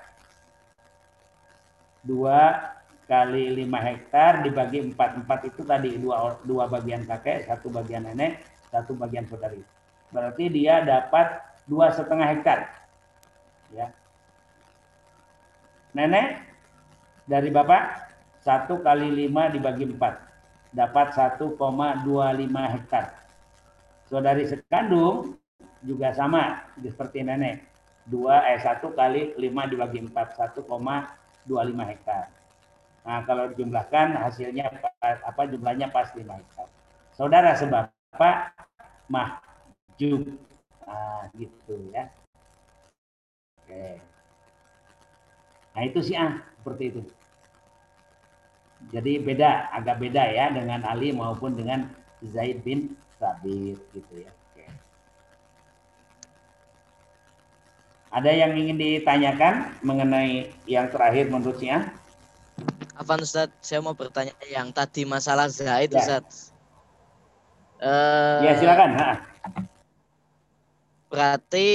Dua 2.03 2.39
kali 3.09 3.65
5 3.65 3.89
hektar 3.89 4.45
dibagi 4.45 4.85
4 4.93 5.25
4 5.25 5.49
itu 5.49 5.65
tadi 5.65 5.97
dua 5.97 6.37
dua 6.45 6.69
bagian 6.69 7.09
kakek 7.09 7.49
satu 7.49 7.73
bagian 7.73 8.05
nenek 8.05 8.45
satu 8.69 8.93
bagian 8.93 9.25
saudari 9.25 9.65
berarti 10.13 10.53
dia 10.53 10.85
dapat 10.85 11.41
dua 11.65 11.89
setengah 11.89 12.29
hektar 12.37 12.69
ya 13.73 13.89
nenek 15.97 16.48
dari 17.29 17.53
bapak 17.53 18.11
satu 18.41 18.81
kali 18.81 19.29
5 19.29 19.55
dibagi 19.55 19.85
4 19.85 20.75
dapat 20.75 21.07
1,25 21.13 21.55
hektar 22.75 23.05
saudari 24.09 24.49
sekandung 24.49 25.37
juga 25.85 26.17
sama 26.17 26.65
seperti 26.81 27.23
nenek 27.23 27.63
dua 28.09 28.43
eh 28.49 28.59
satu 28.59 28.97
kali 28.97 29.37
5 29.37 29.71
dibagi 29.71 30.01
4 30.09 30.65
1,25 30.65 31.91
hektar 31.93 32.33
Nah, 33.09 33.25
kalau 33.25 33.49
dijumlahkan 33.49 34.21
hasilnya 34.21 34.69
apa 35.01 35.43
jumlahnya 35.49 35.89
pas 35.89 36.13
5 36.13 36.29
hektar. 36.29 36.69
Saudara 37.17 37.57
sebapak 37.57 38.53
mahjub. 39.09 40.29
Nah, 40.85 41.25
gitu 41.33 41.89
ya. 41.89 42.13
Oke. 43.65 43.97
Nah, 45.73 45.83
itu 45.89 45.99
sih 46.05 46.21
ah 46.21 46.45
seperti 46.61 46.93
itu. 46.93 47.01
Jadi 48.89 49.21
beda, 49.21 49.69
agak 49.73 50.01
beda 50.01 50.25
ya 50.33 50.49
dengan 50.49 50.81
Ali 50.89 51.13
maupun 51.13 51.53
dengan 51.53 51.93
Zaid 52.25 52.65
bin 52.65 52.97
Sabit 53.21 53.77
gitu 53.93 54.15
ya. 54.17 54.33
Oke. 54.33 54.65
Ada 58.09 58.31
yang 58.33 58.57
ingin 58.57 58.81
ditanyakan 58.81 59.77
mengenai 59.85 60.49
yang 60.65 60.89
terakhir 60.89 61.29
menurut 61.29 61.61
Sia? 61.61 61.85
Afan 62.97 63.21
Ustaz, 63.23 63.53
saya 63.63 63.85
mau 63.85 63.93
bertanya 63.95 64.33
yang 64.49 64.73
tadi 64.73 65.05
masalah 65.05 65.53
Zaid 65.53 65.93
Ya. 65.93 66.01
Ustaz. 66.01 66.51
Eh, 67.79 68.41
Ya 68.49 68.53
silakan. 68.59 68.91
Ha. 68.99 69.11
Berarti 71.13 71.69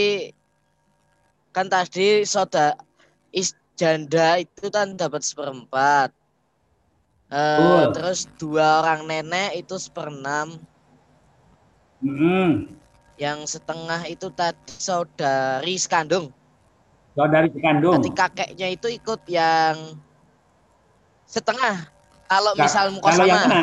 kan 1.54 1.70
tadi 1.70 2.26
soda 2.26 2.74
is 3.30 3.54
janda 3.78 4.42
itu 4.42 4.68
kan 4.74 4.98
dapat 4.98 5.22
seperempat. 5.22 6.10
Betul. 7.34 7.86
terus 7.98 8.20
dua 8.38 8.86
orang 8.86 9.10
nenek 9.10 9.66
itu 9.66 9.74
seperenam. 9.82 10.54
Mm-mm. 12.06 12.70
Yang 13.18 13.58
setengah 13.58 14.06
itu 14.06 14.30
tadi 14.30 14.74
saudari 14.78 15.74
sekandung. 15.82 16.30
Saudari 17.18 17.50
sekandung. 17.50 17.98
Berarti 17.98 18.12
kakeknya 18.14 18.68
itu 18.70 18.88
ikut 18.94 19.22
yang 19.26 19.98
setengah. 21.26 21.90
Kalau 22.30 22.54
Ka- 22.54 22.62
misal 22.70 22.86
Kalau 23.02 23.26
yang 23.26 23.42
mukosama. 23.42 23.50
mana? 23.50 23.62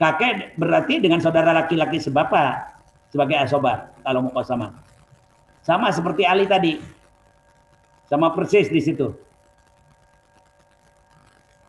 Kakek 0.00 0.32
berarti 0.58 0.94
dengan 0.98 1.20
saudara 1.22 1.54
laki-laki 1.54 2.02
sebapak. 2.02 2.66
sebagai 3.10 3.34
asoba 3.42 3.90
kalau 4.06 4.22
mukosama. 4.30 4.70
Sama 5.66 5.90
seperti 5.90 6.22
Ali 6.22 6.46
tadi. 6.46 6.78
Sama 8.06 8.30
persis 8.30 8.70
di 8.70 8.78
situ. 8.78 9.10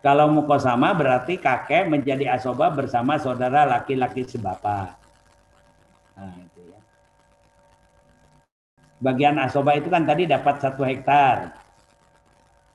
Kalau 0.01 0.33
mukosama 0.33 0.97
berarti 0.97 1.37
kakek 1.37 1.85
menjadi 1.85 2.33
asoba 2.33 2.73
bersama 2.73 3.21
saudara 3.21 3.69
laki-laki 3.69 4.25
sebapa. 4.25 4.97
Nah, 6.17 6.33
itu 6.41 6.61
ya. 6.73 6.81
Bagian 8.97 9.37
asoba 9.37 9.77
itu 9.77 9.93
kan 9.93 10.01
tadi 10.01 10.25
dapat 10.25 10.57
satu 10.57 10.81
hektar. 10.81 11.53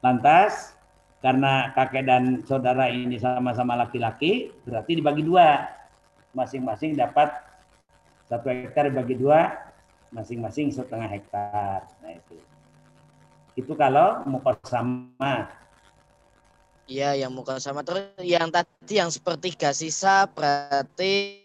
Lantas 0.07 0.79
karena 1.19 1.75
kakek 1.75 2.07
dan 2.07 2.47
saudara 2.47 2.87
ini 2.95 3.19
sama-sama 3.19 3.75
laki-laki, 3.75 4.55
berarti 4.63 5.03
dibagi 5.03 5.27
dua. 5.27 5.67
Masing-masing 6.31 6.95
dapat 6.95 7.35
satu 8.31 8.55
hektar 8.55 8.87
dibagi 8.87 9.19
dua, 9.19 9.51
masing-masing 10.15 10.71
setengah 10.71 11.11
hektar. 11.11 11.91
Nah 12.07 12.13
itu. 12.15 12.39
Itu 13.59 13.75
kalau 13.75 14.23
mukosama. 14.31 15.66
Iya, 16.87 17.19
yang 17.19 17.35
muka 17.35 17.59
sama 17.59 17.83
terus 17.83 18.15
yang 18.23 18.47
tadi 18.47 19.03
yang 19.03 19.11
sepertiga 19.11 19.75
sisa 19.75 20.31
berarti 20.31 21.43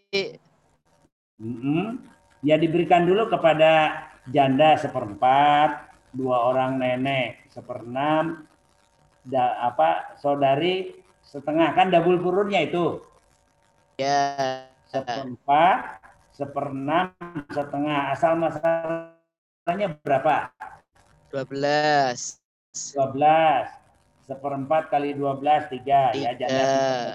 Mm-mm. 1.42 1.98
Ya 2.46 2.62
diberikan 2.62 3.10
dulu 3.10 3.26
kepada 3.26 4.06
janda 4.30 4.78
seperempat, 4.78 5.90
dua 6.14 6.46
orang 6.46 6.78
nenek 6.78 7.42
seperenam, 7.50 8.46
da, 9.26 9.58
apa 9.66 10.14
saudari 10.22 10.94
setengah 11.26 11.74
kan 11.74 11.90
double 11.90 12.22
purunnya 12.22 12.62
itu 12.62 13.02
ya 13.98 14.62
seperempat, 14.94 16.06
seperenam, 16.38 17.18
setengah 17.50 18.14
asal 18.14 18.38
masalahnya 18.38 19.98
berapa? 20.06 20.54
12. 21.34 22.38
12 22.74 23.81
seperempat 24.32 24.88
kali 24.88 25.12
12 25.12 25.44
tiga 25.76 26.16
ya 26.16 26.32
janda 26.40 26.64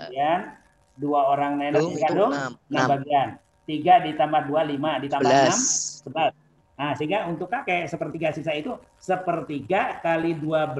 bagian 0.05 0.53
dua 1.01 1.33
orang 1.33 1.57
nenek 1.57 1.81
dikandung 1.97 2.37
6. 2.37 2.69
enam 2.69 2.85
6. 2.85 2.93
bagian 2.93 3.29
tiga 3.65 4.05
ditambah 4.05 4.43
dua 4.45 4.69
lima 4.69 5.01
ditambah 5.01 5.25
enam 5.25 5.49
11. 5.49 6.05
sebelas 6.05 6.33
nah 6.77 6.93
sehingga 6.93 7.25
untuk 7.25 7.49
kakek 7.49 7.89
sepertiga 7.89 8.37
sisa 8.37 8.53
itu 8.53 8.77
sepertiga 9.01 9.97
kali 10.05 10.37
12 10.37 10.77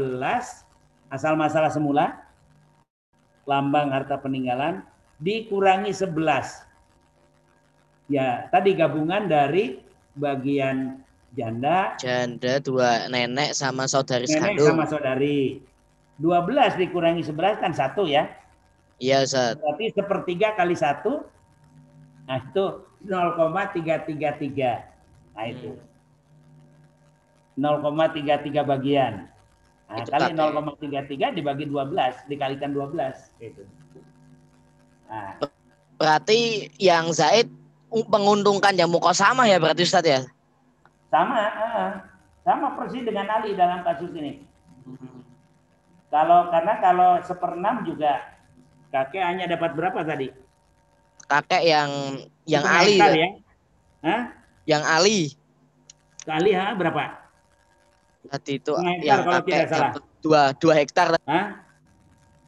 asal 1.09 1.41
masalah 1.41 1.73
semula 1.73 2.21
lambang 3.49 3.89
harta 3.89 4.21
peninggalan 4.21 4.85
dikurangi 5.17 5.97
11 5.97 8.13
ya 8.13 8.45
tadi 8.53 8.77
gabungan 8.77 9.25
dari 9.25 9.81
bagian 10.13 11.01
janda 11.37 11.97
Janda 12.01 12.61
dua 12.61 13.09
nenek 13.09 13.53
sama 13.53 13.89
saudari 13.89 14.25
nenek 14.29 14.37
sekandung. 14.37 14.69
sama 14.69 14.85
saudari 14.89 15.61
12 16.19 16.81
dikurangi 16.81 17.23
11 17.25 17.63
kan 17.63 17.73
satu 17.77 18.09
ya. 18.09 18.29
Iya, 18.97 19.29
Ustaz. 19.29 19.61
berarti 19.61 19.93
sepertiga 19.93 20.57
kali 20.57 20.73
satu. 20.73 21.21
Nah 22.27 22.41
itu 22.41 22.65
0,333 23.05 25.37
nah 25.37 25.47
itu. 25.47 25.77
0,33 27.57 28.65
bagian. 28.65 29.29
Nah, 29.87 30.03
Itu 30.03 30.11
kali 30.11 30.35
kakek. 30.35 31.31
0,33 31.31 31.39
dibagi 31.39 31.65
12 31.71 32.27
dikalikan 32.27 32.75
12 32.75 33.31
gitu 33.39 33.63
nah. 35.07 35.39
Berarti 35.97 36.69
yang 36.77 37.09
Zaid 37.15 37.49
menguntungkan 37.89 38.77
yang 38.77 38.91
muka 38.91 39.15
sama 39.15 39.47
ya 39.47 39.63
berarti 39.63 39.87
Ustaz 39.87 40.05
ya? 40.05 40.27
sama 41.07 41.39
ah, 41.39 41.91
sama 42.43 42.75
persis 42.75 43.07
dengan 43.07 43.31
Ali 43.31 43.55
dalam 43.55 43.87
kasus 43.87 44.11
ini 44.13 44.43
kalau 46.11 46.51
karena 46.51 46.75
kalau 46.79 47.11
seperenam 47.23 47.83
juga 47.83 48.23
kakek 48.95 49.23
hanya 49.23 49.45
dapat 49.51 49.75
berapa 49.75 50.01
tadi 50.07 50.31
Kakek 51.27 51.63
yang 51.67 51.91
yang 52.47 52.63
Ali 52.63 53.03
ya. 53.03 53.11
ya 53.11 53.29
Hah? 54.07 54.21
Yang 54.63 54.83
Ali 54.87 55.21
kali 56.27 56.51
ha 56.55 56.75
berapa 56.75 57.03
tadi 58.27 58.59
itu 58.59 58.73
hektar 58.75 58.99
yang 59.03 59.21
kalau 59.23 59.33
kakek 59.43 59.61
dapat 59.71 60.03
dua 60.23 60.43
dua 60.59 60.75
hektar 60.75 61.09
Hah? 61.23 61.67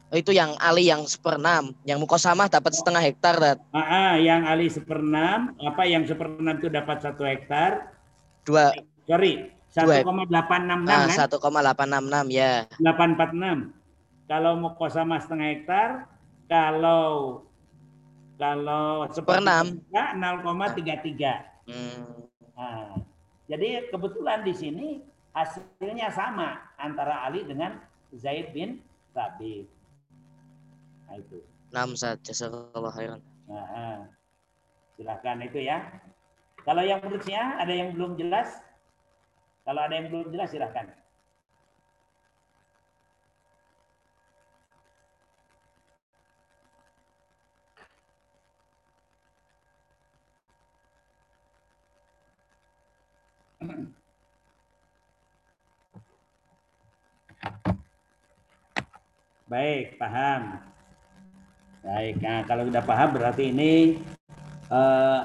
itu 0.09 0.33
yang 0.33 0.57
Ali 0.57 0.89
yang 0.89 1.05
seperenam 1.05 1.71
yang 1.85 2.01
muka 2.01 2.17
sama 2.17 2.49
dapat 2.49 2.73
setengah 2.73 2.97
hektar 2.97 3.37
Dad. 3.37 3.61
Ah, 3.69 3.77
ah, 3.77 4.11
yang 4.17 4.41
Ali 4.41 4.65
seperenam, 4.65 5.53
apa 5.61 5.85
yang 5.85 6.01
seperenam 6.09 6.57
itu 6.57 6.65
dapat 6.65 6.97
satu 7.05 7.21
hektar? 7.29 7.93
dua 8.41 8.73
Sorry. 9.05 9.53
1,866 9.69 10.89
ah, 10.89 11.05
kan? 11.05 11.07
1,866 11.13 12.33
ya 12.33 12.65
846. 12.81 13.73
Kalau 14.29 14.51
mau 14.61 14.77
kosama 14.77 15.17
setengah 15.17 15.47
hektar, 15.57 15.89
kalau 16.45 17.41
kalau 18.39 19.09
Seperenam. 19.11 19.81
sepertiga, 19.89 21.35
0,33. 21.67 21.69
hmm. 21.69 22.03
Nah, 22.55 23.03
jadi 23.51 23.89
kebetulan 23.91 24.47
di 24.47 24.53
sini 24.55 24.87
hasilnya 25.33 26.07
sama 26.13 26.61
antara 26.79 27.27
Ali 27.27 27.43
dengan 27.43 27.81
Zaid 28.15 28.55
bin 28.55 28.79
Thabit. 29.11 29.67
Nah, 31.09 31.17
itu. 31.19 31.37
6 31.69 32.01
saja 32.01 32.17
jazakallah 32.25 32.89
khairan 32.89 33.21
Nah, 33.49 33.65
ah. 33.69 33.99
silakan 34.97 35.45
itu 35.45 35.65
ya. 35.65 35.81
Kalau 36.65 36.85
yang 36.85 37.01
berikutnya 37.01 37.57
ada 37.57 37.73
yang 37.73 37.97
belum 37.97 38.17
jelas? 38.17 38.61
Kalau 39.67 39.81
ada 39.85 39.93
yang 39.93 40.07
belum 40.09 40.31
jelas 40.33 40.49
silakan. 40.49 40.89
Baik, 59.49 59.97
paham. 59.97 60.61
Baik, 61.81 62.21
nah 62.21 62.45
kalau 62.45 62.69
sudah 62.69 62.85
paham 62.85 63.17
berarti 63.17 63.49
ini 63.49 63.97
eh, 64.69 65.21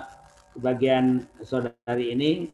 bagian 0.56 1.28
saudari 1.44 2.16
ini, 2.16 2.48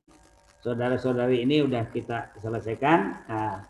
saudara-saudari 0.60 1.44
ini 1.44 1.64
udah 1.64 1.88
kita 1.90 2.32
selesaikan. 2.40 3.16
Nah, 3.28 3.64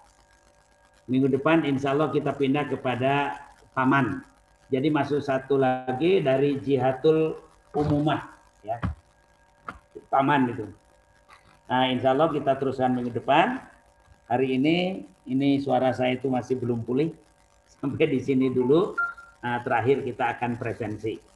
minggu 1.06 1.30
depan 1.30 1.62
insya 1.66 1.94
Allah 1.94 2.10
kita 2.10 2.34
pindah 2.34 2.66
kepada 2.70 3.38
paman. 3.74 4.22
Jadi 4.70 4.86
masuk 4.90 5.18
satu 5.18 5.58
lagi 5.58 6.22
dari 6.22 6.54
jihatul 6.62 7.34
umumah, 7.74 8.30
ya, 8.62 8.78
paman 10.10 10.54
itu. 10.54 10.66
Nah, 11.66 11.90
insya 11.90 12.14
Allah 12.14 12.30
kita 12.30 12.54
teruskan 12.58 12.94
minggu 12.94 13.14
depan. 13.14 13.58
Hari 14.30 14.58
ini, 14.58 15.06
ini 15.26 15.58
suara 15.58 15.90
saya 15.90 16.14
itu 16.14 16.30
masih 16.30 16.58
belum 16.58 16.86
pulih. 16.86 17.10
Sampai 17.78 18.10
di 18.10 18.22
sini 18.22 18.50
dulu. 18.50 18.94
Nah, 19.42 19.58
terakhir 19.66 20.06
kita 20.06 20.38
akan 20.38 20.54
presensi. 20.54 21.29